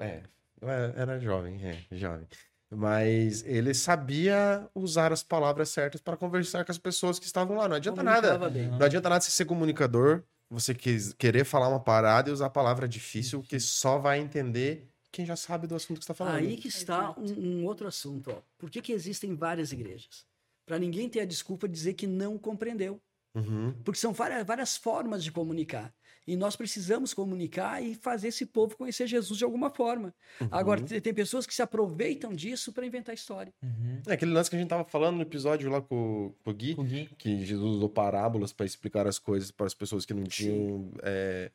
[0.00, 0.22] É,
[0.62, 2.26] é, era jovem, é, jovem.
[2.70, 7.66] Mas ele sabia usar as palavras certas para conversar com as pessoas que estavam lá.
[7.68, 8.38] Não adianta nada.
[8.50, 8.68] Bem.
[8.68, 12.86] Não adianta nada você ser comunicador, você querer falar uma parada e usar a palavra
[12.86, 16.36] difícil, que só vai entender quem já sabe do assunto que você está falando.
[16.36, 18.30] Aí que está um, um outro assunto.
[18.30, 18.40] Ó.
[18.58, 20.26] Por que, que existem várias igrejas?
[20.66, 23.00] Para ninguém ter a desculpa de dizer que não compreendeu.
[23.34, 23.72] Uhum.
[23.84, 25.94] Porque são várias, várias formas de comunicar.
[26.26, 30.14] E nós precisamos comunicar e fazer esse povo conhecer Jesus de alguma forma.
[30.40, 30.48] Uhum.
[30.50, 33.52] Agora, te- tem pessoas que se aproveitam disso para inventar história.
[33.62, 34.02] Uhum.
[34.06, 36.74] É aquele lance que a gente tava falando no episódio lá com, com o Gui,
[36.76, 37.08] O Gui.
[37.16, 40.90] que Jesus usou parábolas para explicar as coisas para as pessoas que não tinham.
[41.02, 41.50] É,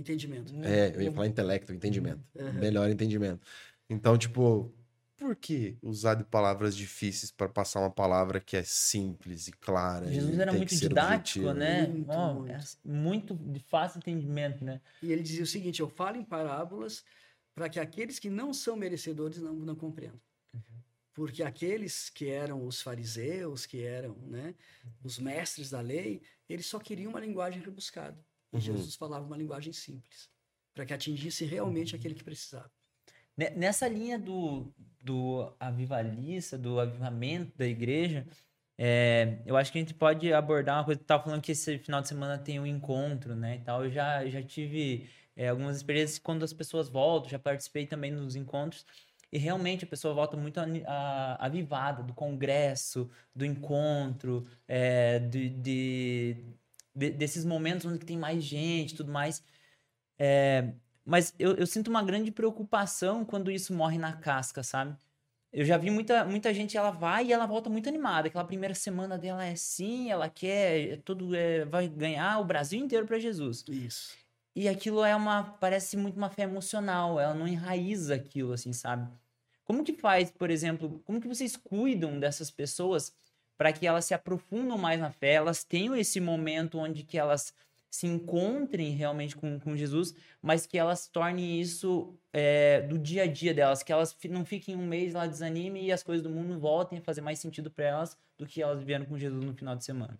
[0.00, 0.52] Entendimento.
[0.64, 2.22] é, eu ia falar intelecto, entendimento.
[2.34, 2.52] Uhum.
[2.54, 3.46] Melhor entendimento.
[3.88, 4.72] Então, tipo,
[5.16, 10.06] por que usar de palavras difíceis para passar uma palavra que é simples e clara?
[10.08, 11.52] e Jesus era tem muito didático, objetivo?
[11.52, 11.86] né?
[11.86, 12.52] Muito, Ó, muito.
[12.52, 14.80] é muito de fácil entendimento, né?
[15.02, 17.04] E ele dizia o seguinte: eu falo em parábolas
[17.54, 20.20] para que aqueles que não são merecedores não, não compreendam.
[21.12, 24.54] Porque aqueles que eram os fariseus, que eram né,
[25.02, 28.18] os mestres da lei, eles só queriam uma linguagem rebuscada.
[28.52, 28.60] E Uhum.
[28.62, 30.28] Jesus falava uma linguagem simples,
[30.74, 32.70] para que atingisse realmente aquele que precisava.
[33.36, 34.72] Ne- Nessa linha do,
[35.02, 38.26] do avivalista, do avivamento da igreja,
[38.76, 41.00] é, eu acho que a gente pode abordar uma coisa.
[41.00, 43.56] Tu tava falando que esse final de semana tem um encontro, né?
[43.56, 43.84] E tal.
[43.84, 48.34] Eu já, já tive é, algumas experiências quando as pessoas voltam, já participei também nos
[48.36, 48.84] encontros.
[49.32, 50.58] E realmente a pessoa volta muito
[51.38, 56.36] avivada do congresso, do encontro, é, de, de-
[56.94, 59.42] de- desses momentos onde tem mais gente tudo mais.
[60.18, 60.72] É,
[61.04, 64.96] mas eu, eu sinto uma grande preocupação quando isso morre na casca, sabe?
[65.52, 68.28] Eu já vi muita, muita gente, ela vai e ela volta muito animada.
[68.28, 72.78] Aquela primeira semana dela é sim, ela quer, é tudo é, vai ganhar o Brasil
[72.78, 73.64] inteiro para Jesus.
[73.68, 74.16] Isso.
[74.54, 79.10] E aquilo é uma, parece muito uma fé emocional, ela não enraiza aquilo, assim, sabe?
[79.64, 83.12] Como que faz, por exemplo, como que vocês cuidam dessas pessoas
[83.60, 87.52] para que elas se aprofundam mais na fé, elas tenham esse momento onde que elas
[87.90, 93.26] se encontrem realmente com, com Jesus, mas que elas tornem isso é, do dia a
[93.26, 96.58] dia delas, que elas não fiquem um mês lá desanimem e as coisas do mundo
[96.58, 99.76] voltem a fazer mais sentido para elas do que elas vieram com Jesus no final
[99.76, 100.18] de semana.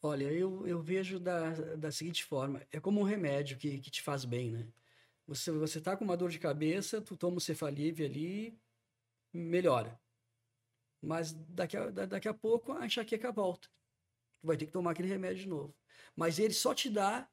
[0.00, 4.02] Olha, eu, eu vejo da, da seguinte forma: é como um remédio que, que te
[4.02, 4.68] faz bem, né?
[5.26, 8.56] Você, você tá com uma dor de cabeça, tu toma o Cefalive ali,
[9.34, 9.98] melhora.
[11.02, 13.68] Mas daqui a, da- daqui a pouco a enxaqueca volta.
[14.42, 15.74] Vai ter que tomar aquele remédio de novo.
[16.14, 17.28] Mas ele só te dá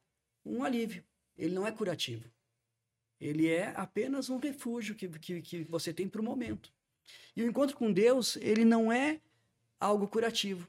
[0.45, 1.03] um alívio.
[1.37, 2.29] Ele não é curativo.
[3.19, 6.73] Ele é apenas um refúgio que, que, que você tem para o momento.
[7.35, 9.21] E o encontro com Deus, ele não é
[9.79, 10.67] algo curativo.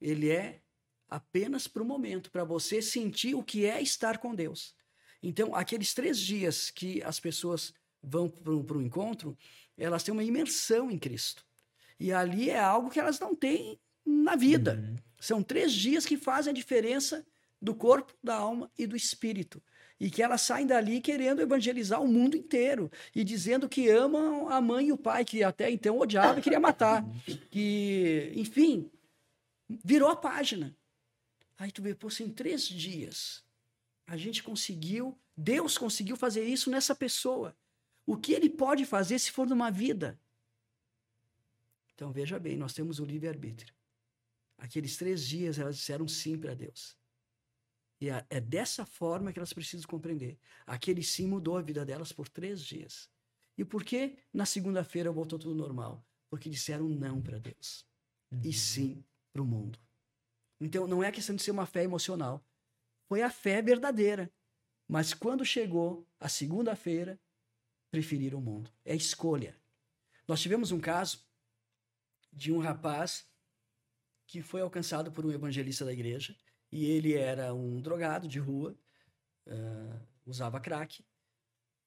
[0.00, 0.62] Ele é
[1.08, 4.74] apenas para o momento, para você sentir o que é estar com Deus.
[5.22, 9.36] Então, aqueles três dias que as pessoas vão para o encontro,
[9.76, 11.44] elas têm uma imersão em Cristo.
[12.00, 14.74] E ali é algo que elas não têm na vida.
[14.74, 14.96] Uhum.
[15.20, 17.24] São três dias que fazem a diferença
[17.60, 19.62] do corpo, da alma e do espírito.
[20.00, 24.58] E que elas saem dali querendo evangelizar o mundo inteiro e dizendo que amam a
[24.58, 27.04] mãe e o pai, que até então odiava e queria matar.
[27.50, 28.90] Que, enfim,
[29.84, 30.74] virou a página.
[31.58, 33.44] Aí tu vê, pô, em três dias
[34.06, 37.54] a gente conseguiu, Deus conseguiu fazer isso nessa pessoa.
[38.06, 40.18] O que ele pode fazer se for numa vida?
[42.00, 43.74] Então veja bem, nós temos o livre-arbítrio.
[44.56, 46.96] Aqueles três dias elas disseram sim para Deus.
[48.00, 50.38] E é- dessa forma que elas precisam compreender.
[50.66, 53.10] Aquele sim mudou a vida delas por três dias.
[53.58, 56.02] E por que na segunda-feira voltou tudo normal?
[56.30, 57.86] Porque disseram não para Deus
[58.42, 59.78] e sim para o mundo.
[60.58, 62.42] Então não é questão de ser uma fé emocional.
[63.10, 64.32] Foi a fé verdadeira.
[64.88, 67.20] Mas quando chegou a segunda-feira,
[67.90, 68.72] preferiram o mundo.
[68.86, 69.54] É escolha.
[70.26, 71.28] Nós tivemos um caso
[72.32, 73.28] de um rapaz
[74.26, 76.36] que foi alcançado por um evangelista da igreja
[76.70, 78.78] e ele era um drogado de rua,
[79.48, 81.04] ah, usava crack.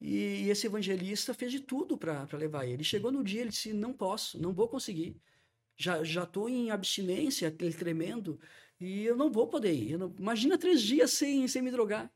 [0.01, 2.83] E, esse evangelista fez de tudo para levar ele.
[2.83, 5.21] Chegou no dia, ele disse: Não posso, não vou conseguir.
[5.77, 8.39] Já já estou em abstinência, ele tremendo,
[8.79, 9.97] e eu não vou poder ir.
[9.97, 12.11] Não- Imagina três dias sem, sem me drogar.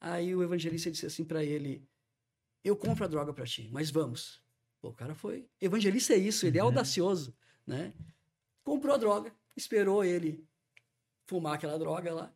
[0.00, 1.86] Aí o evangelista disse assim para ele:
[2.64, 4.43] Eu compro a droga para ti, mas vamos.
[4.84, 5.48] Pô, o cara foi.
[5.62, 6.68] Evangelista é isso, ele é Uhum.
[6.68, 7.34] audacioso,
[7.66, 7.94] né?
[8.62, 10.46] Comprou a droga, esperou ele
[11.24, 12.34] fumar aquela droga lá.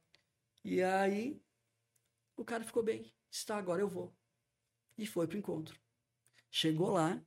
[0.64, 1.38] E aí
[2.38, 3.12] o cara ficou bem.
[3.30, 4.16] Está, agora eu vou.
[4.96, 5.78] E foi pro encontro.
[6.50, 7.22] Chegou lá,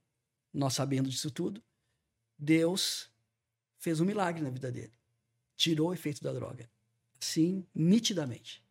[0.51, 1.63] nós sabendo disso tudo,
[2.35, 3.11] Deus
[3.77, 4.93] fez um milagre na vida dele.
[5.55, 6.67] Tirou o efeito da droga.
[7.19, 8.65] Sim, nitidamente.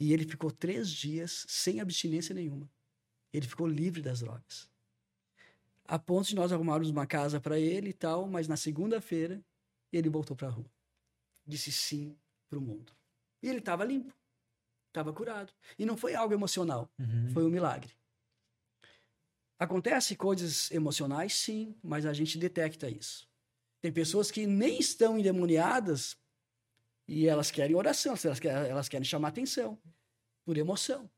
[0.00, 2.68] E ele ficou três dias sem abstinência nenhuma.
[3.32, 4.73] Ele ficou livre das drogas.
[5.86, 9.44] A ponto de nós arrumarmos uma casa para ele e tal, mas na segunda-feira
[9.92, 10.70] ele voltou para a rua.
[11.46, 12.16] Disse sim
[12.48, 12.92] para o mundo.
[13.42, 14.14] E ele estava limpo,
[14.88, 15.52] estava curado.
[15.78, 17.28] E não foi algo emocional, Uhum.
[17.30, 17.92] foi um milagre.
[19.58, 23.28] Acontece coisas emocionais, sim, mas a gente detecta isso.
[23.80, 26.16] Tem pessoas que nem estão endemoniadas
[27.06, 29.78] e elas querem oração, elas querem, elas querem chamar atenção
[30.44, 31.08] por emoção.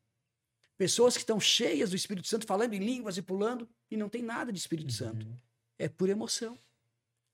[0.76, 4.22] Pessoas que estão cheias do Espírito Santo, falando em línguas e pulando, e não tem
[4.22, 5.26] nada de Espírito Santo.
[5.78, 6.58] É por emoção.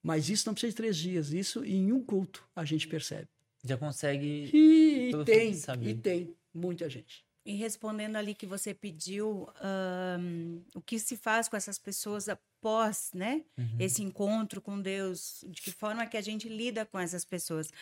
[0.02, 1.32] Mas isso não precisa de três dias.
[1.32, 3.28] Isso em um culto a gente percebe.
[3.64, 4.50] Já consegue.
[4.52, 7.24] E, Pelo tem, e tem muita gente.
[7.44, 13.10] E respondendo ali que você pediu, ahn, o que se faz com essas pessoas após,
[13.12, 13.44] né?
[13.58, 13.76] Uhum.
[13.80, 17.72] Esse encontro com Deus, de que forma que a gente lida com essas pessoas.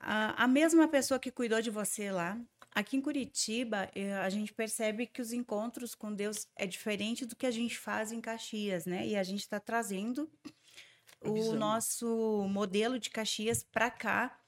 [0.00, 2.40] A, a mesma pessoa que cuidou de você lá,
[2.74, 7.34] aqui em Curitiba, eh, a gente percebe que os encontros com Deus é diferente do
[7.36, 9.06] que a gente faz em Caxias, né?
[9.06, 10.30] E a gente está trazendo
[11.20, 14.38] o nosso modelo de Caxias para cá,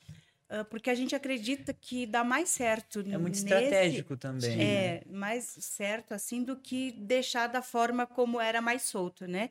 [0.49, 4.57] ah, porque a gente acredita que dá mais certo É muito nesse- estratégico também.
[4.57, 4.65] né?
[4.65, 9.51] é, mais certo assim do que deixar da forma como era mais solto, né?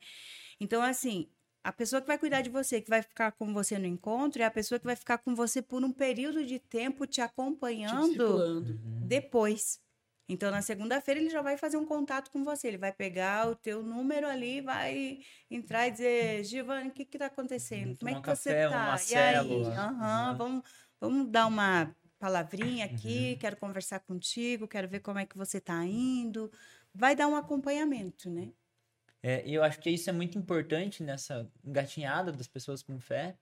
[0.59, 1.29] Então, assim,
[1.63, 4.45] a pessoa que vai cuidar de você, que vai ficar com você no encontro, é
[4.45, 7.21] a pessoa que vai ficar com você por um período de tempo te
[7.85, 8.71] Te acompanhando discipulando.
[8.71, 9.25] Uhum.
[9.41, 9.79] depois.
[10.27, 12.67] Então, na segunda-feira, ele já vai fazer um contato com você.
[12.67, 17.17] Ele vai pegar o teu número ali, vai entrar e dizer, Giovanni, o que que
[17.17, 17.95] tá acontecendo?
[17.97, 18.77] Como é que um você tá?
[18.77, 19.71] uma e aí?
[19.71, 19.75] célula.
[19.75, 20.37] Aham, Uhum.
[20.37, 20.63] vamos,
[21.01, 23.39] vamos dar uma palavrinha aqui, Uhum.
[23.39, 26.51] quero conversar contigo, quero ver como é que você tá indo.
[26.93, 28.53] Vai dar um acompanhamento, né?
[29.21, 33.37] É, e eu acho que isso é muito importante nessa engatinhada das pessoas com fé,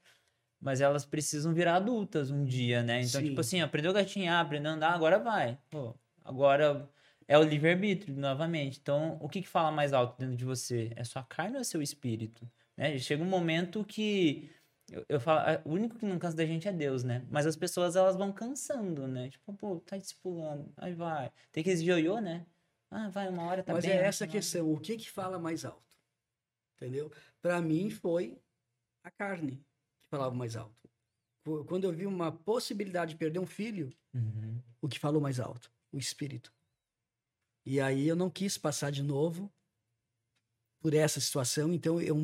[0.59, 3.01] mas elas precisam virar adultas um dia, né?
[3.01, 3.30] Então, Sim.
[3.30, 5.57] tipo assim, aprendeu a gatinhar, aprendeu a andar, agora vai.
[5.69, 5.93] Pô,
[6.25, 6.89] agora
[7.28, 8.80] é o livre-arbítrio, novamente.
[8.82, 10.91] Então, o que, que fala mais alto dentro de você?
[10.95, 12.49] É sua carne ou é seu espírito?
[12.75, 12.97] Né?
[12.97, 14.49] Chega um momento que.
[14.89, 17.25] Eu, eu falo, o único que não cansa da gente é Deus, né?
[17.30, 19.30] Mas as pessoas elas vão cansando, né?
[19.30, 21.30] Tipo, pô, tá discipulando, aí vai.
[21.51, 22.45] Tem que ioiô, né?
[22.90, 23.94] Ah, vai, uma hora tá Mas bem.
[23.94, 24.72] é essa a questão.
[24.72, 25.98] O que que fala mais alto?
[26.76, 27.12] Entendeu?
[27.42, 28.40] Para mim foi
[29.04, 30.90] a carne que falava mais alto.
[31.44, 34.62] Qu- Quando eu vi uma possibilidade de perder um filho, Uhum.
[34.82, 35.72] o que falou mais alto?
[35.92, 36.54] O espírito.
[37.66, 39.52] E aí eu não quis passar de novo
[40.80, 42.16] por essa situação, então eu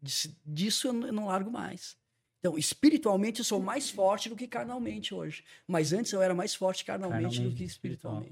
[0.00, 1.96] disse, disso eu não- largo mais.
[2.38, 5.44] Então, espiritualmente eu sou mais forte do que carnalmente hoje.
[5.66, 8.22] Mas antes eu era mais forte carnalmente, do Carnalmente, que espiritual.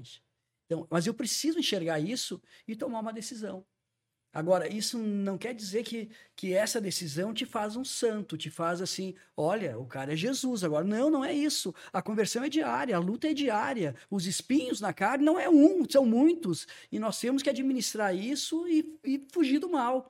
[0.65, 3.65] Então, mas eu preciso enxergar isso e tomar uma decisão.
[4.35, 8.81] Agora, isso não quer dizer que, que essa decisão te faz um santo, te faz
[8.81, 10.61] assim, olha, o cara é Jesus.
[10.61, 11.73] Agora, não, não é isso.
[11.93, 13.95] A conversão é diária, a luta é diária.
[14.09, 16.67] Os espinhos na carne não é um, são muitos.
[16.91, 20.09] E nós temos que administrar isso e, e fugir do mal.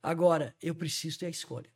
[0.00, 1.68] Agora, eu preciso ter a escolha.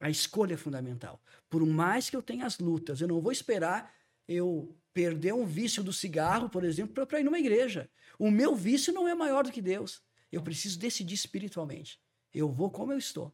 [0.00, 1.22] A escolha é fundamental.
[1.48, 3.94] Por mais que eu tenha as lutas, eu não vou esperar
[4.28, 7.88] eu perder um vício do cigarro, por exemplo, para ir numa igreja.
[8.18, 10.02] O meu vício não é maior do que Deus.
[10.30, 11.98] Eu preciso decidir espiritualmente.
[12.34, 13.32] Eu vou como eu estou.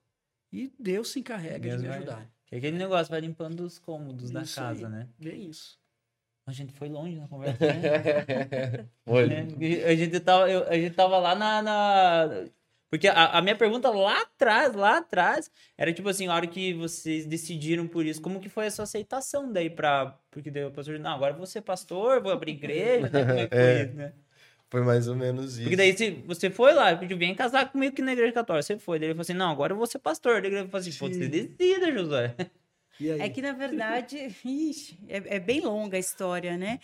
[0.53, 2.31] E Deus se encarrega Deus de me vai- ajudar.
[2.47, 4.93] Que é aquele negócio vai limpando os cômodos da Isso casa, aí.
[4.93, 5.09] né?
[5.19, 5.79] Bem isso.
[6.47, 7.73] A gente foi longe na conversa, né?
[9.07, 11.63] Olha, É, a, gente tava, eu- a gente tava lá na.
[11.63, 12.45] na-
[12.95, 16.73] Porque a, a minha pergunta lá atrás, lá atrás, era tipo assim, a hora que
[16.75, 20.17] vocês decidiram por isso, como que foi a sua aceitação daí pra.
[20.31, 23.25] Porque daí o pastor, não, agora eu vou ser pastor, vou abrir igreja, né?
[23.25, 23.83] Como é que foi É.
[23.85, 24.13] isso, né?
[24.71, 25.63] foi mais ou menos isso.
[25.63, 28.63] Porque daí se você foi lá, pediu, vem casar comigo aqui na igreja católica.
[28.63, 29.01] Você foi.
[29.01, 30.41] Daí ele falou assim: não, agora eu vou ser pastor.
[30.41, 32.35] Daí ele falou assim: pô, você decida, Josué.
[33.01, 33.21] E aí?
[33.23, 36.79] É que, na verdade, ixi, é, é bem longa a história, né?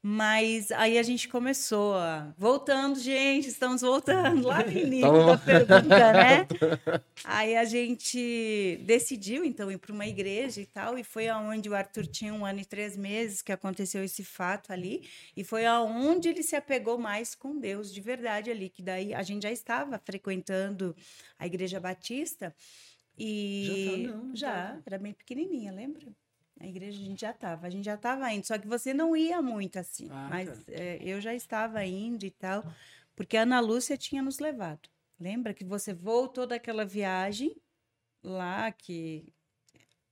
[0.00, 2.32] Mas aí a gente começou a...
[2.38, 6.46] Voltando, gente, estamos voltando lá no início da pergunta, né?
[7.24, 11.74] Aí a gente decidiu, então, ir para uma igreja e tal, e foi aonde o
[11.74, 15.02] Arthur tinha um ano e três meses que aconteceu esse fato ali,
[15.36, 19.22] e foi aonde ele se apegou mais com Deus, de verdade ali, que daí a
[19.22, 20.94] gente já estava frequentando
[21.36, 22.54] a Igreja Batista,
[23.18, 24.82] e Já tá, não, já, tá.
[24.86, 26.06] era bem pequenininha, lembra?
[26.60, 29.16] A igreja a gente já estava, a gente já estava indo, só que você não
[29.16, 30.72] ia muito assim, Ah, mas tá.
[30.72, 32.64] é, eu já estava indo e tal,
[33.14, 34.88] porque a Ana Lúcia tinha nos levado.
[35.20, 37.54] Lembra que você voltou daquela viagem
[38.22, 39.32] lá que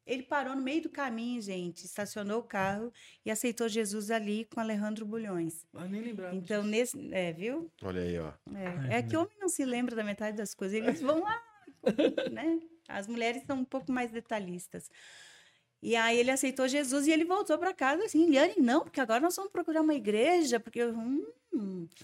[0.07, 2.93] Ele parou no meio do caminho, gente, estacionou o carro
[3.25, 5.67] e aceitou Jesus ali com Alejandro Bulhões.
[5.75, 6.35] Ah, nem lembrava.
[6.37, 6.97] Então, disso.
[6.97, 7.13] nesse.
[7.15, 7.69] É, viu?
[7.83, 8.33] Olha aí, ó.
[8.91, 10.77] É, é que homem não se lembra da metade das coisas.
[10.79, 11.43] Eles vão lá,
[12.31, 12.61] né?
[12.89, 14.89] As mulheres são um pouco mais detalhistas.
[15.83, 19.20] E aí ele aceitou Jesus e ele voltou para casa assim, Liane, não, porque agora
[19.20, 21.24] nós vamos procurar uma igreja, porque hum,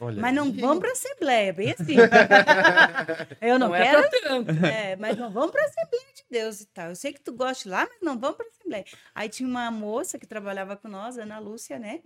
[0.00, 1.96] Olha mas não vamos para assembleia, bem assim.
[3.40, 4.66] Eu não, Não é quero, tanto.
[4.66, 6.88] é, mas não vamos para Assembleia de Deus e tal.
[6.90, 8.84] Eu sei que tu gosta de lá, mas não vamos para Assembleia.
[9.14, 12.02] Aí tinha uma moça que trabalhava com nós, Ana Lúcia, né?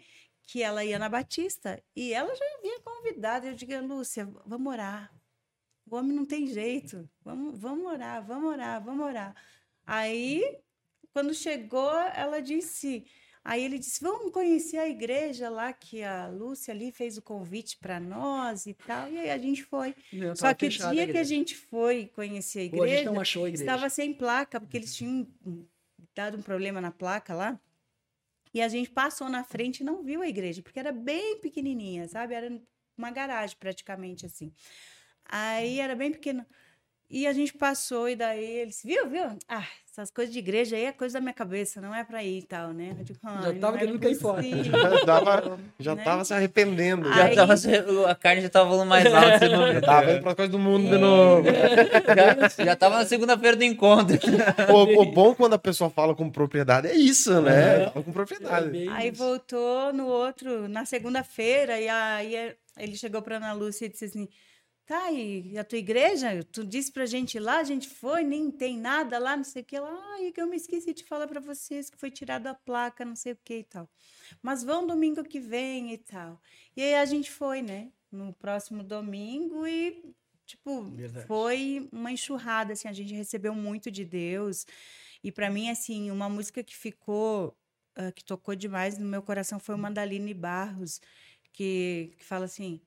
[0.46, 1.82] Que ela ia na Batista.
[1.94, 3.46] E ela já havia convidado.
[3.46, 5.12] Eu digo, Lúcia, vamos orar.
[5.88, 7.08] O homem não tem jeito.
[7.22, 9.34] Vamos, vamos orar, vamos orar, vamos orar.
[9.86, 10.42] Aí,
[11.16, 13.06] quando chegou, ela disse.
[13.42, 17.78] Aí ele disse: Vamos conhecer a igreja lá que a Lúcia ali fez o convite
[17.78, 19.10] para nós e tal.
[19.10, 19.94] E aí a gente foi.
[20.12, 23.18] Não, Só que o dia a que a gente foi conhecer a a igreja, não
[23.18, 23.64] achou a igreja.
[23.64, 25.64] estava sem placa, porque eles tinham hum,
[26.14, 27.58] dado um problema na placa lá.
[28.52, 32.06] E a gente passou na frente e não viu a igreja, porque era bem pequenininha,
[32.08, 32.34] sabe?
[32.34, 32.60] Era
[32.94, 34.52] uma garagem praticamente assim.
[35.24, 36.44] Aí era bem pequeno.
[37.08, 39.26] E a gente passou, e daí eles, viu, viu?
[39.48, 42.38] Ah, essas coisas de igreja aí é coisa da minha cabeça, não é pra ir
[42.38, 42.96] e tal, né?
[42.98, 46.02] Eu digo, Já "Ai, tava é querendo cair fora." Já tava, já né?
[46.02, 47.08] tava se arrependendo.
[47.08, 47.54] Já Aí- tava,
[48.10, 49.38] a carne já tava falando mais alto.
[49.38, 51.44] você não- Já tava indo pras coisas do mundo de novo.
[52.58, 54.18] já, já tava na segunda-feira do encontro.
[54.74, 57.82] O, o bom quando a pessoa fala com propriedade é isso, né?
[57.84, 57.90] É.
[57.90, 58.68] Fala com É propriedade.
[58.68, 59.18] bem Aí isso.
[59.22, 64.06] voltou no outro, na segunda-feira, e aí é- ele chegou para Ana Lúcia e disse
[64.06, 64.28] assim:
[64.86, 66.44] Tá, e a tua igreja?
[66.44, 69.62] Tu disse pra gente ir lá, a gente foi, nem tem nada lá, não sei
[69.62, 69.90] o que lá.
[70.12, 73.16] Ai, que eu me esqueci de falar para vocês que foi tirada a placa, não
[73.16, 73.90] sei o que e tal.
[74.40, 76.40] Mas vão domingo que vem e tal.
[76.76, 77.90] E aí a gente foi, né?
[78.12, 80.14] No próximo domingo e,
[80.46, 81.26] tipo, Verdade.
[81.26, 84.64] foi uma enxurrada, assim, a gente recebeu muito de Deus.
[85.22, 87.58] E para mim, assim, uma música que ficou
[87.96, 91.00] ah, que tocou demais no meu coração foi o Mandaline Barros,
[91.52, 92.80] que, que fala assim: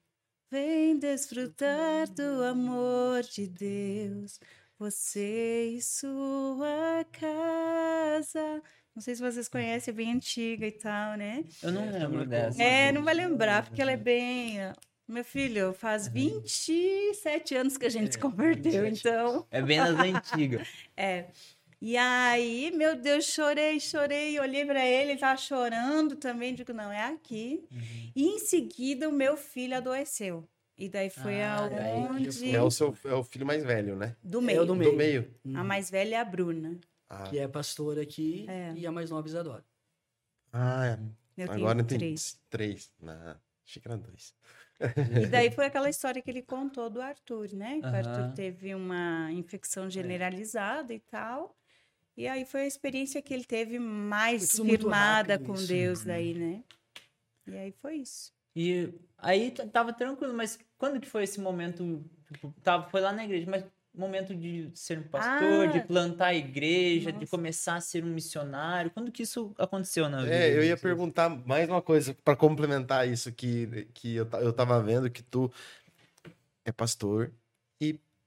[0.50, 4.40] Vem desfrutar do amor de Deus,
[4.78, 8.60] você e sua casa.
[8.94, 11.44] Não sei se vocês conhecem, é bem antiga e tal, né?
[11.62, 12.60] Eu não É, lembro dessa.
[12.62, 14.60] É, não vai lembrar, porque ela é bem.
[14.60, 14.72] ah,
[15.06, 19.08] Meu filho, faz 27 anos que a gente se É, converteu, 27.
[19.08, 19.46] então.
[19.52, 20.68] É bem das antigas.
[20.96, 21.26] É.
[21.82, 26.92] E aí, meu Deus, chorei, chorei, olhei para ele, ele tava chorando também, digo, não,
[26.92, 27.64] é aqui.
[28.14, 30.46] E em seguida o meu filho adoeceu.
[30.76, 34.16] E daí foi Ah, aonde É o, seu, é o filho mais velho, né?
[34.22, 34.62] do É meio.
[34.62, 34.96] o do Do meio.
[34.96, 35.34] meio.
[35.54, 36.78] A mais velha é a Bruna.
[37.08, 38.72] Ah, Que é pastora aqui É.
[38.76, 39.64] e a mais nova Isadora.
[40.52, 40.98] ah
[41.36, 42.38] Eu tenho agora tem três.
[42.50, 42.92] três.
[43.00, 43.38] Na...
[43.66, 44.34] Achei que era dois.
[45.22, 47.80] E daí foi aquela história que ele contou do Arthur, né?
[47.80, 47.96] Que o Aham.
[47.98, 51.56] Arthur teve uma infecção generalizada e tal.
[52.20, 55.68] E aí foi a experiência que ele teve mais firmada com isso.
[55.68, 56.62] Deus daí, né?
[57.46, 58.30] E aí foi isso.
[58.54, 62.04] E aí tava tranquilo, mas quando que foi esse momento?
[62.30, 63.64] Tipo, tava, foi lá na igreja, mas
[63.94, 65.72] momento de ser um pastor, Ah!
[65.72, 67.30] de plantar a igreja, de Nossa.
[67.30, 68.90] começar a ser um missionário.
[68.90, 70.34] Quando que isso aconteceu na vida?
[70.34, 74.52] É, eu de ia perguntar mais uma coisa para complementar isso que, que eu, eu
[74.52, 75.50] tava vendo que tu
[76.66, 77.32] é pastor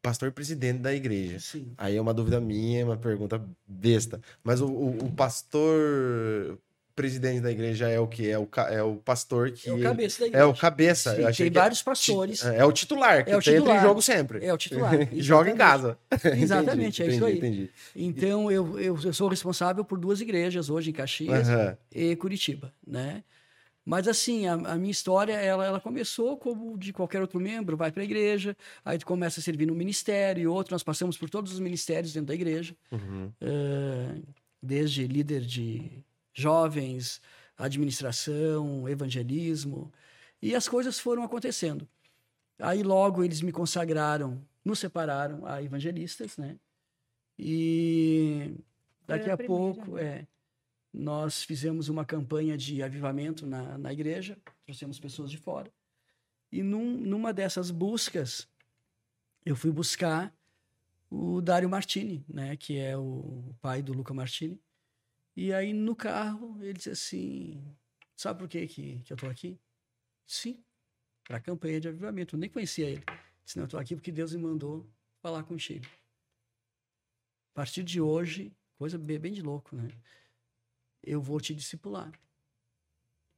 [0.03, 1.39] pastor presidente da igreja.
[1.39, 1.71] Sim.
[1.77, 4.21] Aí é uma dúvida minha, uma pergunta besta.
[4.43, 6.59] Mas o, o, o pastor
[6.95, 8.29] presidente da igreja é o que?
[8.29, 9.67] É o, é o pastor que.
[9.69, 10.47] É o cabeça da é igreja.
[10.47, 11.15] o cabeça.
[11.15, 12.45] Sim, tem que é vários ti- pastores.
[12.45, 13.77] É o titular, que É o titular.
[13.77, 14.45] em jogo sempre.
[14.45, 15.13] É o titular.
[15.13, 15.97] E Joga em casa.
[16.37, 17.37] Exatamente, é entendi, isso aí.
[17.37, 17.69] Entendi.
[17.95, 21.77] Então, eu, eu, eu sou responsável por duas igrejas hoje em Caxias Aham.
[21.91, 23.23] e Curitiba, né?
[23.85, 27.91] Mas assim, a, a minha história, ela, ela começou como de qualquer outro membro, vai
[27.91, 28.55] para a igreja,
[28.85, 32.13] aí tu começa a servir no ministério e outro, nós passamos por todos os ministérios
[32.13, 33.31] dentro da igreja, Uhum.
[33.41, 34.21] eh,
[34.61, 35.91] desde líder de
[36.33, 37.21] jovens,
[37.57, 39.91] administração, evangelismo,
[40.41, 41.87] e as coisas foram acontecendo.
[42.59, 46.55] Aí logo eles me consagraram, nos separaram a evangelistas, né?
[47.37, 48.53] E
[49.07, 50.25] daqui a a primeira, pouco, é,
[50.93, 55.73] nós fizemos uma campanha de avivamento na, na igreja, trouxemos pessoas de fora.
[56.51, 58.47] E num, numa dessas buscas,
[59.43, 60.31] eu fui buscar
[61.09, 64.61] o Dário Martini, né, que é o pai do Luca Martini.
[65.35, 67.75] E aí no carro ele disse assim:
[68.15, 69.59] Sabe por que, que, que eu estou aqui?
[70.27, 70.63] Sim,
[71.23, 72.35] para a campanha de avivamento.
[72.35, 73.03] Eu nem conhecia ele.
[73.43, 74.87] Disse: Não, eu estou aqui porque Deus me mandou
[75.21, 75.85] falar contigo.
[77.51, 79.89] A partir de hoje, coisa bem, bem de louco, né?
[81.03, 82.11] Eu vou te discipular.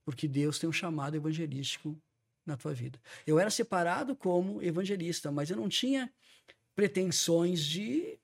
[0.06, 2.00] Porque Deus tem um chamado evangelístico
[2.46, 3.02] na tua vida.
[3.26, 6.14] Eu era separado como evangelista, mas eu não tinha
[6.76, 8.20] pretensões de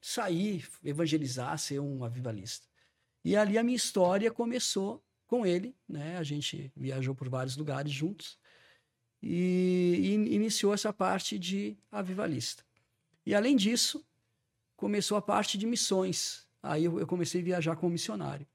[0.00, 2.66] sair, evangelizar, ser um avivalista.
[3.24, 6.16] E ali a minha história começou com ele, né?
[6.16, 8.38] A gente viajou por vários lugares juntos
[9.22, 12.64] e, e iniciou essa parte de avivalista.
[13.24, 14.06] E além disso,
[14.76, 16.46] começou a parte de missões.
[16.62, 18.46] Aí eu, eu comecei a viajar como missionário.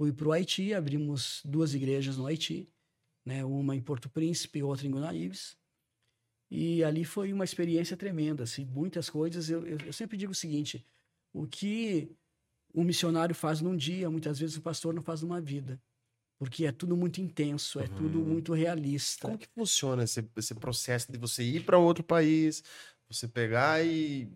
[0.00, 2.66] Fui para o Haiti, abrimos duas igrejas no Haiti,
[3.22, 3.44] né?
[3.44, 5.58] uma em Porto Príncipe e outra em Guanaíves.
[6.50, 9.50] E ali foi uma experiência tremenda, assim, muitas coisas.
[9.50, 10.82] Eu, eu, eu sempre digo o seguinte:
[11.34, 12.16] o que
[12.74, 15.78] um missionário faz num dia, muitas vezes o pastor não faz numa vida.
[16.38, 17.94] Porque é tudo muito intenso, é uhum.
[17.96, 19.28] tudo muito realista.
[19.28, 22.64] Como que funciona esse, esse processo de você ir para outro país,
[23.06, 24.32] você pegar e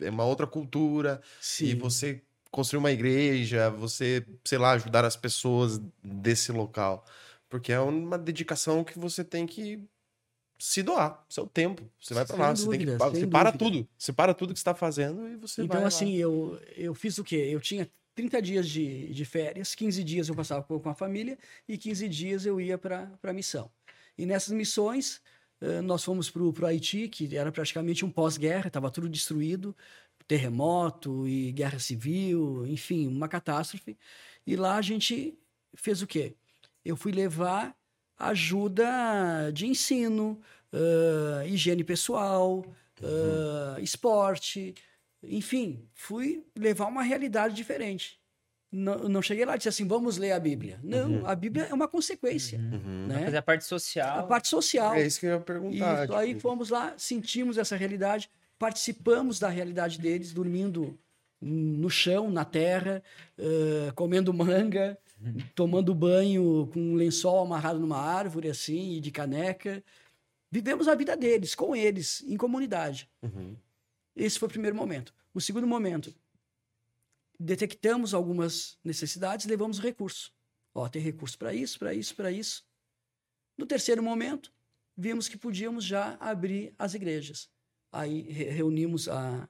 [0.00, 1.64] é uma outra cultura, Sim.
[1.64, 7.04] e você construir uma igreja, você, sei lá, ajudar as pessoas desse local.
[7.48, 9.82] Porque é uma dedicação que você tem que
[10.58, 11.88] se doar, seu tempo.
[12.00, 13.30] Você vai para lá, dúvida, você, tem que, você dúvida.
[13.30, 13.88] para tudo.
[13.96, 15.78] Você para tudo que está fazendo e você então, vai.
[15.78, 17.36] Então, assim, eu, eu fiz o quê?
[17.36, 21.38] Eu tinha 30 dias de, de férias, 15 dias eu passava com a família
[21.68, 23.70] e 15 dias eu ia para a missão.
[24.18, 25.22] E nessas missões,
[25.84, 29.74] nós fomos para o Haiti, que era praticamente um pós-guerra, estava tudo destruído
[30.28, 33.96] terremoto e guerra civil, enfim, uma catástrofe.
[34.46, 35.36] E lá a gente
[35.74, 36.36] fez o quê?
[36.84, 37.74] Eu fui levar
[38.18, 40.40] ajuda de ensino,
[40.72, 42.58] uh, higiene pessoal,
[43.00, 44.74] uh, esporte,
[45.22, 48.18] enfim, fui levar uma realidade diferente.
[48.70, 50.78] Não, não cheguei lá e disse assim, vamos ler a Bíblia.
[50.82, 51.26] Não, uhum.
[51.26, 52.58] a Bíblia é uma consequência.
[52.58, 53.06] Uhum.
[53.06, 53.24] Né?
[53.24, 54.18] Fazer a parte social.
[54.18, 54.94] A parte social.
[54.94, 56.02] É isso que eu ia perguntar.
[56.02, 56.14] Tipo...
[56.14, 60.98] Aí fomos lá, sentimos essa realidade, participamos da realidade deles, dormindo
[61.40, 63.02] no chão, na terra,
[63.38, 64.98] uh, comendo manga,
[65.54, 69.82] tomando banho com um lençol amarrado numa árvore, assim, de caneca.
[70.50, 73.08] Vivemos a vida deles, com eles, em comunidade.
[73.22, 73.56] Uhum.
[74.16, 75.14] Esse foi o primeiro momento.
[75.32, 76.12] O segundo momento,
[77.38, 80.32] detectamos algumas necessidades, levamos recurso.
[80.74, 82.64] Ó, tem recurso para isso, para isso, para isso.
[83.56, 84.52] No terceiro momento,
[84.96, 87.48] vimos que podíamos já abrir as igrejas.
[87.92, 89.48] Aí reunimos a,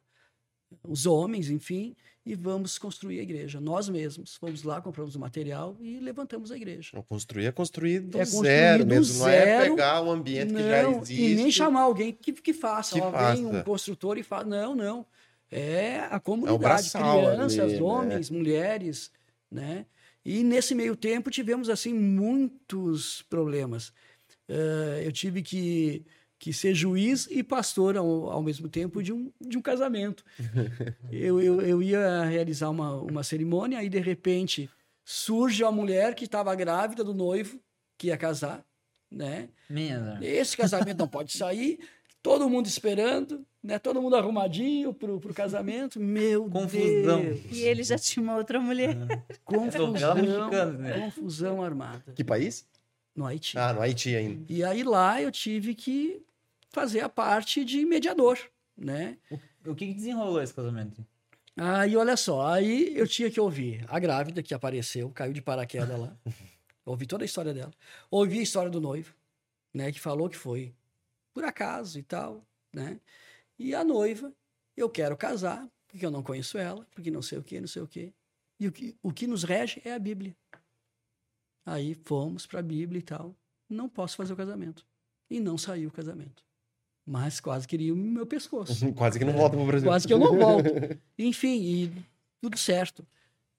[0.86, 3.60] os homens, enfim, e vamos construir a igreja.
[3.60, 7.02] Nós mesmos fomos lá, compramos o material e levantamos a igreja.
[7.08, 10.60] construir é construir do é zero do mesmo, zero, não é pegar o ambiente não,
[10.60, 11.22] que já existe.
[11.22, 12.94] E nem chamar alguém que, que faça.
[12.94, 13.40] Que faça.
[13.40, 14.44] um construtor e faça.
[14.44, 15.06] Não, não.
[15.50, 17.82] É a comunidade, é crianças, ali, né?
[17.82, 18.36] homens, né?
[18.36, 19.10] mulheres,
[19.50, 19.86] né?
[20.22, 23.88] E nesse meio tempo tivemos assim muitos problemas.
[24.46, 26.04] Uh, eu tive que
[26.38, 30.24] que ser juiz e pastor ao, ao mesmo tempo de um, de um casamento.
[31.10, 34.70] eu, eu, eu ia realizar uma, uma cerimônia, aí de repente
[35.04, 37.58] surge a mulher que estava grávida do noivo,
[37.96, 38.64] que ia casar,
[39.10, 39.48] né?
[39.68, 40.18] Minha.
[40.22, 41.80] Esse casamento não pode sair,
[42.22, 43.78] todo mundo esperando, né?
[43.78, 45.98] Todo mundo arrumadinho pro, pro casamento.
[45.98, 47.22] Meu Confusão.
[47.22, 47.40] Deus.
[47.50, 48.96] E ele já tinha uma outra mulher.
[49.44, 50.14] Confusão,
[50.78, 51.00] né?
[51.00, 52.12] confusão armada.
[52.14, 52.66] Que país?
[53.14, 53.58] No Haiti.
[53.58, 54.44] Ah, no Haiti ainda.
[54.48, 56.22] E aí lá eu tive que
[56.70, 58.38] fazer a parte de mediador,
[58.76, 59.18] né?
[59.30, 61.04] O, o que desenrolou esse casamento?
[61.56, 65.98] Aí, olha só, aí eu tinha que ouvir a grávida que apareceu, caiu de paraquedas
[65.98, 66.16] lá.
[66.86, 67.72] ouvi toda a história dela.
[68.10, 69.14] Ouvi a história do noivo,
[69.74, 69.90] né?
[69.90, 70.74] Que falou que foi
[71.34, 73.00] por acaso e tal, né?
[73.58, 74.32] E a noiva,
[74.76, 77.82] eu quero casar, porque eu não conheço ela, porque não sei o que, não sei
[77.82, 78.14] o que.
[78.60, 80.36] E o que, o que nos rege é a Bíblia.
[81.66, 83.36] Aí fomos para a Bíblia e tal.
[83.68, 84.86] Não posso fazer o casamento.
[85.28, 86.47] E não saiu o casamento.
[87.08, 88.92] Mas quase queria o meu pescoço.
[88.92, 89.88] quase que não volta para o Brasil.
[89.88, 90.68] Quase que eu não volto.
[91.18, 91.92] Enfim, e
[92.38, 93.02] tudo certo.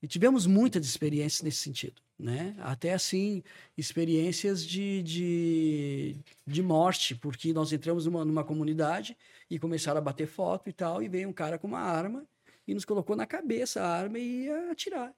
[0.03, 2.55] E tivemos muitas experiências nesse sentido, né?
[2.59, 3.43] Até assim,
[3.75, 9.17] experiências de, de, de morte, porque nós entramos numa, numa comunidade
[9.49, 12.23] e começaram a bater foto e tal, e veio um cara com uma arma
[12.67, 15.11] e nos colocou na cabeça a arma e ia atirar.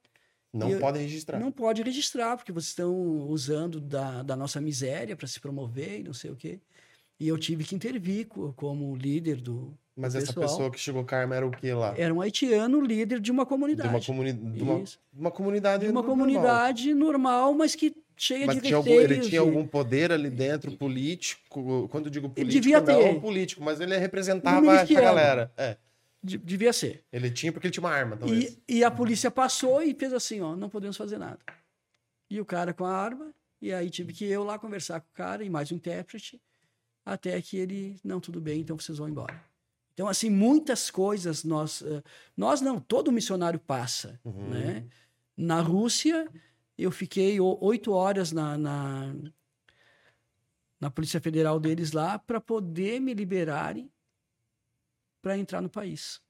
[0.54, 1.40] Não pode registrar.
[1.40, 2.94] Não pode registrar, porque vocês estão
[3.28, 6.60] usando da, da nossa miséria para se promover e não sei o quê.
[7.22, 9.78] E eu tive que intervir como líder do.
[9.96, 10.48] Mas do essa pessoal.
[10.48, 11.94] pessoa que chegou com a arma era o que lá?
[11.96, 13.90] Era um haitiano líder de uma comunidade.
[13.90, 15.86] De uma, comuni de uma, uma comunidade.
[15.86, 16.18] De uma normal.
[16.18, 20.72] comunidade normal, mas que cheia mas de tinha algum, Ele tinha algum poder ali dentro,
[20.72, 21.88] político?
[21.90, 23.14] Quando eu digo político, ele devia ter.
[23.14, 25.54] não político, mas ele representava essa galera.
[25.56, 25.78] É.
[26.24, 27.04] Devia ser.
[27.14, 28.58] Ele tinha porque ele tinha uma arma, talvez.
[28.68, 31.38] E, e a polícia passou e fez assim, ó, não podemos fazer nada.
[32.32, 35.14] E o cara com a arma, e aí tive que eu lá conversar com o
[35.14, 36.42] cara e mais um intérprete
[37.06, 39.44] até que ele, não, tudo bem, então vocês vão embora.
[39.94, 41.82] Então, assim, muitas coisas nós.
[41.82, 42.02] Uh,
[42.36, 44.20] nós não, todo missionário passa.
[44.24, 44.50] Uhum.
[44.50, 44.88] Né?
[45.36, 46.30] Na Rússia,
[46.78, 49.14] eu fiquei oito horas na, na,
[50.80, 53.92] na Polícia Federal deles lá para poder me liberarem
[55.22, 56.22] para entrar no país.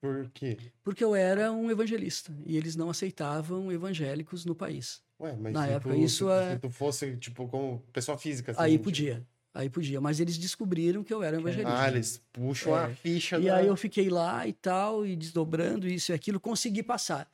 [0.00, 0.56] Por quê?
[0.82, 5.02] Porque eu era um evangelista e eles não aceitavam evangélicos no país.
[5.18, 8.52] Ué, mas Na época, tu, isso se, é- se tu fosse, tipo, como pessoa física.
[8.52, 10.00] assim, Aí tipo- podia, aí podia.
[10.00, 11.72] Mas eles descobriram que eu era um evangelista.
[11.82, 12.94] Ah, eles puxam a É.
[12.94, 16.82] ficha E da- aí eu fiquei lá e tal, e desdobrando isso e aquilo, consegui
[16.82, 17.30] passar.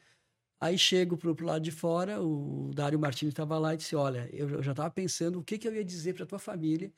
[0.60, 4.28] Aí chego pro, pro lado de fora, o Dário Martins estava lá e disse: Olha,
[4.32, 6.92] eu já estava pensando o que, que eu ia dizer para tua família,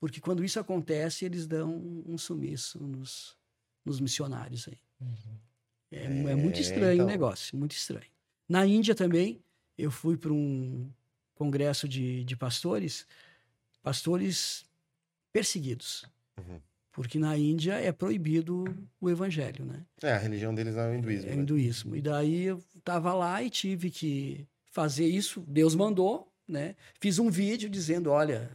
[0.00, 1.74] porque quando isso acontece, eles dão
[2.06, 3.36] um sumiço nos,
[3.84, 4.78] nos missionários aí.
[5.90, 7.06] É, é muito É, estranho então.
[7.06, 8.10] o negócio, muito estranho.
[8.48, 9.42] Na Índia também,
[9.76, 10.90] eu fui para um
[11.34, 13.06] congresso de, de pastores,
[13.82, 14.64] pastores
[15.32, 16.04] perseguidos.
[16.38, 16.60] Uhum.
[16.92, 18.64] Porque na Índia é proibido
[19.00, 19.84] o evangelho, né?
[20.02, 21.30] É, a religião deles é o hinduísmo.
[21.30, 21.42] É né?
[21.42, 21.96] hinduísmo.
[21.96, 25.44] E daí eu tava lá e tive que fazer isso.
[25.46, 26.74] Deus mandou, né?
[27.00, 28.50] Fiz um vídeo dizendo, olha,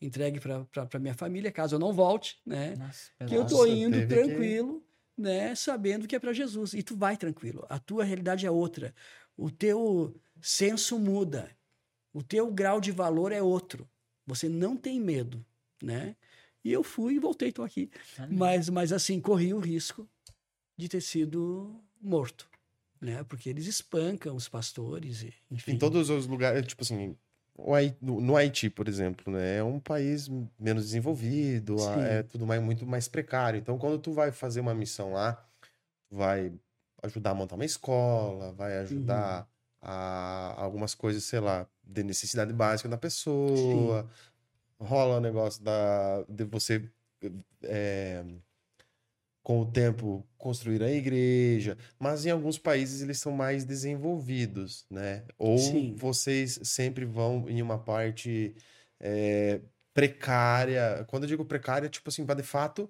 [0.00, 2.74] entregue para minha família, caso eu não volte, né?
[2.76, 4.84] Nossa, que eu tô indo tranquilo,
[5.16, 5.54] né?
[5.54, 6.74] Sabendo que é para Jesus.
[6.74, 7.64] E tu vai tranquilo.
[7.68, 8.92] A tua realidade é outra.
[9.36, 11.50] O teu senso muda.
[12.12, 13.88] O teu grau de valor é outro.
[14.26, 15.44] Você não tem medo,
[15.82, 16.16] né?
[16.64, 17.90] E eu fui e voltei, tô aqui.
[18.30, 20.08] Mas, mas assim, corri o risco
[20.76, 22.48] de ter sido morto,
[23.00, 23.22] né?
[23.24, 25.72] Porque eles espancam os pastores, e, enfim.
[25.72, 27.16] Em todos os lugares, tipo assim,
[28.00, 29.58] no, Haiti, por exemplo, né?
[29.58, 32.00] É um país menos desenvolvido, Sim.
[32.00, 33.58] é tudo mais, muito mais precário.
[33.58, 35.46] Então, quando tu vai fazer uma missão lá,
[36.10, 36.52] vai
[37.02, 39.53] ajudar a montar uma escola, vai ajudar Uhum.
[39.84, 44.08] A algumas coisas, sei lá, de necessidade básica da pessoa.
[44.80, 46.90] Rola o negócio da, de você,
[47.62, 48.24] é,
[49.42, 51.76] com o tempo, construir a igreja.
[51.98, 55.24] Mas em alguns países eles são mais desenvolvidos, né?
[55.38, 55.94] Ou Sim.
[55.96, 58.56] vocês sempre vão em uma parte
[58.98, 59.60] é,
[59.92, 61.04] precária.
[61.08, 62.88] Quando eu digo precária, tipo assim, para de fato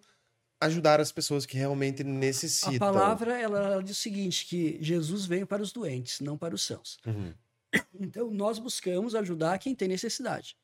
[0.65, 2.75] ajudar as pessoas que realmente necessitam.
[2.77, 6.55] A palavra ela, ela diz o seguinte, que Jesus veio para os doentes, não para
[6.55, 6.99] os sãos.
[7.07, 7.33] Uhum.
[7.99, 10.57] Então, nós buscamos ajudar quem tem necessidade.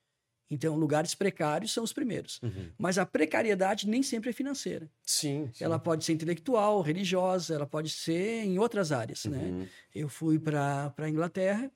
[0.51, 2.41] Então, lugares precários são os primeiros.
[2.43, 2.71] Uhum.
[2.77, 4.91] Mas a precariedade nem sempre é financeira.
[5.05, 5.63] Sim, sim.
[5.63, 9.39] Ela pode ser intelectual, religiosa, ela pode ser em outras áreas, né?
[9.39, 9.67] Uhum.
[9.95, 11.71] Eu fui para a Inglaterra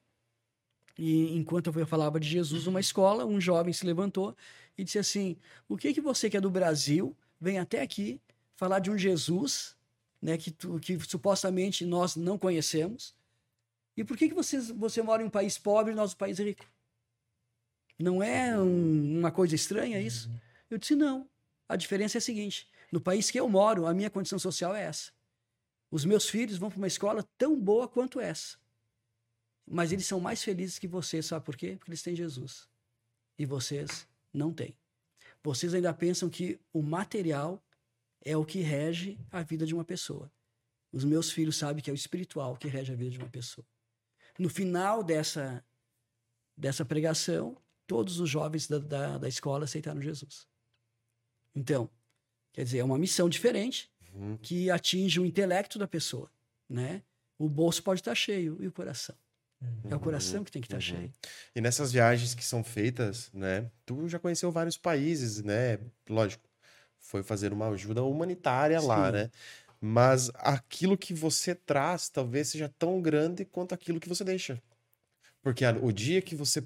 [0.99, 4.37] e enquanto eu falava de Jesus numa escola, um jovem se levantou
[4.77, 5.37] e disse assim:
[5.69, 8.21] "O que que você que é do Brasil vem até aqui
[8.57, 9.77] falar de um Jesus,
[10.21, 13.15] né, que tu- que supostamente nós não conhecemos?
[13.97, 16.39] E por que que vocês, você mora em um país pobre e nós um país
[16.39, 16.65] rico?
[17.99, 20.31] Não é um- uma coisa estranha isso?"
[20.71, 21.29] Eu disse: "Não.
[21.69, 24.83] A diferença é a seguinte: no país que eu moro, a minha condição social é
[24.83, 25.13] essa.
[25.91, 28.57] Os meus filhos vão para uma escola tão boa quanto essa.
[29.67, 31.77] Mas eles são mais felizes que vocês, sabe por quê?
[31.79, 32.69] Porque eles têm Jesus.
[33.39, 34.75] E vocês não têm.
[35.45, 37.63] Vocês ainda pensam que o material
[38.25, 40.33] é o que rege a vida de uma pessoa.
[40.91, 43.67] Os meus filhos sabem que é o espiritual que rege a vida de uma pessoa.
[44.39, 45.63] No final dessa,
[46.57, 50.49] dessa pregação, todos os jovens da, da, da escola aceitaram Jesus.
[51.55, 51.91] Então,
[52.53, 54.37] quer dizer, é uma missão diferente Uhum.
[54.37, 56.31] que atinge o intelecto da pessoa,
[56.69, 57.03] né?
[57.37, 59.17] O bolso pode estar cheio e o coração.
[59.89, 61.01] É o coração que tem que estar Uhum.
[61.01, 61.13] cheio.
[61.55, 63.71] E nessas viagens que são feitas, né?
[63.85, 65.79] Tu já conheceu vários países, né?
[66.09, 66.43] Lógico,
[66.99, 69.13] foi fazer uma ajuda humanitária lá, Sim.
[69.13, 69.31] né?
[69.81, 74.61] Mas aquilo que você traz talvez seja tão grande quanto aquilo que você deixa.
[75.43, 76.63] Porque a- o dia que você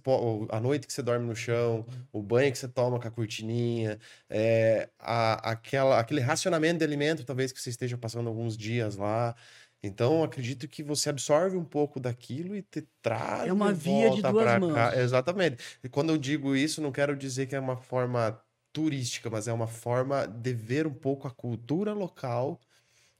[0.50, 3.98] a noite que você dorme no chão, o banho que você toma com a cortininha,
[4.30, 9.34] é, a- aquela, aquele racionamento de alimento, talvez que você esteja passando alguns dias lá.
[9.82, 14.22] Então, acredito que você absorve um pouco daquilo e te traz É uma via de
[14.22, 14.74] duas mãos.
[14.74, 14.92] cá.
[14.96, 15.62] Exatamente.
[15.84, 18.40] E quando eu digo isso, não quero dizer que é uma forma
[18.72, 22.60] turística, mas é uma forma de ver um pouco a cultura local.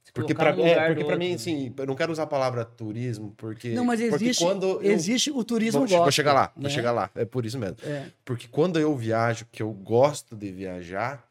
[0.03, 3.85] Se Porque para é, mim, assim, eu não quero usar a palavra turismo, porque Não,
[3.85, 6.61] mas porque existe, quando eu- existe o turismo vou, vou gospel, chegar lá, né?
[6.63, 7.77] vou chegar lá, é por isso mesmo.
[7.83, 11.28] É, Porque quando eu viajo, que eu gosto de viajar,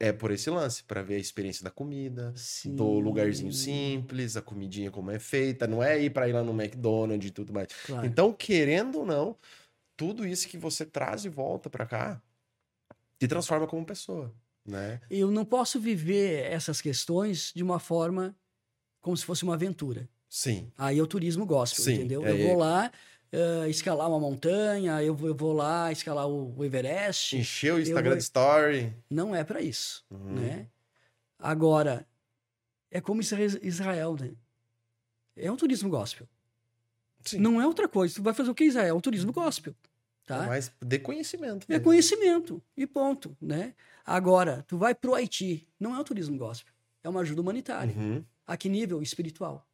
[0.00, 2.74] é por esse lance, para ver a experiência da comida, sim.
[2.74, 6.52] do lugarzinho simples, a comidinha como é feita, não é ir para ir lá no
[6.52, 7.68] McDonald's e tudo mais.
[7.84, 8.06] Claro.
[8.06, 9.36] Então, querendo ou não,
[9.96, 12.22] tudo isso que você traz de volta para cá
[13.18, 14.32] te transforma como pessoa,
[14.64, 15.00] né?
[15.10, 18.36] Eu não posso viver essas questões de uma forma
[19.00, 20.08] como se fosse uma aventura.
[20.28, 20.70] Sim.
[20.76, 22.24] Aí é o turismo gospel, Sim, entendeu?
[22.24, 22.92] é- eu vou lá
[23.32, 27.36] eh, escalar uma montanha, eu vou, eu vou lá escalar o, o Everest.
[27.36, 28.94] Encher o Instagram vou- Story.
[29.10, 30.34] Não é para isso, Uhum.
[30.34, 30.66] né?
[31.38, 32.06] Agora,
[32.90, 34.32] é como Isra- Israel, né?
[35.36, 36.26] É um turismo gospel.
[37.24, 37.38] Sim.
[37.38, 38.14] Não é outra coisa.
[38.14, 38.88] Tu vai fazer o que Israel?
[38.94, 39.74] É um turismo gospel,
[40.24, 40.46] tá?
[40.46, 41.64] Mas de conhecimento.
[41.68, 41.84] É mesmo.
[41.84, 43.74] conhecimento e ponto, né?
[44.04, 46.72] Agora, tu vai pro Haiti, não é um turismo gospel,
[47.04, 47.94] é uma ajuda humanitária.
[47.94, 48.24] Uhum.
[48.46, 49.02] A que nível?
[49.02, 49.67] Espiritual.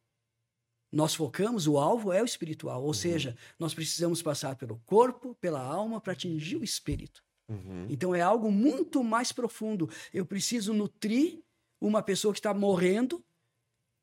[0.95, 5.59] Nós focamos, o alvo é o espiritual, ou seja, nós precisamos passar pelo corpo, pela
[5.59, 7.21] alma, para atingir o espírito.
[7.49, 7.85] Uhum.
[7.89, 9.89] Então é algo muito mais profundo.
[10.13, 11.43] Eu preciso nutrir
[11.81, 13.21] uma pessoa que está morrendo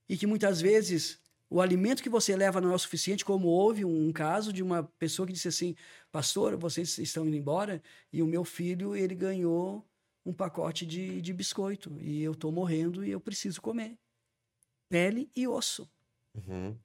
[0.06, 3.86] e que muitas vezes o alimento que você leva não é o suficiente, como houve
[3.86, 5.74] um caso de uma pessoa que disse assim,
[6.10, 7.82] pastor, vocês estão indo embora
[8.12, 9.82] e o meu filho, ele ganhou
[10.26, 13.96] um pacote de, de biscoito e eu estou morrendo e eu preciso comer.
[14.90, 15.88] Pele e osso.
[16.34, 16.78] Uhum.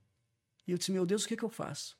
[0.66, 1.98] E eu disse, meu Deus, o que, que eu faço?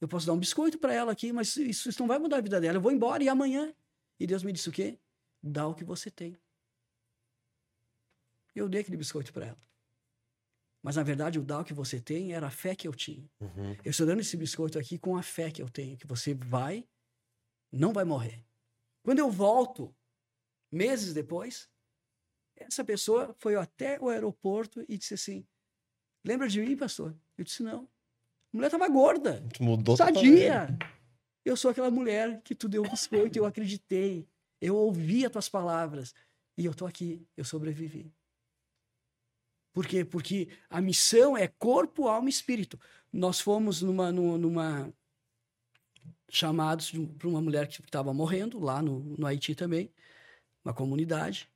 [0.00, 2.40] Eu posso dar um biscoito para ela aqui, mas isso, isso não vai mudar a
[2.40, 2.78] vida dela.
[2.78, 3.74] Eu vou embora e amanhã.
[4.18, 4.98] E Deus me disse o quê?
[5.42, 6.36] Dá o que você tem.
[8.54, 9.58] Eu dei aquele biscoito para ela.
[10.82, 13.28] Mas na verdade, o dar o que você tem era a fé que eu tinha.
[13.40, 13.76] Uhum.
[13.84, 16.88] Eu estou dando esse biscoito aqui com a fé que eu tenho, que você vai,
[17.70, 18.44] não vai morrer.
[19.02, 19.94] Quando eu volto,
[20.72, 21.68] meses depois,
[22.56, 25.46] essa pessoa foi até o aeroporto e disse assim:
[26.24, 27.14] Lembra de mim, pastor?
[27.36, 27.88] Eu disse: Não.
[28.52, 30.76] A mulher estava gorda, Tu mudou sadia.
[31.44, 34.28] Eu sou aquela mulher que tu deu o biscoito, eu acreditei.
[34.60, 36.14] Eu ouvi as tuas palavras.
[36.56, 38.12] E eu estou aqui, eu sobrevivi.
[39.72, 40.04] Por quê?
[40.04, 42.78] Porque a missão é corpo, alma e espírito.
[43.12, 44.94] Nós fomos numa, numa, numa
[46.28, 49.90] chamados para uma mulher que estava morrendo lá no, no Haiti também,
[50.64, 51.48] uma comunidade.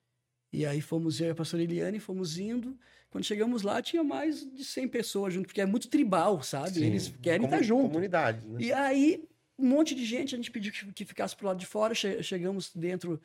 [0.53, 2.78] E aí fomos eu e a pastora Eliane, fomos indo.
[3.15, 6.70] Quando chegamos lá, tinha mais de 100 pessoas junto, porque é muito tribal, sabe?
[6.81, 6.86] Sim.
[6.86, 7.86] Eles querem estar junto.
[7.86, 8.61] Comunidade, né?
[8.61, 9.23] E aí,
[9.57, 12.20] um monte de gente, a gente pediu que, que ficasse pro lado de fora, che-
[12.24, 13.23] chegamos dentro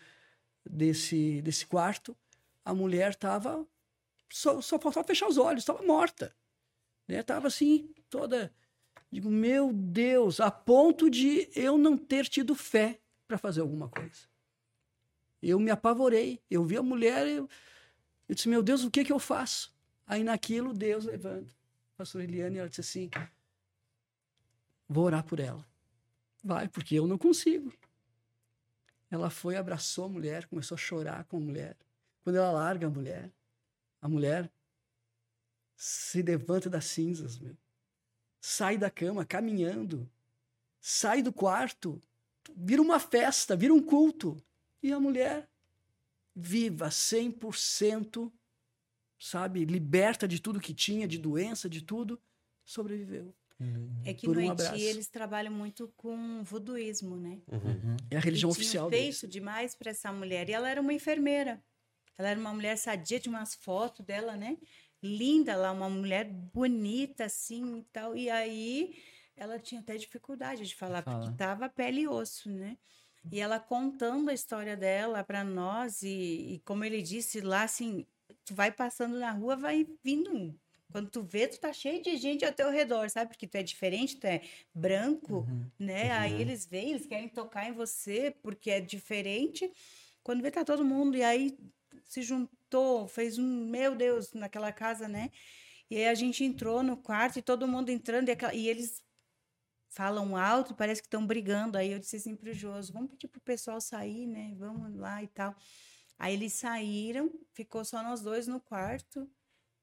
[0.64, 2.16] desse, desse quarto,
[2.64, 3.66] a mulher estava
[4.32, 6.36] só, só faltava fechar os olhos, estava morta.
[7.08, 7.24] Né?
[7.24, 8.54] Tava assim, toda.
[9.12, 14.30] Digo, meu Deus, a ponto de eu não ter tido fé para fazer alguma coisa.
[15.42, 16.40] Eu me apavorei.
[16.48, 17.50] Eu vi a mulher, eu,
[18.28, 19.79] eu disse, meu Deus, o que que eu faço?
[20.10, 21.54] Aí naquilo, Deus levanta.
[21.94, 23.12] A pastora Eliane, ela disse assim,
[24.88, 25.64] vou orar por ela.
[26.44, 27.72] Vai, porque eu não consigo.
[29.12, 31.78] Ela foi, abraçou a mulher, começou a chorar com a mulher.
[32.24, 33.32] Quando ela larga a mulher,
[34.02, 34.52] a mulher
[35.76, 37.56] se levanta das cinzas, meu.
[38.42, 40.10] Sai da cama caminhando,
[40.82, 42.02] sai do quarto,
[42.56, 44.42] vira uma festa, vira um culto.
[44.82, 45.48] E a mulher
[46.36, 48.32] viva 100%,
[49.20, 52.20] sabe, liberta de tudo que tinha, de doença, de tudo,
[52.64, 53.36] sobreviveu.
[54.06, 54.82] É que Por no um Haiti abraço.
[54.82, 57.42] eles trabalham muito com voduísmo, né?
[57.52, 57.98] Uhum.
[58.10, 59.26] É a religião e oficial feito deles.
[59.28, 60.48] demais para essa mulher.
[60.48, 61.62] E ela era uma enfermeira.
[62.18, 64.58] Ela era uma mulher sadia, tinha umas fotos dela, né?
[65.04, 68.16] Linda lá, uma mulher bonita assim e tal.
[68.16, 68.96] E aí
[69.36, 71.20] ela tinha até dificuldade de falar, Fala.
[71.20, 72.78] porque tava pele e osso, né?
[73.30, 78.06] E ela contando a história dela para nós, e, e como ele disse lá, assim,
[78.46, 80.56] tu vai passando na rua, vai vindo um.
[80.92, 83.30] Quando tu vê, tu tá cheio de gente ao teu redor, sabe?
[83.32, 84.42] Porque tu é diferente, tu é
[84.74, 85.48] branco,
[85.78, 86.12] né?
[86.12, 89.72] Aí eles vêm, eles querem tocar em você porque é diferente.
[90.24, 91.16] Quando vê, tá todo mundo.
[91.16, 91.58] E aí
[92.06, 95.30] se juntou, fez um, meu Deus, naquela casa, né?
[95.90, 99.04] E aí a gente entrou no quarto e todo mundo entrando e, aquela- e eles
[99.90, 101.78] falam alto, parece que estão brigando.
[101.78, 104.54] Aí eu disse assim pro Joso, vamos pedir pro pessoal sair, né?
[104.58, 105.56] Vamos lá e tal.
[106.20, 109.30] Aí eles saíram, ficou só nós dois no quarto.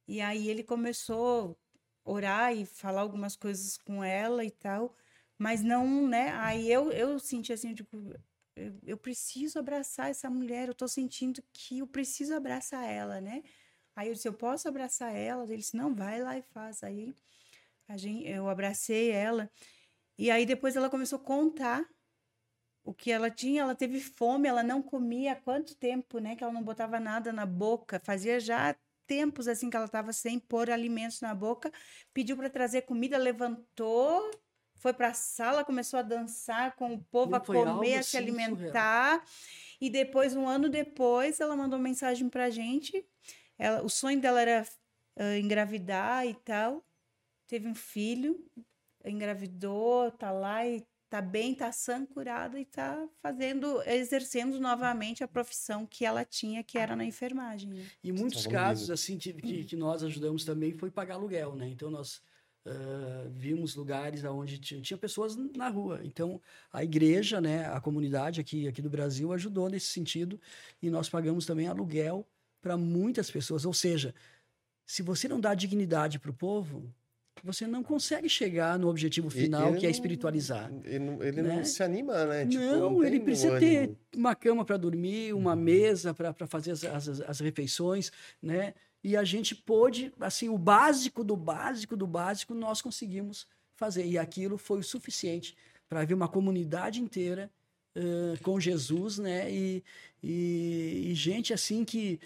[0.07, 1.59] E aí ele começou
[2.05, 4.95] a orar e falar algumas coisas com ela e tal.
[5.39, 6.33] Mas não, né?
[6.33, 7.97] Aí eu, eu senti assim, tipo,
[8.55, 13.43] eu, eu preciso abraçar essa mulher, eu tô sentindo que eu preciso abraçar ela, né?
[13.97, 15.45] Aí eu disse, eu posso abraçar ela?
[15.45, 16.83] Ele disse, não, vai lá e faz.
[16.83, 17.15] Aí
[17.89, 19.51] a gente, eu abracei ela.
[20.19, 21.89] E aí depois ela começou a contar
[22.87, 23.63] o que ela tinha.
[23.63, 26.37] Ela teve fome, ela não comia há quanto tempo, né?
[26.37, 28.01] Que ela não botava nada na boca.
[28.03, 28.75] Fazia já
[29.07, 31.71] tempos assim que ela estava sem pôr alimentos na boca.
[32.15, 34.31] Pediu para trazer comida, levantou,
[34.77, 38.17] foi para a sala, começou a dançar com o povo, Não a comer, a se
[38.17, 38.49] assim surreal.
[38.49, 39.25] alimentar.
[39.81, 43.05] E depois, um ano depois, ela mandou mensagem pra gente.
[43.59, 44.67] Ela, o sonho dela era
[45.17, 46.85] ah, engravidar e tal.
[47.47, 48.45] Teve um filho,
[49.05, 55.29] engravidou, tá lá e tá bem, tá sã, curada e tá fazendo, exercendo novamente a
[55.29, 57.71] profissão que ela tinha, que era na enfermagem.
[57.71, 57.87] né?
[58.03, 61.69] E muitos Tá casos assim que, que, que nós ajudamos também foi pagar aluguel, né?
[61.69, 62.21] Então nós
[62.67, 66.01] ah, vimos lugares onde tinha, tinha pessoas na rua.
[66.03, 66.41] Então
[66.73, 70.41] a igreja, né, a comunidade aqui aqui do Brasil ajudou nesse sentido
[70.83, 72.27] e nós pagamos também aluguel
[72.61, 73.65] para muitas pessoas.
[73.65, 74.13] Ou seja,
[74.85, 76.93] se você não dá dignidade para o povo,
[77.43, 80.71] você não consegue chegar no objetivo final, ele que é não- espiritualizar.
[80.85, 81.57] Ele, não, ele Né?
[81.57, 82.47] não se anima, né?
[82.47, 83.99] Tipo, não, tem ele precisa ter ânimo.
[84.17, 85.61] uma cama para dormir, uma Uhum.
[85.61, 88.11] mesa para fazer as, as, as refeições,
[88.43, 88.75] né?
[89.05, 93.47] e a gente pôde, assim, o básico do básico do básico nós conseguimos
[93.77, 94.05] fazer.
[94.05, 95.57] E aquilo foi o suficiente
[95.89, 97.49] para ver uma comunidade inteira
[97.97, 99.49] uh, com Jesus, né?
[99.49, 99.85] E,
[100.21, 102.19] e, e, gente assim que,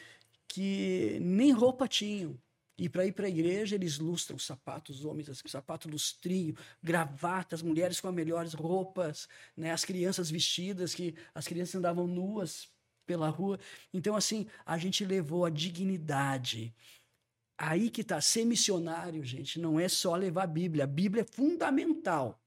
[0.48, 2.34] que nem roupa tinham.
[2.80, 7.60] E para ir para a igreja, eles lustram sapatos, os homens, assim, sapato lustrinho, gravatas,
[7.60, 9.70] mulheres com as melhores roupas, né?
[9.70, 12.70] as crianças vestidas, que as crianças andavam nuas
[13.06, 13.60] pela rua.
[13.92, 16.74] Então, assim, a gente levou a dignidade.
[17.58, 20.84] Aí que está, ser missionário, gente, não é só levar a Bíblia.
[20.84, 22.40] A Bíblia é fundamental.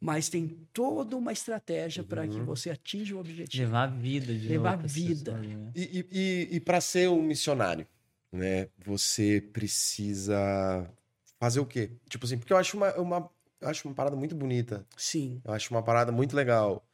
[0.00, 2.08] Mas tem toda uma estratégia uhum.
[2.08, 3.64] para que você atinja o objetivo.
[3.64, 5.32] Levar a vida de Levar a vida.
[5.32, 5.72] Pessoas, né?
[5.74, 7.86] E, e, e para ser um missionário,
[8.36, 8.68] né?
[8.84, 10.88] Você precisa
[11.38, 11.92] fazer o quê?
[12.08, 13.30] Tipo assim, porque eu acho uma, uma,
[13.60, 14.86] eu acho uma parada muito bonita.
[14.96, 15.40] Sim.
[15.44, 16.86] Eu acho uma parada muito legal.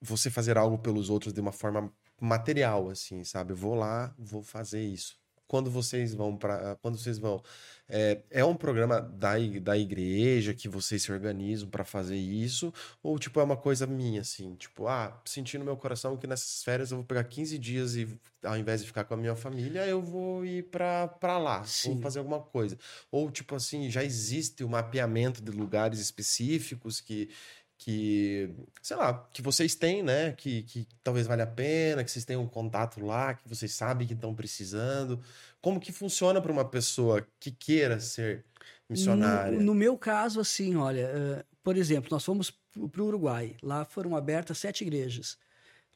[0.00, 3.52] Você fazer algo pelos outros de uma forma material, assim, sabe?
[3.52, 7.42] Eu vou lá, vou fazer isso quando vocês vão para quando vocês vão
[7.88, 13.18] é, é, um programa da, da igreja que vocês se organizam para fazer isso ou
[13.18, 16.90] tipo é uma coisa minha assim tipo ah senti no meu coração que nessas férias
[16.90, 18.08] eu vou pegar 15 dias e
[18.42, 21.94] ao invés de ficar com a minha família eu vou ir para lá Sim.
[21.94, 22.76] vou fazer alguma coisa
[23.10, 27.30] ou tipo assim já existe o um mapeamento de lugares específicos que
[27.78, 28.50] que,
[28.82, 30.32] sei lá, que vocês têm, né?
[30.32, 34.06] Que, que talvez valha a pena, que vocês tenham um contato lá, que vocês sabem
[34.06, 35.20] que estão precisando.
[35.60, 38.44] Como que funciona para uma pessoa que queira ser
[38.88, 39.58] missionária?
[39.58, 42.50] No, no meu caso, assim, olha, uh, por exemplo, nós fomos
[42.90, 43.56] para o Uruguai.
[43.62, 45.38] Lá foram abertas sete igrejas.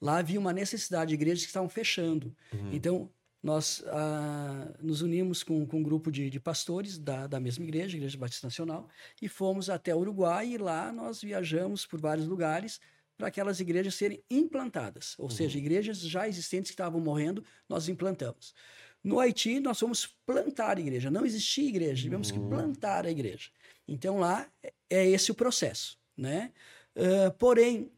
[0.01, 2.35] Lá havia uma necessidade de igrejas que estavam fechando.
[2.52, 2.70] Uhum.
[2.73, 3.11] Então,
[3.42, 7.96] nós ah, nos unimos com, com um grupo de, de pastores da, da mesma igreja,
[7.96, 8.88] Igreja Batista Nacional,
[9.20, 12.80] e fomos até o Uruguai e lá nós viajamos por vários lugares
[13.16, 15.30] para aquelas igrejas serem implantadas, ou uhum.
[15.30, 18.54] seja, igrejas já existentes que estavam morrendo, nós implantamos.
[19.02, 22.42] No Haiti, nós fomos plantar a igreja, não existia igreja, tivemos uhum.
[22.42, 23.50] que plantar a igreja.
[23.86, 26.52] Então lá é, é esse o processo, né?
[26.94, 27.90] Uh, porém,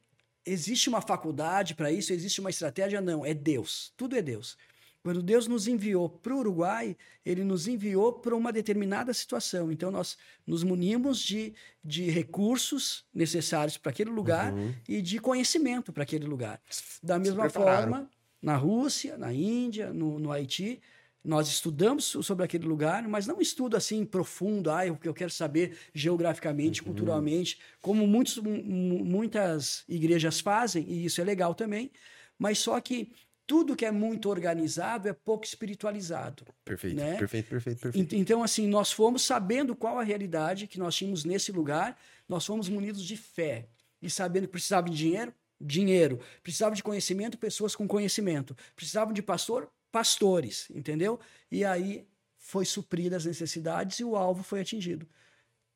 [0.44, 3.00] existe uma faculdade para isso, existe uma estratégia?
[3.00, 4.56] Não, é Deus, tudo é Deus.
[5.02, 6.96] Quando Deus nos enviou para o Uruguai,
[7.26, 9.72] ele nos enviou para uma determinada situação.
[9.72, 10.16] Então, nós
[10.46, 11.54] nos munimos de,
[11.84, 14.72] de recursos necessários para aquele lugar uhum.
[14.88, 16.60] e de conhecimento para aquele lugar.
[17.02, 18.08] Da mesma forma,
[18.40, 20.80] na Rússia, na Índia, no, no Haiti,
[21.24, 25.76] nós estudamos sobre aquele lugar, mas não estudo assim profundo, ah, eu, eu quero saber
[25.92, 26.86] geograficamente, uhum.
[26.86, 31.90] culturalmente, como muitos, muitas igrejas fazem, e isso é legal também,
[32.38, 33.12] mas só que
[33.52, 36.42] tudo que é muito organizado é pouco espiritualizado.
[36.64, 37.18] Perfeito, né?
[37.18, 38.16] perfeito, perfeito, perfeito.
[38.16, 42.66] Então, assim, nós fomos sabendo qual a realidade que nós tínhamos nesse lugar, nós fomos
[42.70, 43.68] munidos de fé.
[44.00, 46.18] E sabendo que precisava de dinheiro, dinheiro.
[46.42, 48.56] Precisava de conhecimento, pessoas com conhecimento.
[48.74, 51.20] Precisavam de pastor, pastores, entendeu?
[51.50, 52.08] E aí
[52.38, 55.06] foi suprida as necessidades e o alvo foi atingido.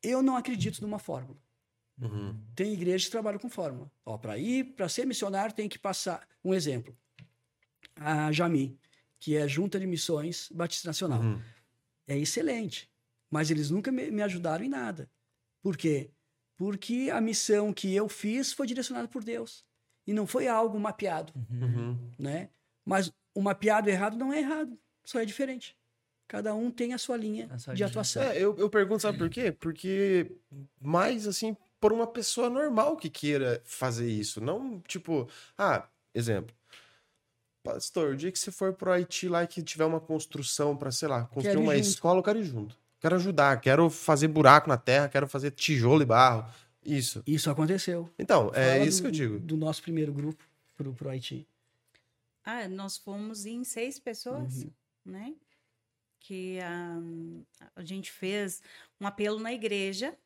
[0.02, 1.38] Eu não acredito numa fórmula.
[2.00, 2.40] Uhum.
[2.54, 3.92] Tem igrejas que trabalham com fórmula.
[4.22, 6.26] Para ir, para ser missionário, tem que passar.
[6.42, 6.96] Um exemplo
[7.96, 8.78] a Jami,
[9.18, 11.20] que é a Junta de Missões Batista Nacional.
[11.20, 11.40] Uhum.
[12.06, 12.90] É excelente,
[13.30, 15.10] mas eles nunca me, me ajudaram em nada.
[15.62, 16.10] Por quê?
[16.56, 19.64] Porque a missão que eu fiz foi direcionada por Deus
[20.06, 21.98] e não foi algo mapeado, uhum.
[22.18, 22.48] né?
[22.84, 25.76] Mas o mapeado errado não é errado, só é diferente.
[26.28, 27.88] Cada um tem a sua linha a sua de linha.
[27.88, 28.22] atuação.
[28.22, 29.52] É, eu, eu pergunto, sabe por quê?
[29.52, 30.32] Porque
[30.80, 34.40] mais assim, por uma pessoa normal que queira fazer isso.
[34.40, 35.28] Não, tipo,
[35.58, 36.55] ah, exemplo.
[37.66, 40.90] Pastor, o dia que você for pro Haiti lá e que tiver uma construção para,
[40.90, 42.78] sei lá, construir quero uma escola, eu quero ir junto.
[43.00, 46.50] Quero ajudar, quero fazer buraco na terra, quero fazer tijolo e barro.
[46.84, 47.22] Isso.
[47.26, 48.08] Isso aconteceu.
[48.18, 49.38] Então, é isso do, que eu digo.
[49.40, 50.44] Do nosso primeiro grupo
[50.76, 51.46] pro, pro Haiti.
[52.44, 54.70] Ah, nós fomos em seis pessoas, uhum.
[55.04, 55.34] né?
[56.20, 57.42] Que um,
[57.74, 58.62] a gente fez
[59.00, 60.16] um apelo na igreja,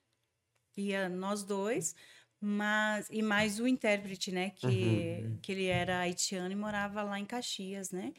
[0.77, 1.95] ia nós dois.
[2.41, 4.51] Mas, e mais o intérprete, né?
[4.51, 4.67] Que,
[5.23, 5.39] uhum.
[5.43, 8.15] que ele era haitiano e morava lá em Caxias, né?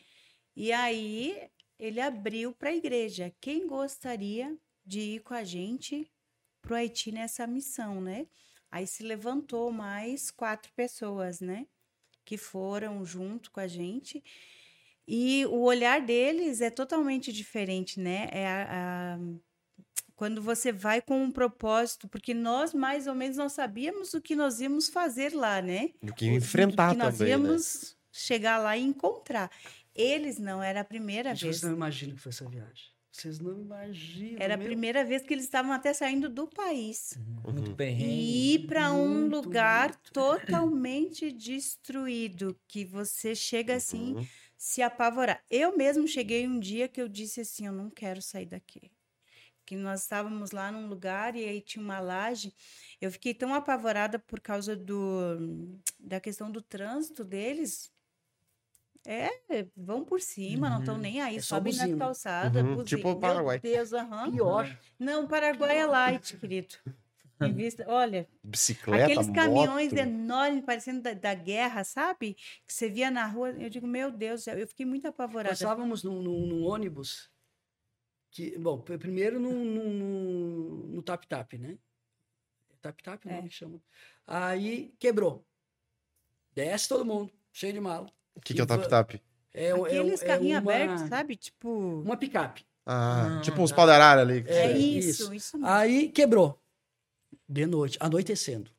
[0.55, 1.49] E aí
[1.79, 3.33] ele abriu para a igreja.
[3.41, 6.11] Quem gostaria de ir com a gente
[6.61, 8.27] para o Haiti nessa missão, né?
[8.69, 11.65] Aí se levantou mais quatro pessoas, né?
[12.23, 14.23] Que foram junto com a gente.
[15.07, 18.29] E o olhar deles é totalmente diferente, né?
[18.31, 19.19] É a, a
[20.21, 24.35] quando você vai com um propósito, porque nós mais ou menos nós sabíamos o que
[24.35, 25.89] nós íamos fazer lá, né?
[25.99, 27.39] Do que enfrentar o que nós também, né?
[27.39, 27.89] íamos né?
[28.11, 29.49] chegar lá e encontrar.
[29.95, 31.55] Eles não era a primeira Gente, vez.
[31.55, 32.91] Vocês não imaginam que foi essa viagem.
[33.11, 34.37] Vocês não imaginam.
[34.39, 34.63] Era meu...
[34.63, 37.17] a primeira vez que eles estavam até saindo do país.
[37.17, 37.53] Uhum.
[37.53, 37.99] Muito bem.
[37.99, 40.13] E ir para um lugar muito...
[40.13, 45.43] totalmente destruído, que você chega assim, uhum se apavorar.
[45.49, 48.91] Eu mesmo cheguei um dia que eu disse assim, eu não quero sair daqui.
[49.65, 52.53] Que nós estávamos lá num lugar e aí tinha uma laje.
[52.99, 57.91] Eu fiquei tão apavorada por causa do da questão do trânsito deles.
[59.03, 59.29] É,
[59.75, 62.63] vão por cima, não estão nem aí, É sobem na calçada.
[62.63, 63.59] Uhum, tipo o Meu Paraguai.
[63.59, 64.29] Deus, aham.
[64.31, 64.79] Pior.
[64.99, 66.75] Não, o Paraguai é light, querido.
[67.41, 69.99] Em vista, olha, Bicicleta, aqueles caminhões moto.
[69.99, 72.35] enormes, parecendo da, da guerra, sabe?
[72.67, 73.49] Que você via na rua.
[73.53, 75.49] Eu digo, meu Deus, eu fiquei muito apavorada.
[75.49, 77.31] Nós estávamos num, num- num ônibus
[78.31, 81.77] que, bom, pr- primeiro no, no, no, no Tap Tap, né?
[82.81, 83.35] Tap Tap, É.
[83.41, 83.79] não que chama.
[84.25, 85.45] Aí quebrou.
[86.55, 88.07] Desce todo mundo, cheio de mala.
[88.33, 89.21] O que, que é o tap-tap?
[89.53, 91.35] É, um- é um- Aqueles é carrinhos uma- abertos, sabe?
[91.35, 91.69] Tipo.
[92.01, 92.65] Uma picape.
[92.85, 93.75] Ah, Ah, tipo uns tá.
[93.75, 94.43] pau ali.
[94.47, 95.33] É, É, isso, isso.
[95.33, 95.67] isso, mesmo.
[95.71, 96.59] Aí quebrou.
[97.47, 98.71] De noite, anoitecendo.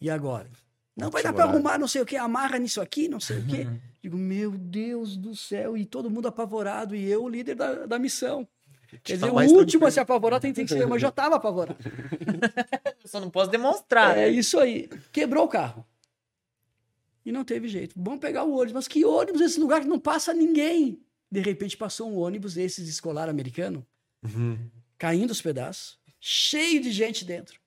[0.00, 0.50] E agora?
[0.96, 3.46] Não vai dar para arrumar, não sei o que, amarra nisso aqui, não sei o
[3.46, 3.66] quê.
[4.02, 7.98] Digo, meu Deus do céu, e todo mundo apavorado, e eu, o líder da, da
[7.98, 8.46] missão.
[9.02, 9.86] Quer dizer, Tá o mais último tranquilo.
[9.86, 11.78] a se apavorar tem, tem que ser, eu, mas já estava apavorado.
[13.02, 14.16] Eu só não posso demonstrar.
[14.18, 14.28] É né?
[14.28, 14.88] isso aí.
[15.10, 15.86] Quebrou o carro.
[17.24, 17.94] E não teve jeito.
[17.96, 18.72] Vamos pegar o ônibus.
[18.72, 19.40] Mas que ônibus?
[19.40, 21.00] Esse lugar que não passa ninguém.
[21.30, 23.84] De repente passou um ônibus desses de escolar americano,
[24.22, 24.58] Uhum.
[24.98, 27.58] caindo os pedaços, cheio de gente dentro.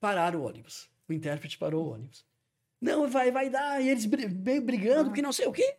[0.00, 0.87] Pararam o ônibus.
[1.08, 2.24] O intérprete parou o ônibus.
[2.80, 3.80] Não, vai, vai dar.
[3.82, 5.76] E eles meio brigando, porque não sei o quê.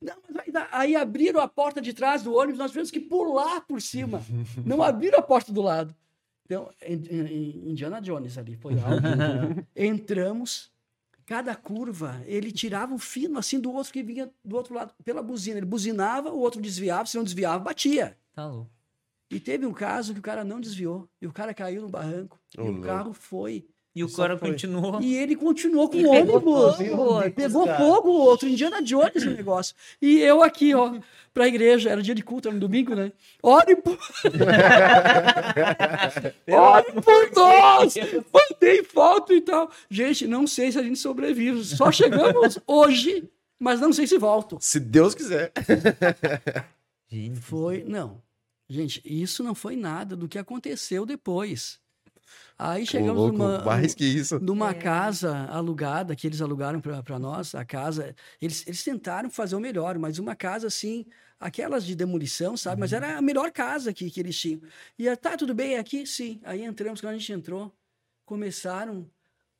[0.00, 0.68] Não, mas vai dar.
[0.70, 4.22] Aí abriram a porta de trás do ônibus, nós tivemos que pular por cima.
[4.64, 5.92] Não abriram a porta do lado.
[6.44, 9.66] Então, in- in- Indiana Jones ali, foi algo.
[9.74, 10.70] Entramos,
[11.26, 15.22] cada curva, ele tirava um fino assim do outro que vinha do outro lado, pela
[15.22, 15.58] buzina.
[15.58, 18.16] Ele buzinava, o outro desviava, se não desviava, batia.
[18.32, 18.70] Tá louco.
[19.30, 22.38] E teve um caso que o cara não desviou, e o cara caiu no barranco,
[22.56, 22.86] Ô, e o louco.
[22.86, 23.66] carro foi.
[23.98, 25.00] E o cara continuou.
[25.00, 26.76] E ele continuou com E o pegou ônibus.
[26.76, 27.78] fogo o outro, pegou cara.
[27.78, 28.48] fogo o outro.
[28.48, 29.74] Indiana Jones o negócio.
[30.00, 30.94] E eu aqui, ó,
[31.34, 31.90] pra igreja.
[31.90, 33.10] Era dia de culto, era no domingo, né?
[33.42, 33.98] Ore por...
[36.48, 37.94] Ore por nós!
[38.32, 39.70] Mandei foto e tal.
[39.90, 41.64] Gente, não sei se a gente sobrevive.
[41.64, 44.58] Só chegamos hoje, mas não sei se volto.
[44.60, 45.52] Se Deus quiser.
[47.10, 48.20] Gente, Foi, não.
[48.68, 51.78] Gente, isso não foi nada do que aconteceu depois.
[52.58, 54.38] Aí chegamos louco, numa, mais que isso.
[54.40, 54.74] numa É.
[54.74, 59.96] casa alugada que eles alugaram para nós, a casa, eles, eles tentaram fazer o melhor,
[59.98, 61.06] mas uma casa assim,
[61.38, 62.80] aquelas de demolição, sabe?
[62.80, 64.60] Mas era a melhor casa que, que eles tinham.
[64.98, 66.04] E ah, tá, tudo bem é aqui?
[66.04, 66.40] Sim.
[66.44, 67.72] Aí entramos, quando a gente entrou,
[68.24, 69.06] começaram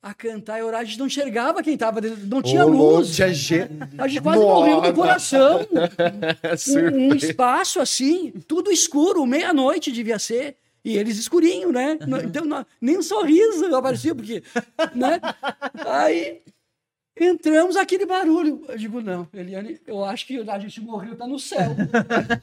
[0.01, 2.95] a cantar e orar, a gente não enxergava quem tava dentro, não tinha Ô, louco,
[2.99, 3.15] luz.
[3.15, 3.69] Tinha gente.
[3.97, 4.91] A gente quase morreu Nossa.
[4.91, 5.59] do coração.
[6.49, 7.15] Um, um Surpresa.
[7.27, 10.55] espaço assim, tudo escuro, meia-noite devia ser.
[10.83, 11.97] E eles escurinho, né?
[12.25, 14.41] Então, não- nem um sorriso aparecia, porque.
[14.95, 15.19] Né?
[15.85, 16.41] Aí
[17.19, 18.63] entramos aquele barulho.
[18.69, 21.75] Eu digo, não, Eliane, eu acho que a gente morreu, tá no céu.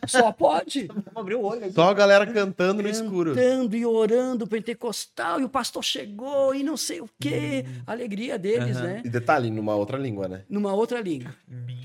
[0.06, 0.88] Só pode.
[1.14, 1.72] abriu o olho.
[1.72, 3.34] Só a galera cantando no escuro.
[3.34, 7.64] Cantando e orando pentecostal, e o pastor chegou e não sei o quê.
[7.86, 8.86] A alegria deles, Aham.
[8.86, 9.02] né?
[9.04, 10.42] E detalhe, numa outra língua, né?
[10.48, 11.34] Numa outra língua.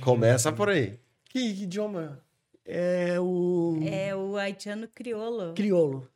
[0.02, 1.00] Começa por aí.
[1.30, 2.20] Que, que idioma?
[2.66, 5.54] É o É o haitiano crioulo.
[5.54, 6.08] crioulo.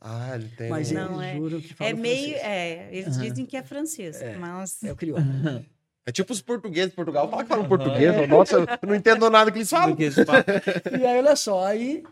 [0.00, 0.68] Ah, ele tem.
[0.70, 2.28] Mas um- eles Não, é- juram que É falam meio.
[2.28, 2.42] francês.
[2.44, 4.36] É, eles dizem que é francês, É.
[4.36, 4.82] mas.
[4.84, 5.22] É o crioulo.
[6.06, 7.28] É tipo os portugueses de Portugal.
[7.28, 8.26] Fala que falam português.
[8.30, 9.94] Nossa, eu não entendo nada que eles falam.
[10.98, 12.02] E aí, olha só, aí,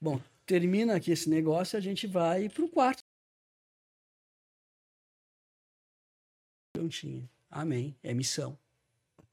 [0.00, 3.04] bom, termina aqui esse negócio e a gente vai pro quarto.
[6.76, 7.28] Não tinha.
[7.50, 7.94] Amém.
[8.02, 8.58] É missão.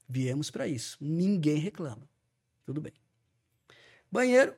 [0.06, 0.98] Viemos para isso.
[1.00, 2.06] Ninguém reclama.
[2.66, 2.92] Tudo bem.
[4.10, 4.54] Banheiro.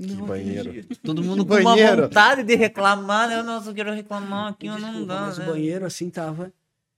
[0.00, 0.70] Não banheiro?
[0.70, 1.00] acredito.
[1.02, 3.38] Todo mundo com uma vontade de reclamar, né?
[3.38, 5.20] Eu não eu quero reclamar aqui, eu não dá.
[5.22, 5.44] mas né?
[5.44, 6.50] o banheiro assim tava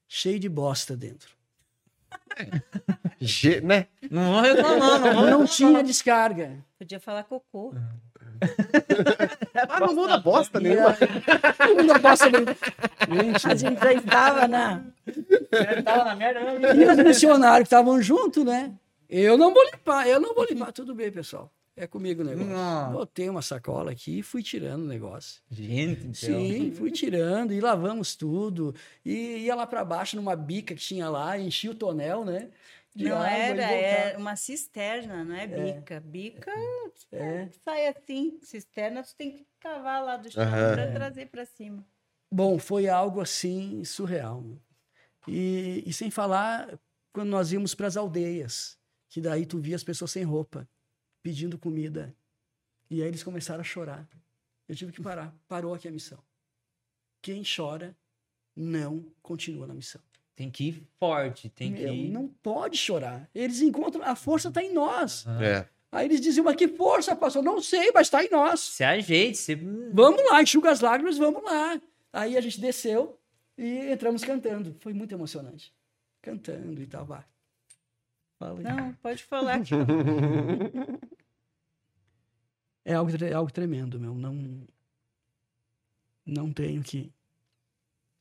[0.07, 1.29] cheio de bosta dentro.
[3.19, 3.87] Ge- né?
[4.09, 6.63] Não vou reclamar, não vou Não tinha descarga.
[6.79, 7.73] Podia falar cocô.
[9.69, 10.95] Ah, não muda bosta nenhuma.
[11.85, 12.55] não bosta dentro.
[13.09, 14.81] Gente, A gente já estava na.
[15.83, 16.75] Tava na merda né?
[16.75, 18.71] E os missionários que estavam junto, né?
[19.09, 20.71] Eu não vou limpar, eu não vou limpar.
[20.71, 21.51] Tudo bem, pessoal.
[21.75, 22.51] É comigo o negócio.
[22.51, 22.91] Não.
[22.91, 25.41] Botei uma sacola aqui e fui tirando o negócio.
[25.49, 26.13] Gente, então.
[26.13, 28.75] Sim, fui tirando e lavamos tudo.
[29.03, 32.51] E ia lá para baixo numa bica que tinha lá, enchia o tonel, né?
[32.95, 35.99] de Não era, é uma cisterna, não é bica.
[35.99, 36.51] Bica
[37.11, 37.49] É.
[37.63, 38.37] sai assim.
[38.41, 40.75] Cisterna você tem que cavar lá do chão Aham.
[40.75, 41.83] para trazer para cima.
[42.31, 44.43] Bom, foi algo assim surreal.
[45.27, 46.79] E, e sem falar
[47.11, 48.77] quando nós íamos para as aldeias,
[49.09, 50.67] que daí tu via as pessoas sem roupa,
[51.23, 52.13] pedindo comida.
[52.89, 54.07] E aí eles começaram a chorar.
[54.67, 55.33] Eu tive que parar.
[55.47, 56.19] Parou aqui a missão.
[57.21, 57.95] Quem chora
[58.55, 60.01] não continua na missão.
[60.35, 62.09] Tem que ir forte, tem que Meu, ir.
[62.09, 63.29] não pode chorar.
[63.33, 65.25] Eles encontram, a força está em nós.
[65.25, 65.43] Aham.
[65.43, 65.69] É.
[65.91, 67.43] Aí eles diziam, mas que força, pastor?
[67.43, 68.59] Não sei, mas está em nós.
[68.59, 69.53] Se ajeite, se...
[69.53, 71.79] Vamos lá, enxuga as lágrimas, vamos lá.
[72.11, 73.19] Aí a gente desceu
[73.55, 74.75] e entramos cantando.
[74.79, 75.71] Foi muito emocionante.
[76.19, 77.23] Cantando e tal, vai.
[78.39, 78.63] Fala aí.
[78.63, 79.61] Não, pode falar.
[82.85, 84.13] É algo, é algo tremendo, meu.
[84.13, 84.67] Não,
[86.25, 87.11] não tenho que.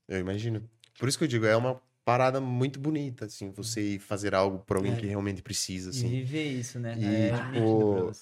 [0.09, 0.69] Eu imagino.
[0.99, 4.59] Por isso que eu digo, é uma parada muito bonita, assim, você ir fazer algo
[4.61, 4.97] pra alguém É.
[4.97, 6.09] que realmente precisa, E assim.
[6.09, 6.97] viver isso, né?
[6.99, 8.13] E, é tipo.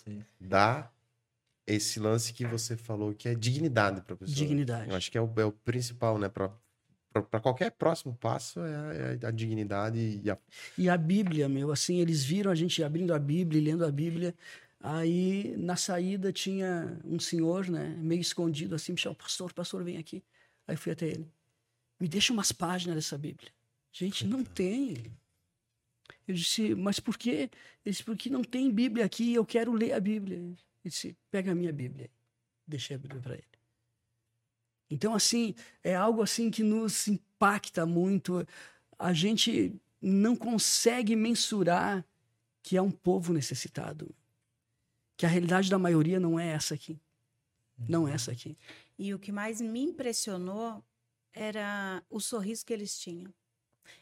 [0.41, 0.91] Dá
[1.67, 4.35] esse lance que você falou, que é dignidade pra pessoa.
[4.37, 4.91] Dignidade.
[4.91, 6.29] Eu acho que é o, é o principal, né?
[6.29, 6.51] Pra,
[7.13, 10.39] pra, pra qualquer próximo passo é, a- é a dignidade e a.
[10.77, 13.91] E a Bíblia, meu, assim, eles viram a gente abrindo a Bíblia, e lendo a
[13.91, 14.35] Bíblia.
[14.83, 19.99] Aí, na saída, tinha um senhor, né, meio escondido, assim, me chamou, pastor, pastor, vem
[19.99, 20.25] aqui.
[20.67, 21.31] Aí fui até ele.
[22.01, 23.53] Me deixa umas páginas dessa Bíblia.
[23.93, 24.97] Gente, não tem.
[26.27, 27.51] Eu disse, mas por quê?
[27.85, 30.39] Ele disse, porque não tem Bíblia aqui, eu quero ler a Bíblia.
[30.39, 32.09] Ele disse, pega a minha Bíblia.
[32.67, 33.45] Deixei a Bíblia para ele.
[34.89, 35.55] Então, assim,
[35.85, 38.47] é algo assim que nos impacta muito.
[38.99, 42.05] A gente não consegue mensurar
[42.63, 44.15] que é um povo necessitado.
[45.21, 46.99] Que a realidade da maioria não é essa aqui.
[47.87, 48.57] Não é essa aqui.
[48.99, 50.83] E o que mais me impressionou
[51.35, 53.31] era o sorriso que eles tinham.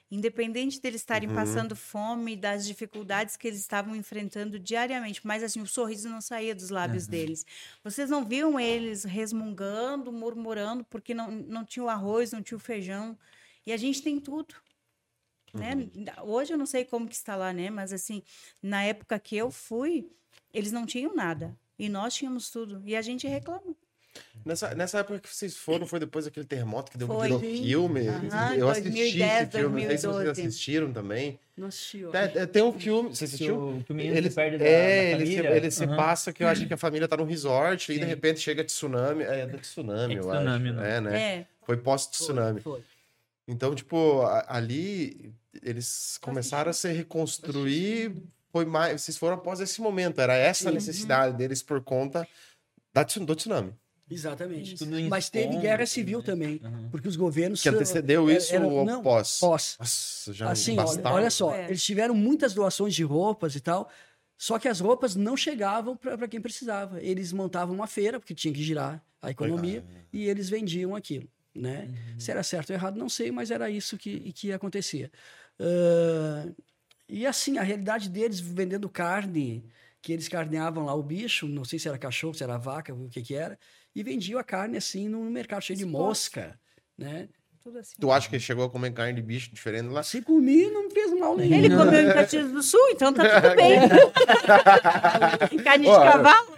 [0.08, 1.34] Independente deles estarem Uhum.
[1.34, 6.54] passando fome, das dificuldades que eles estavam enfrentando diariamente, mas assim, o sorriso não saía
[6.54, 7.10] dos lábios Uhum.
[7.10, 7.44] deles.
[7.82, 12.60] Vocês não viam eles resmungando, murmurando, porque não, não tinha o arroz, não tinha o
[12.60, 13.18] feijão.
[13.66, 14.54] E a gente tem tudo.
[15.52, 15.74] Né?
[16.22, 17.70] Hoje eu não sei como que está lá, né?
[17.70, 18.22] Mas assim,
[18.62, 20.08] na época que eu fui,
[20.52, 21.56] eles não tinham nada.
[21.78, 22.82] E nós tínhamos tudo.
[22.84, 23.74] E a gente reclama.
[24.44, 27.22] Nessa, nessa época que vocês foram, foi depois daquele terremoto que deu Foi.
[27.28, 27.62] virou Sim.
[27.62, 28.08] filme.
[28.08, 30.40] Aham, eu assisti 2010, esse filme, não sei se vocês 2012.
[30.40, 31.38] assistiram também.
[31.56, 32.12] Não assisti, ó.
[32.14, 33.76] É, é, tem um filme, você assistiu?
[33.76, 35.96] o, que o menino Ele, se perde da, é, da ele, se, ele se Aham.
[35.96, 38.08] passa que eu acho que a família tá num resort e de Sim.
[38.08, 39.22] repente chega tsunami.
[39.24, 40.78] É, do tsunami, É eu tsunami, acho.
[40.78, 40.96] né?
[40.96, 41.20] É, né?
[41.20, 41.46] É.
[41.64, 42.60] Foi pós-tsunami.
[42.60, 42.82] Foi.
[43.46, 45.32] Então, tipo, ali
[45.62, 48.14] eles começaram a se reconstruir.
[48.50, 50.20] Foi mais, vocês foram após esse momento.
[50.20, 52.26] Era essa a necessidade deles por conta
[52.92, 53.74] da, do tsunami.
[54.10, 54.74] Exatamente.
[55.10, 56.24] Mas teve guerra civil né?
[56.24, 56.88] também, Aham.
[56.90, 57.60] porque os governos...
[57.62, 59.38] Que antecedeu era- isso era- ou não, pós?
[59.38, 59.76] Pós.
[59.78, 61.14] Nossa, já Assim, olha, bastava.
[61.14, 61.66] olha só, É.
[61.66, 63.90] eles tiveram muitas doações de roupas e tal,
[64.38, 67.02] só que as roupas não chegavam para quem precisava.
[67.02, 71.28] Eles montavam uma feira, porque tinha que girar a economia, e eles vendiam aquilo.
[71.54, 71.90] Né?
[72.18, 75.10] Se era certo ou errado, não sei, mas era isso que, que acontecia.
[75.60, 76.46] Ah,
[77.08, 79.64] e assim, a realidade deles vendendo carne,
[80.02, 83.08] que eles carneavam lá o bicho, não sei se era cachorro, se era vaca, o
[83.08, 83.58] que que era,
[83.94, 86.58] e vendiam a carne assim no mercado cheio de mosca,
[86.96, 87.28] né?
[87.62, 87.94] Tudo assim.
[88.00, 90.02] Tu acha que ele chegou a comer carne de bicho diferente lá?
[90.02, 91.56] Se comi, não fez mal nenhum.
[91.56, 93.80] Ele comeu em Caxias do Sul, então tá tudo bem.
[95.64, 96.48] Carne de Ó, cavalo.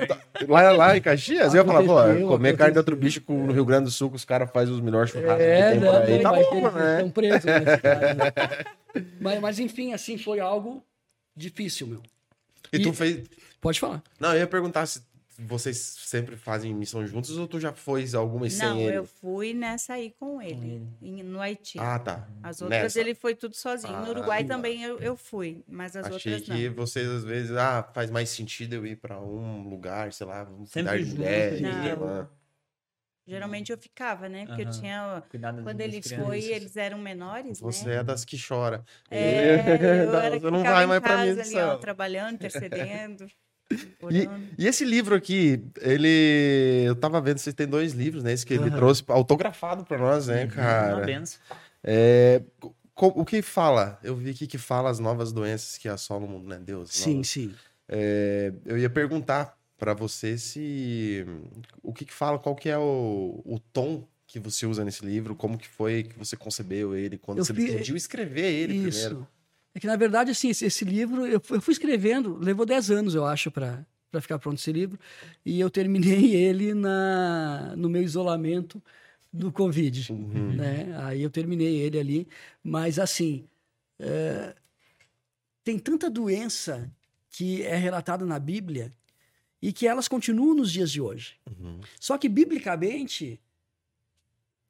[0.46, 3.52] Lá, lá em Caxias, eu ia falar, pô, comer carne de outro bicho com- no
[3.52, 5.92] Rio Grande do Sul, que os caras fazem os melhores churrascos É, que tem não,
[5.92, 6.22] por aí.
[6.22, 6.92] Tá bom, né?
[6.96, 8.32] estão presos nesse caso, né?
[9.20, 10.84] mas, mas, enfim, assim, foi algo
[11.36, 12.02] difícil, meu.
[12.72, 13.28] E tu E- fez.
[13.60, 14.02] Pode falar.
[14.18, 15.02] Não, eu ia perguntar se
[15.42, 18.96] vocês sempre fazem missão juntos ou tu já foi algumas Não, sem ele?
[18.98, 21.78] eu fui nessa aí com ele, em- no Haiti.
[21.78, 22.28] Ah, tá.
[22.42, 23.00] As outras Nessa.
[23.00, 23.94] ele foi tudo sozinho.
[23.94, 24.54] Ah, no Uruguai tá.
[24.54, 26.74] também eu, eu fui, mas as Achei outras que não.
[26.74, 30.70] vocês às vezes, ah, faz mais sentido eu ir pra um lugar, sei lá, vamos
[30.70, 32.28] Sempre cuidar de junto, mulheres, Não.
[33.26, 33.34] Lá.
[33.34, 34.46] Geralmente eu ficava, né?
[34.46, 34.80] Porque eu Aham.
[34.80, 35.22] tinha.
[35.30, 36.26] Cuidado Quando ele crianças.
[36.26, 37.96] foi, eles eram menores, Você né?
[37.96, 38.84] é das que chora.
[39.10, 43.26] É, eu era Você não vai mais pra casa ali, ó, trabalhando, intercedendo,
[44.10, 44.28] E,
[44.58, 46.82] e esse livro aqui, ele.
[46.84, 48.32] Eu tava vendo, vocês têm dois livros, né?
[48.32, 48.76] Esse que ele Aham.
[48.76, 51.06] trouxe autografado pra nós, né, Uhum, Uma cara?
[51.06, 51.38] benção.
[51.84, 52.42] É,
[52.94, 53.98] co- o que fala?
[54.02, 56.58] Eu vi aqui que fala as novas doenças que assolam o mundo, né?
[56.58, 56.90] Deus.
[56.90, 57.54] Sim, novas- sim.
[57.88, 61.24] É, eu ia perguntar pra você se
[61.82, 65.34] o que que fala, qual que é o, o tom que você usa nesse livro,
[65.34, 69.08] como que foi que você concebeu ele, quando Eu você fi- decidiu escrever ele Isso.
[69.08, 69.28] primeiro.
[69.74, 73.14] É que, na verdade, assim, esse, esse livro, eu, eu fui escrevendo, levou 10 anos,
[73.14, 73.84] eu acho, para
[74.20, 74.98] ficar pronto esse livro,
[75.44, 78.82] e eu terminei ele na, no meu isolamento
[79.32, 80.12] do Covid.
[80.12, 80.54] Uhum.
[80.56, 80.94] né?
[81.04, 82.28] Aí eu terminei ele ali,
[82.62, 83.48] mas assim,
[83.98, 84.54] é,
[85.64, 86.90] tem tanta doença
[87.30, 88.92] que é relatada na Bíblia
[89.62, 91.36] e que elas continuam nos dias de hoje.
[91.48, 91.80] Uhum.
[91.98, 93.40] Só que, biblicamente,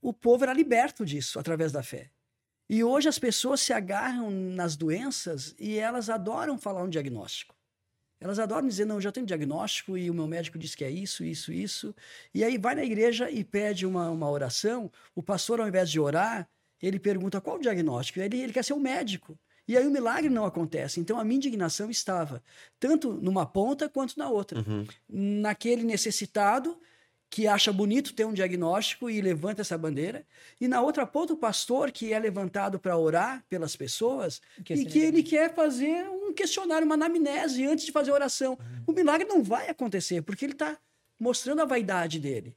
[0.00, 2.10] o povo era liberto disso através da fé.
[2.68, 7.54] E hoje as pessoas se agarram nas doenças e elas adoram falar um diagnóstico.
[8.20, 10.90] Elas adoram dizer, não, eu já tenho diagnóstico e o meu médico diz que é
[10.90, 11.94] isso, isso, isso.
[12.34, 15.98] E aí vai na igreja e pede uma, uma oração, o pastor, ao invés de
[15.98, 16.48] orar,
[16.82, 18.20] ele pergunta qual o diagnóstico?
[18.20, 19.38] Ele, ele quer ser um médico.
[19.70, 20.98] E aí o milagre não acontece.
[20.98, 22.42] Então a minha indignação estava
[22.80, 24.58] tanto numa ponta quanto na outra.
[24.58, 24.84] Uhum.
[25.08, 26.76] Naquele necessitado
[27.30, 30.26] que acha bonito ter um diagnóstico e levanta essa bandeira,
[30.60, 34.84] e na outra ponta o pastor que é levantado para orar pelas pessoas Que e
[34.84, 38.58] que ele quer fazer um questionário, uma anamnese antes de fazer a oração.
[38.84, 40.76] O milagre não vai acontecer porque ele está
[41.16, 42.56] mostrando a vaidade dele.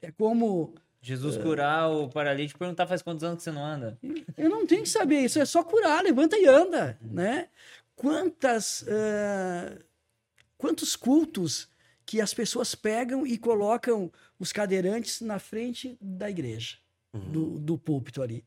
[0.00, 0.72] É como
[1.04, 3.98] Jesus curar o paralítico e perguntar faz quantos anos que você não anda?
[4.38, 7.48] Eu não tenho que saber isso, é só curar, levanta e anda, né?
[7.94, 9.76] Quantas, ah,
[10.56, 11.68] quantos cultos
[12.06, 16.78] que as pessoas pegam e colocam os cadeirantes na frente da igreja,
[17.12, 18.42] do, do púlpito ali.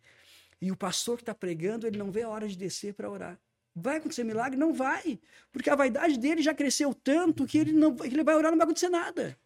[0.59, 3.39] E o pastor que está pregando, ele não vê a hora de descer para orar.
[3.75, 4.57] Vai acontecer milagre?
[4.57, 5.19] Não vai,
[5.51, 8.57] porque a vaidade dele já cresceu tanto que ele não, que ele vai orar não
[8.57, 9.37] vai acontecer nada.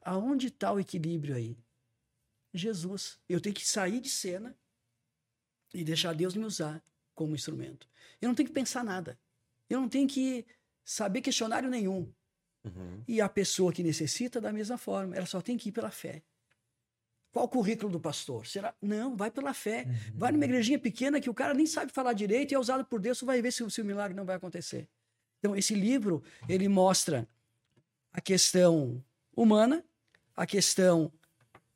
[0.00, 1.54] Aonde está o equilíbrio aí?
[2.58, 3.18] Jesus.
[3.28, 4.56] Eu tenho que sair de cena
[5.72, 6.82] e deixar Deus me usar
[7.14, 7.88] como instrumento.
[8.20, 9.18] Eu não tenho que pensar nada.
[9.68, 10.46] Eu não tenho que
[10.84, 12.12] saber questionário nenhum.
[12.64, 13.02] Uhum.
[13.06, 16.22] E a pessoa que necessita, da mesma forma, ela só tem que ir pela fé.
[17.32, 18.46] Qual o currículo do pastor?
[18.46, 18.72] Será?
[18.80, 19.86] Não, vai pela fé.
[20.14, 23.00] Vai numa igrejinha pequena que o cara nem sabe falar direito e é usado por
[23.00, 24.88] Deus, tu vai ver se, o- se o milagre não vai acontecer.
[25.40, 27.28] Então, esse livro, ele mostra
[28.12, 29.04] a questão
[29.36, 29.84] humana,
[30.36, 31.12] a questão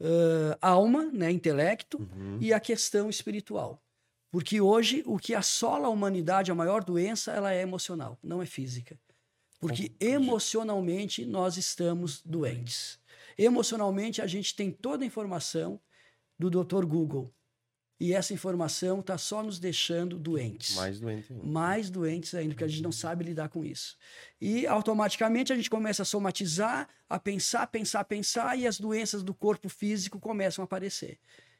[0.01, 2.39] ãh, alma, né, intelecto, Uhum.
[2.41, 3.83] e a questão espiritual.
[4.31, 8.47] Porque hoje o que assola a humanidade, a maior doença, ela é emocional, não é
[8.47, 8.99] física.
[9.61, 12.99] Porque emocionalmente nós estamos doentes.
[13.37, 15.81] Emocionalmente a gente tem toda a informação
[16.39, 16.85] do Dr.
[16.85, 17.33] Google.
[18.01, 21.45] E essa informação está só nos deixando doentes Mais doente ainda.
[21.45, 23.97] mais doentes ainda, porque a gente não sabe lidar com isso.
[24.41, 29.35] E automaticamente a gente começa a somatizar, a pensar, pensar, pensar, e as doenças do
[29.35, 31.19] corpo físico começam a aparecer.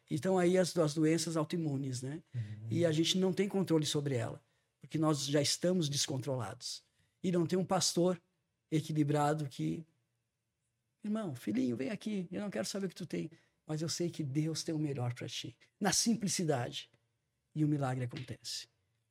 [0.09, 2.23] Então aí as, as doenças autoimunes, né?
[2.71, 4.41] E a gente não tem controle sobre ela,
[4.81, 6.85] porque nós já estamos descontrolados.
[7.23, 8.21] E não tem um pastor
[8.71, 9.85] equilibrado que,
[11.05, 13.29] irmão, filhinho, vem aqui, eu não quero saber o que tu tem,
[13.69, 15.55] mas eu sei que Deus tem o melhor para ti.
[15.79, 16.91] Na simplicidade.
[17.55, 18.67] E o milagre acontece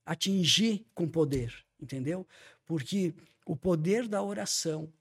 [0.08, 2.26] atingir com poder, entendeu?
[2.66, 3.14] Porque
[3.46, 4.92] o poder da oração,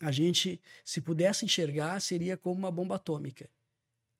[0.00, 3.50] a gente, se pudesse enxergar, seria como uma bomba atômica.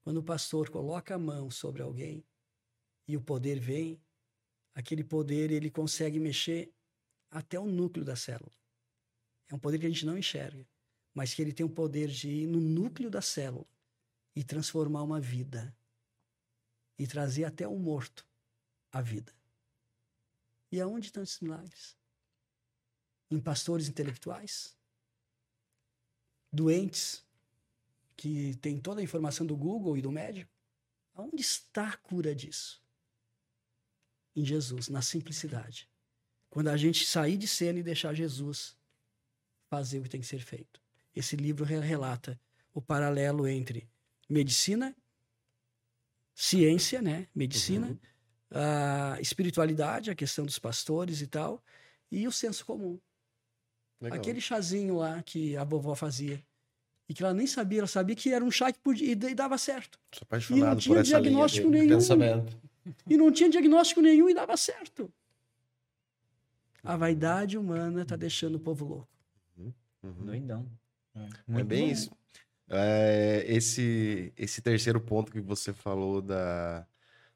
[0.03, 2.23] Quando o pastor coloca a mão sobre alguém
[3.07, 3.99] e o poder vem,
[4.75, 6.71] aquele poder ele consegue mexer
[7.31, 8.53] até o núcleo da célula.
[9.49, 10.69] É um poder que a gente não enxerga,
[11.15, 13.67] mas que ele tem o poder de ir no núcleo da célula
[14.35, 15.75] e transformar uma vida
[16.99, 18.27] e trazer até o morto
[18.93, 19.33] à vida.
[20.71, 21.97] E aonde estão esses milagres?
[23.31, 24.77] Em pastores intelectuais?
[26.53, 27.25] Doentes
[28.17, 30.53] que têm toda a informação do Google e do médico?
[31.15, 32.83] Aonde está a cura disso?
[34.35, 35.89] Em Jesus, na simplicidade.
[36.49, 38.77] Quando a gente sair de cena e deixar Jesus
[39.69, 40.81] fazer o que tem que ser feito.
[41.15, 42.41] Esse livro re- relata
[42.73, 43.89] o paralelo entre
[44.29, 44.95] medicina,
[46.35, 47.27] ciência, né?
[47.35, 47.99] Medicina, Uhum.
[48.51, 51.63] a espiritualidade, a questão dos pastores e tal,
[52.11, 52.99] e o senso comum.
[54.01, 54.19] Legal.
[54.19, 56.43] Aquele chazinho lá que a vovó fazia.
[57.09, 59.57] E que ela nem sabia, ela sabia que era um chá que podia, e dava
[59.59, 59.99] certo.
[60.13, 61.89] Sou apaixonado E não por tinha essa linha diagnóstico de nenhum.
[61.89, 62.57] pensamento.
[63.09, 65.13] E não tinha diagnóstico nenhum e dava certo.
[66.83, 69.09] A vaidade humana tá deixando o povo louco.
[70.03, 70.25] Uhum.
[70.25, 70.71] Doidão.
[71.49, 72.11] É bem isso.
[72.71, 76.87] É, esse, esse terceiro ponto que você falou da,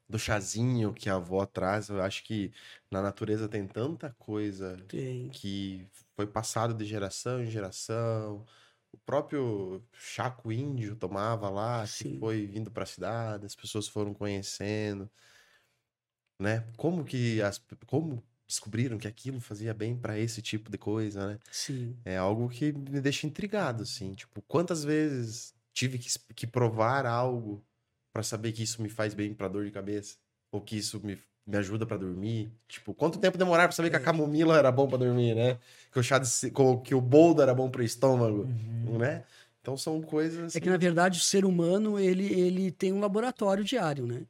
[0.07, 2.51] do chazinho que a avó traz, eu acho que
[2.91, 5.29] na natureza tem tanta coisa Tem.
[5.29, 8.45] que foi passado de geração em geração.
[8.91, 12.19] O próprio chaco índio tomava lá, que Sim.
[12.19, 15.09] foi vindo para a cidade, as pessoas foram conhecendo,
[16.39, 16.67] né?
[16.77, 17.57] Como que as
[17.87, 18.23] como
[18.53, 21.39] descobriram que aquilo fazia bem para esse tipo de coisa, né?
[21.51, 21.95] Sim.
[22.05, 24.13] É algo que me deixa intrigado, assim.
[24.13, 27.63] Tipo, quantas vezes tive que, que provar algo
[28.13, 30.15] pra saber que isso me faz bem pra dor de cabeça?
[30.51, 31.17] Ou que isso me,
[31.47, 32.51] me ajuda pra dormir?
[32.67, 34.03] Tipo, quanto tempo demorar pra saber que a É.
[34.03, 35.57] camomila era bom pra dormir, né?
[35.91, 36.29] Que o chá de,
[36.83, 38.45] que o boldo era bom pro estômago,
[38.99, 39.23] né?
[39.61, 43.63] Então são coisas É que, na verdade, o ser humano, ele, ele tem um laboratório
[43.63, 44.23] diário, né?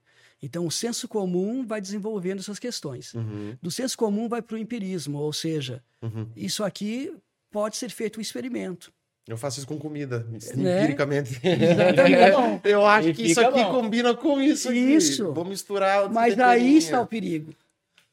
[0.46, 3.14] Então, o senso comum vai desenvolvendo essas questões.
[3.14, 6.28] Uhum, Do senso comum vai para o empirismo, ou seja, uhum.
[6.36, 7.16] isso aqui
[7.50, 8.92] pode ser feito um experimento.
[9.26, 10.20] Eu faço isso com comida,
[10.54, 10.82] Né?
[10.82, 11.40] empiricamente.
[12.66, 13.72] Eu acho E que isso aqui bom.
[13.72, 14.78] combina com isso aqui.
[14.80, 15.32] Isso.
[15.34, 16.12] Vou misturar.
[16.12, 16.84] Mas aí temperinhos.
[16.84, 17.54] está o perigo.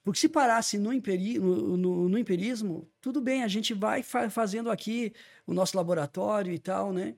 [0.05, 4.31] Porque se parasse no, empiri, no, no- no empirismo, tudo bem, a gente vai fa-
[4.31, 5.13] fazendo aqui
[5.47, 7.15] o nosso laboratório e tal, né?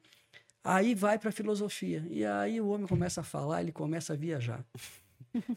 [0.64, 2.04] Aí vai para a filosofia.
[2.10, 4.64] E aí o homem começa a falar, ele começa a viajar.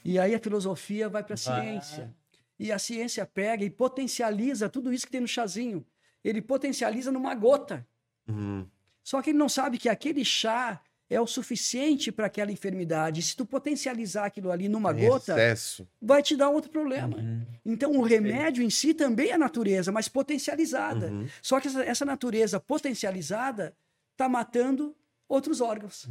[0.03, 2.14] E aí a filosofia vai para a ciência.
[2.57, 5.85] E a ciência pega e potencializa tudo isso que tem no chazinho.
[6.23, 7.85] Ele potencializa numa gota.
[8.27, 8.65] Uhum.
[9.03, 13.22] Só que ele não sabe que aquele chá é o suficiente para aquela enfermidade.
[13.22, 15.88] Se tu potencializar aquilo ali numa Em gota, Excesso.
[16.02, 17.18] vai te dar outro problema.
[17.18, 17.45] Uhum.
[17.64, 21.11] Então, o remédio em si também é natureza, mas potencializada.
[21.11, 21.27] Uhum.
[21.41, 23.76] Só que essa, essa natureza potencializada
[24.14, 24.95] está matando
[25.27, 26.10] outros órgãos.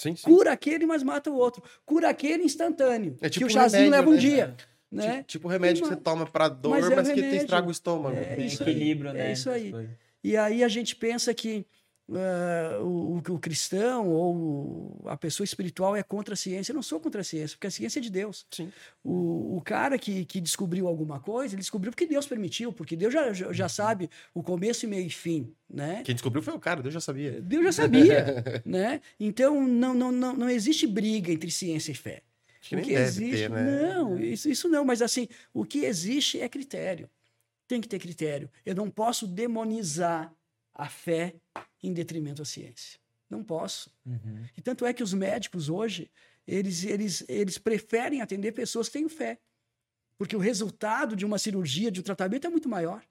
[0.00, 0.22] Sim, sim.
[0.22, 1.62] Cura aquele, mas mata o outro.
[1.84, 3.16] Cura aquele instantâneo.
[3.20, 4.18] É tipo que o chazinho remédio, leva um né?
[4.18, 4.54] dia.
[4.56, 5.24] Ti- Né?
[5.26, 7.68] Tipo o remédio que Mas- você toma pra dor, mas mas, é que te estraga
[7.68, 8.16] o estômago.
[8.16, 9.32] É Tem isso aí, equilíbrio, é né?
[9.32, 9.72] isso aí.
[10.24, 11.64] E aí a gente pensa que
[12.12, 16.72] ah, o, o- cristão ou a pessoa espiritual é contra a ciência.
[16.72, 18.46] Eu não sou contra a ciência, porque a ciência é de Deus.
[18.50, 18.70] Sim.
[19.04, 23.12] O, o cara que, que descobriu alguma coisa, ele descobriu porque Deus permitiu, porque Deus
[23.12, 26.02] já, já, já sabe o começo e meio e fim, né?
[26.04, 27.40] Quem descobriu foi o cara, Deus já sabia.
[27.40, 29.00] Deus já sabia, né?
[29.18, 32.22] Então não, não, não, não existe briga entre ciência e fé.
[32.60, 33.94] Acho que o que existe, ter, né?
[33.94, 37.08] não, isso, isso não, mas assim, o que existe é critério.
[37.66, 38.50] Tem que ter critério.
[38.66, 40.34] Eu não posso demonizar
[40.74, 41.34] a fé
[41.82, 42.98] em detrimento à ciência.
[43.28, 43.92] Não posso.
[44.04, 44.44] Uhum.
[44.56, 46.10] E tanto é que os médicos hoje,
[46.46, 49.38] eles, eles, eles preferem atender pessoas que têm fé.
[50.18, 53.02] Porque o resultado de uma cirurgia, de um tratamento é muito maior.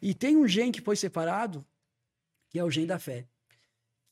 [0.00, 1.64] E tem um gene que foi separado,
[2.50, 3.28] que é o gene da fé.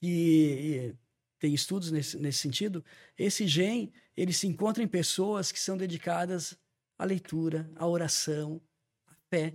[0.01, 0.95] E, e
[1.39, 2.85] tem estudos nesse, nesse sentido.
[3.19, 6.57] Esse gene, ele se encontra em pessoas que são dedicadas
[6.99, 8.61] à leitura, à oração,
[9.07, 9.55] à fé.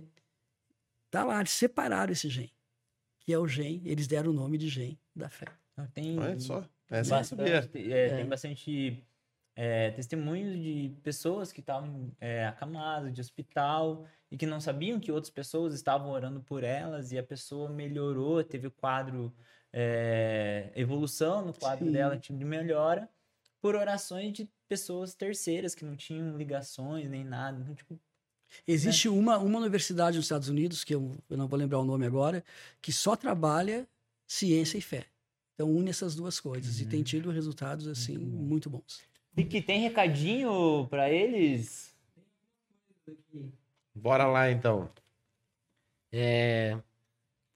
[1.10, 2.52] Tá lá, eles separaram esse gene,
[3.28, 5.44] que é o gene, eles deram o nome de gene da fé.
[5.92, 6.64] Tem Olha só.
[6.88, 9.06] Essa bastante, é, tem bastante
[9.54, 15.12] é, testemunhos de pessoas que estavam é, acamadas de hospital e que não sabiam que
[15.12, 19.30] outras pessoas estavam orando por elas e a pessoa melhorou, teve o quadro
[19.70, 21.92] é, evolução no quadro Sim.
[21.92, 23.10] dela, tipo de melhora
[23.60, 27.60] por orações de pessoas terceiras que não tinham ligações nem nada.
[27.60, 28.00] Então, tipo,
[28.66, 32.06] Existe uma, uma universidade nos Estados Unidos, que eu, eu não vou lembrar o nome
[32.06, 32.44] agora,
[32.80, 33.86] que só trabalha
[34.26, 35.06] ciência e fé.
[35.54, 39.02] Então une essas duas coisas e tem tido resultados assim muito bons.
[39.36, 41.94] e que tem recadinho pra eles?
[43.94, 44.88] Bora lá, então.
[46.12, 46.78] É,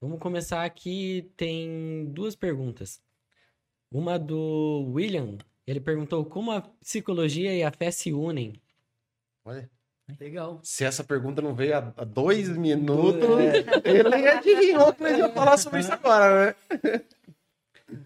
[0.03, 1.31] Vamos começar aqui.
[1.37, 3.01] Tem duas perguntas.
[3.89, 5.37] Uma do William.
[5.65, 8.51] Ele perguntou como a psicologia e a fé se unem.
[9.45, 9.71] Olha.
[10.19, 10.59] Legal.
[10.63, 13.21] Se essa pergunta não veio há dois minutos,
[13.85, 17.01] ele adivinhou que nós ia falar sobre isso agora, né?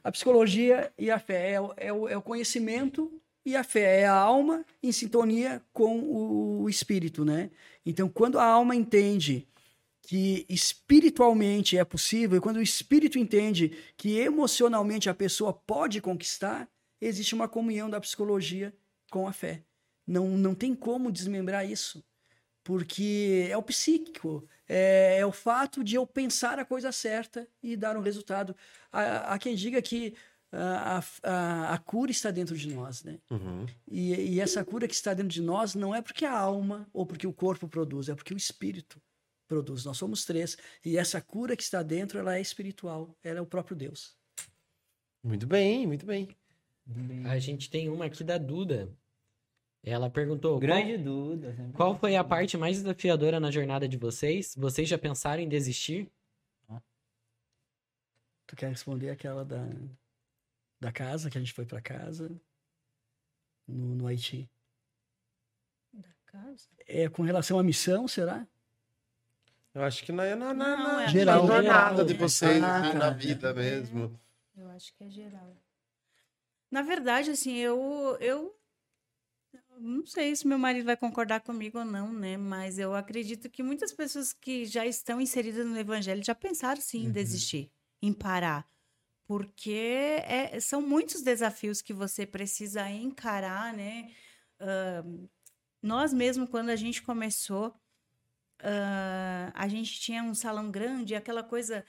[0.03, 3.10] A psicologia e a fé é, o- é o, é o conhecimento
[3.45, 5.99] e a fé é a alma em sintonia com
[6.61, 7.49] o espírito, né?
[7.86, 9.48] Então, quando a alma entende
[10.02, 16.68] que espiritualmente é possível, e quando o espírito entende que emocionalmente a pessoa pode conquistar,
[16.99, 18.74] existe uma comunhão da psicologia
[19.10, 19.61] com a fé.
[20.07, 22.03] Não, não tem como desmembrar isso,
[22.63, 27.75] porque é o psíquico, é, é o fato de eu pensar a coisa certa e
[27.75, 28.55] dar um resultado.
[28.91, 30.15] Há, há quem diga que
[30.51, 33.19] a, a, a cura está dentro de nós, né?
[33.29, 33.65] Uhum.
[33.88, 37.05] E, e essa cura que está dentro de nós não é porque a alma ou
[37.05, 39.01] porque o corpo produz, é porque o espírito
[39.47, 39.85] produz.
[39.85, 40.57] Nós somos três.
[40.84, 43.15] E essa cura que está dentro, ela é espiritual.
[43.23, 44.15] Ela é o próprio Deus.
[45.23, 46.29] Muito bem, muito bem.
[47.25, 48.89] A gente tem uma aqui da Duda.
[49.89, 51.55] Ela perguntou: Grande Duda.
[51.72, 54.53] qual, qual foi a parte mais desafiadora na jornada de vocês?
[54.57, 56.11] Vocês já pensaram em desistir?
[58.45, 59.68] Tu quer responder aquela da,
[60.80, 62.30] da casa, que a gente foi para casa,
[63.68, 64.49] no, no Haiti?
[65.93, 66.68] Da casa?
[66.88, 68.47] É com relação à missão, será?
[69.73, 71.45] Eu acho que na, na, na, Não, na- é Geral.
[71.45, 72.05] na jornada Geral.
[72.05, 72.97] de vocês, Ah, assim, tá.
[72.99, 74.19] na vida mesmo.
[74.55, 75.55] Eu acho que é geral.
[76.72, 78.56] Na verdade, assim, eu, eu
[79.80, 82.38] não sei se meu marido vai concordar comigo ou não, né?
[82.38, 87.06] Mas eu acredito que muitas pessoas que já estão inseridas no evangelho já pensaram sim
[87.06, 87.72] em desistir,
[88.02, 88.68] em parar.
[89.28, 89.72] Porque
[90.26, 94.12] é- são muitos desafios que você precisa encarar, né?
[94.60, 95.04] Ah,
[95.84, 97.74] nós mesmo, quando a gente começou,
[98.62, 101.86] ah, a gente tinha um salão grande, aquela coisa,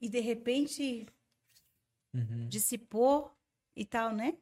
[0.00, 1.06] e de repente
[2.14, 2.52] Uhum.
[2.52, 3.34] dissipou
[3.76, 4.38] e tal, né?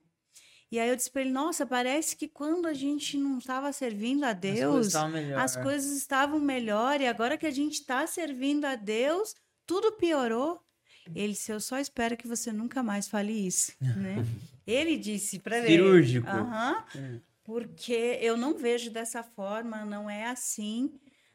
[0.71, 4.25] E aí eu disse pra ele, nossa, parece que quando a gente não estava servindo
[4.25, 5.39] a As coisas Deus, estavam melhor.
[5.41, 9.35] as coisas estavam melhor, e agora que a gente está servindo a Deus,
[9.67, 10.61] tudo piorou.
[11.15, 14.17] Ele disse, eu só espero que você nunca mais fale isso, né?
[14.67, 15.69] Ele disse para ele.
[15.69, 16.29] Cirúrgico.
[16.29, 16.85] Aham.
[16.95, 17.21] É.
[17.43, 20.93] Porque eu não vejo dessa forma, não é assim.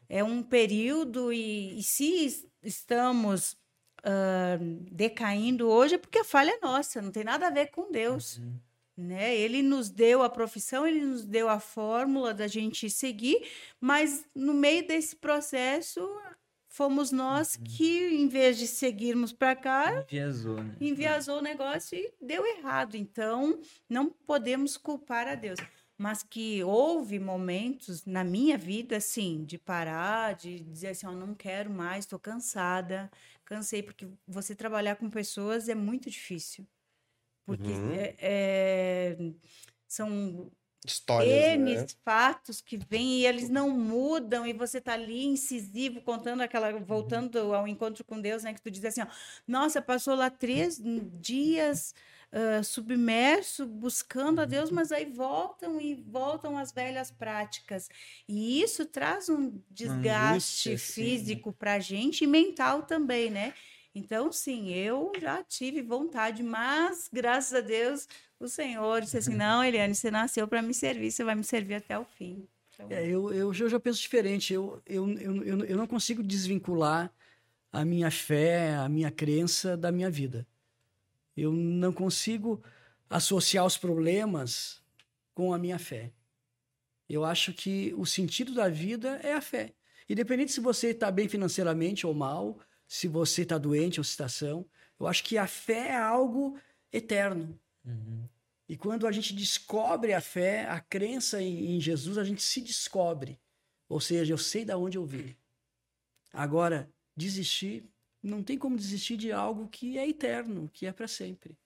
[0.08, 3.56] É um período e, e se es- estamos
[4.04, 4.56] ah,
[4.92, 8.38] decaindo hoje é porque a falha é nossa, não tem nada a ver com Deus.
[8.38, 8.54] Uhum.
[8.96, 9.36] Né?
[9.36, 13.44] Ele nos deu a profissão, ele nos deu a fórmula da gente seguir,
[13.80, 16.00] mas no meio desse processo
[16.68, 17.64] fomos nós Uhum.
[17.64, 20.76] que, em vez de seguirmos para cá, Enviesou, né?
[20.80, 22.96] enviasou o negócio e deu errado.
[22.96, 25.58] Então, não podemos culpar a Deus.
[25.96, 31.34] Mas que houve momentos na minha vida, assim, de parar, de dizer assim, ó, não
[31.36, 33.08] quero mais, estou cansada,
[33.44, 36.66] cansei, porque você trabalhar com pessoas é muito difícil.
[37.46, 37.92] Porque Uhum.
[37.94, 39.16] é- é,
[39.86, 40.50] são
[40.84, 41.86] Histórias, né?
[42.04, 47.54] fatos que vêm e eles não mudam, e você tá ali incisivo, contando aquela, voltando
[47.54, 48.52] ao encontro com Deus, né?
[48.54, 49.06] Que tu diz assim, ó,
[49.46, 50.80] nossa, passou lá três
[51.20, 51.94] dias
[52.36, 57.88] ah, submerso, buscando a Deus, mas aí voltam e voltam às velhas práticas.
[58.28, 63.54] E isso traz um desgaste angústia, físico pra gente e mental também, né?
[63.94, 68.08] Então, sim, eu já tive vontade, mas graças a Deus
[68.40, 71.74] o Senhor disse assim: não, Eliane, você nasceu para me servir, você vai me servir
[71.74, 72.48] até o fim.
[72.74, 74.52] Então, É, eu, eu, eu já penso diferente.
[74.52, 77.12] Eu, eu, eu, eu, não consigo desvincular
[77.72, 80.46] a minha fé, a minha crença da minha vida.
[81.36, 82.62] Eu não consigo
[83.08, 84.82] associar os problemas
[85.32, 86.12] com a minha fé.
[87.08, 89.72] Eu acho que o sentido da vida é a fé.
[90.08, 92.58] Independente se você está bem financeiramente ou mal,
[92.94, 94.64] se você está doente ou se está são,
[95.00, 96.56] eu acho que a fé é algo
[96.92, 97.58] eterno.
[97.84, 98.28] Uhum.
[98.68, 102.60] E quando a gente descobre a fé, a crença em, em Jesus, a gente se
[102.60, 103.40] descobre.
[103.88, 105.34] Ou seja, eu sei da onde eu vim.
[106.32, 107.84] Agora, desistir,
[108.22, 111.58] não tem como desistir de algo que é eterno, que é para sempre.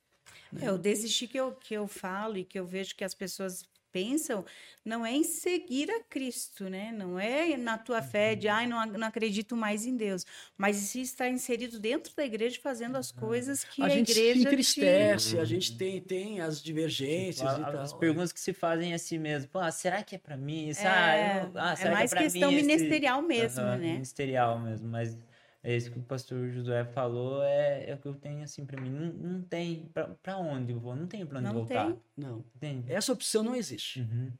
[0.58, 3.68] É, o desistir que eu, que eu falo e que eu vejo que as pessoas
[3.92, 4.44] pensam
[4.84, 6.92] não é em seguir a Cristo, né?
[6.92, 10.24] Não é na tua fé de, ai, não, não acredito mais em Deus.
[10.56, 14.18] Mas se estar inserido dentro da igreja fazendo as coisas que a, a gente se
[14.20, 14.46] igreja te...
[14.48, 17.82] entristece, a gente tem, tem as divergências e tal.
[17.82, 19.48] As perguntas que se fazem a si mesmo.
[19.50, 20.70] Pô, ah, será que é pra mim?
[20.70, 23.76] É, Ah, eu- ah, é mais que é pra questão mim esse- ministerial mesmo, Aham,
[23.78, 23.92] né?
[23.94, 25.16] Ministerial mesmo, mas
[25.62, 28.80] é isso que o pastor Josué falou, é, é o que eu tenho assim pra
[28.80, 28.90] mim.
[28.90, 31.86] Não, não tem pra, pra onde eu vou, não tem pra onde Não voltar.
[31.86, 32.00] tem.
[32.16, 32.92] Não, Entende?
[32.92, 34.00] essa opção não existe.
[34.00, 34.32] Uhum.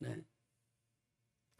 [0.00, 0.22] Né?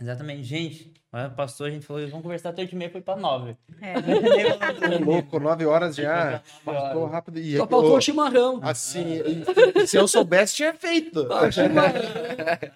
[0.01, 0.43] Exatamente.
[0.44, 0.93] Gente,
[1.36, 3.56] pastor, a gente falou, vamos conversar até 8 e meia, foi pra 9.
[3.82, 3.94] É.
[5.05, 6.31] Louco, nove horas já.
[6.31, 6.43] Nove.
[6.64, 7.39] Passou rápido.
[7.39, 8.60] E Só faltou o chimarrão.
[8.62, 9.20] Assim,
[9.86, 11.27] se eu soubesse, tinha feito.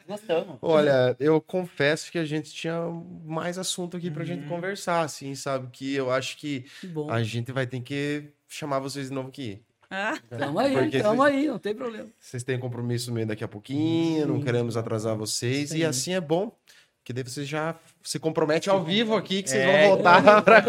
[0.06, 0.58] Gostamos.
[0.60, 2.78] Olha, eu confesso que a gente tinha
[3.24, 4.26] mais assunto aqui pra Uhum.
[4.26, 5.68] gente conversar, assim, sabe?
[5.72, 7.10] Que eu acho que Que bom.
[7.10, 9.60] a gente vai ter que chamar vocês de novo aqui.
[9.90, 12.08] Ah, Tamo aí, Porque tamo vocês- aí, não tem problema.
[12.18, 14.42] Vocês têm compromisso meio daqui a pouquinho, não Sim.
[14.44, 15.70] queremos atrasar vocês.
[15.70, 15.78] Sim.
[15.78, 16.50] E assim é bom,
[17.04, 20.64] que daí vocês já se comprometem ao vivo aqui, que vocês É, vão voltar pra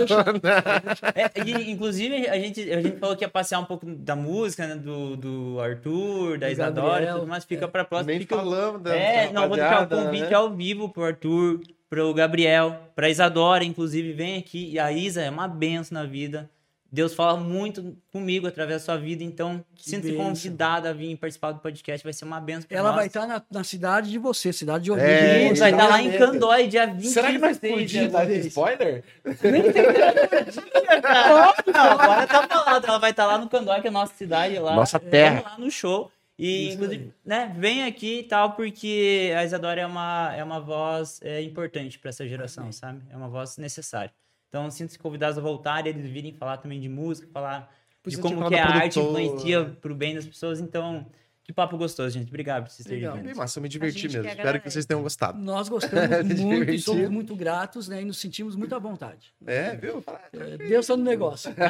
[1.16, 4.68] É, e, inclusive, a gente, a gente falou que ia passear um pouco da música,
[4.68, 4.76] né?
[4.76, 7.46] Do, do Arthur, da Do Isadora e tudo mais.
[7.46, 8.12] Fica pra próxima.
[8.12, 10.34] Nem fica falamos da É, não, vou deixar o convite né?
[10.36, 14.72] ao vivo pro Arthur, pro Gabriel, pra Isadora, inclusive, vem aqui.
[14.72, 16.50] E a Isa é uma benção na vida.
[16.96, 21.60] Deus fala muito comigo através da sua vida, então sinta-se convidada a vir participar do
[21.60, 22.96] podcast, vai ser uma benção pra Ela nós.
[22.96, 25.10] vai estar na, na cidade de você, cidade de origem.
[25.10, 26.18] É, vai estar lá em exatamente.
[26.18, 27.14] Candói, dia 26.
[27.14, 29.04] Será que nós de podíamos dar spoiler?
[31.74, 32.86] Não, agora tá falado.
[32.88, 34.74] Ela vai estar lá no Candói, que é a nossa cidade lá.
[34.74, 35.42] Nossa Vamos terra.
[35.44, 36.10] lá no show.
[36.40, 40.62] E, Isso inclusive, né, vem aqui e tal, porque a Isadora é uma, é uma
[40.62, 43.02] voz é, importante para essa geração, sabe?
[43.10, 44.12] É uma voz necessária.
[44.56, 47.70] Então, sinto-se convidados a voltar, eles virem falar também de música, falar
[48.08, 50.62] de como que a da arte influencia pro bem das pessoas.
[50.62, 51.06] Então,
[51.44, 52.30] que papo gostoso, gente.
[52.30, 53.36] Obrigado por vocês terem vindo.
[53.36, 54.26] Massa, eu me diverti mesmo.
[54.26, 55.38] Espero que vocês tenham gostado.
[55.38, 58.02] Nós gostamos muito e somos muito gratos, né?
[58.02, 59.34] E nos sentimos muito à vontade.
[59.46, 60.02] É, viu?
[60.32, 61.54] É, Deus está no negócio.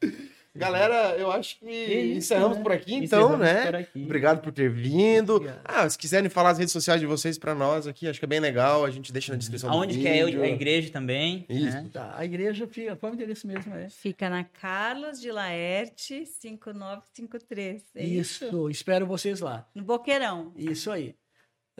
[0.54, 2.62] Galera, eu acho que isso, encerramos né?
[2.62, 3.66] por aqui, então, Encerramos né?
[3.66, 4.02] por aqui.
[4.04, 5.36] Obrigado por ter vindo.
[5.36, 5.60] Obrigado.
[5.64, 8.28] Ah, se quiserem falar as redes sociais de vocês pra nós aqui, acho que é
[8.28, 8.84] bem legal.
[8.84, 10.42] A gente deixa na descrição Aonde do que é vídeo.
[10.42, 11.46] a igreja também.
[11.48, 11.76] Isso.
[11.76, 11.88] né?
[11.92, 12.94] Tá, a igreja fica.
[12.96, 13.74] Qual é o endereço mesmo?
[13.74, 13.88] É?
[13.88, 17.84] fica na Carlos de Laerte, 5953.
[17.94, 18.68] É Isso.
[18.68, 19.66] espero vocês lá.
[19.74, 20.52] No Boqueirão.
[20.56, 21.14] Isso aí.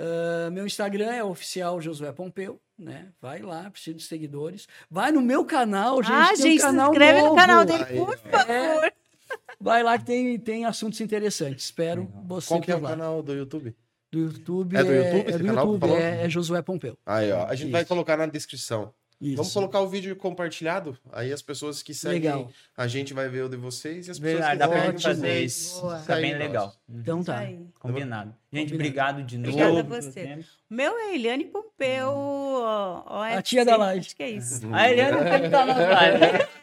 [0.05, 3.13] Ah, meu Instagram é oficial Josué Pompeu, né?
[3.21, 4.67] Vai lá, preciso de seguidores.
[4.91, 6.13] Vai no meu canal, gente.
[6.13, 7.37] ah, tem um gente, se canal inscreve no novo.
[7.37, 8.93] canal dele, por favor.
[9.61, 11.67] Vai lá que tem, tem assuntos interessantes.
[11.67, 12.91] Espero você Qual que é o lá.
[12.91, 13.77] canal do YouTube?
[14.11, 16.99] Do YouTube É do YouTube é, esse do canal YouTube, é, é Josué Pompeu.
[17.07, 17.47] Aí, ó.
[17.47, 17.89] A gente vai Isso.
[17.89, 18.93] colocar na descrição.
[19.23, 19.37] Isso.
[19.37, 20.99] Vamos colocar o vídeo compartilhado.
[21.13, 22.51] Aí as pessoas que seguem Legal.
[22.77, 25.03] a gente vai ver o de vocês e as pessoas Verdade, que dá pra gente
[25.05, 25.81] fazer isso.
[25.81, 25.99] Boa.
[26.01, 26.75] Fica bem legal.
[26.91, 27.41] Então Isso tá.
[27.79, 28.35] Combinado.
[28.53, 28.75] Gente, Combinado.
[28.75, 29.57] obrigado de novo.
[29.57, 30.45] Obrigada a você.
[30.69, 33.37] O meu é Eliane Pompeu, OFC.
[33.37, 34.01] A tia da laje.
[34.01, 34.61] Acho que é isso.
[34.75, 36.49] A Eliane sempre tá nas lives.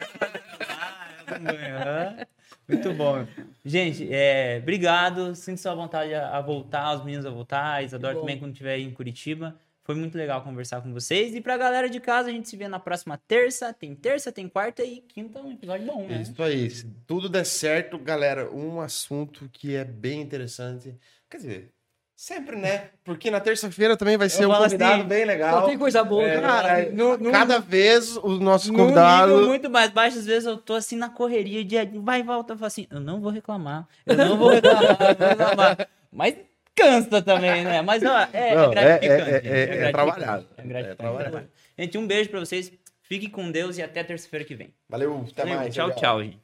[1.32, 2.26] Ah.
[2.68, 3.26] Muito bom.
[3.64, 5.34] Gente, é, obrigado.
[5.36, 7.76] Sinto sua vontade a, a voltar, os meninos a voltar.
[7.76, 9.56] A Isadora também quando estiver em Curitiba.
[9.90, 11.34] Foi muito legal conversar com vocês.
[11.34, 13.74] E pra galera de casa, a gente se vê na próxima terça.
[13.74, 16.22] Tem terça, tem quarta e quinta, um episódio bom, né?
[16.22, 16.70] Isso aí.
[16.70, 20.96] Se tudo der certo, galera, um assunto que é bem interessante.
[21.28, 21.70] Quer dizer,
[22.16, 22.90] sempre, né?
[23.04, 25.66] Porque na terça-feira também vai ser um falo convidado assim, bem Só legal.
[25.66, 26.24] tem coisa boa.
[26.24, 26.92] É, cara.
[26.92, 29.48] no- no- Cada vez os nossos convidados.
[29.48, 32.58] muito mais baixo, às vezes eu tô assim na correria de vai e volta, eu
[32.58, 35.88] falo assim, eu não vou reclamar, eu não vou reclamar, eu não vou reclamar.
[36.14, 36.36] Mas
[36.80, 37.82] cansa também, né?
[37.82, 39.06] Mas ó, é, Não, é gratificante.
[39.08, 40.48] é- é- é- gente, é gratificante, trabalhado.
[40.58, 40.92] É gratificante.
[40.92, 41.50] É trabalhado.
[41.78, 42.72] Gente, um beijo pra vocês.
[43.02, 44.72] Fique com Deus e até terça-feira que vem.
[44.88, 45.74] Valeu, até Valeu, mais.
[45.74, 46.40] tchau, tchau, gente.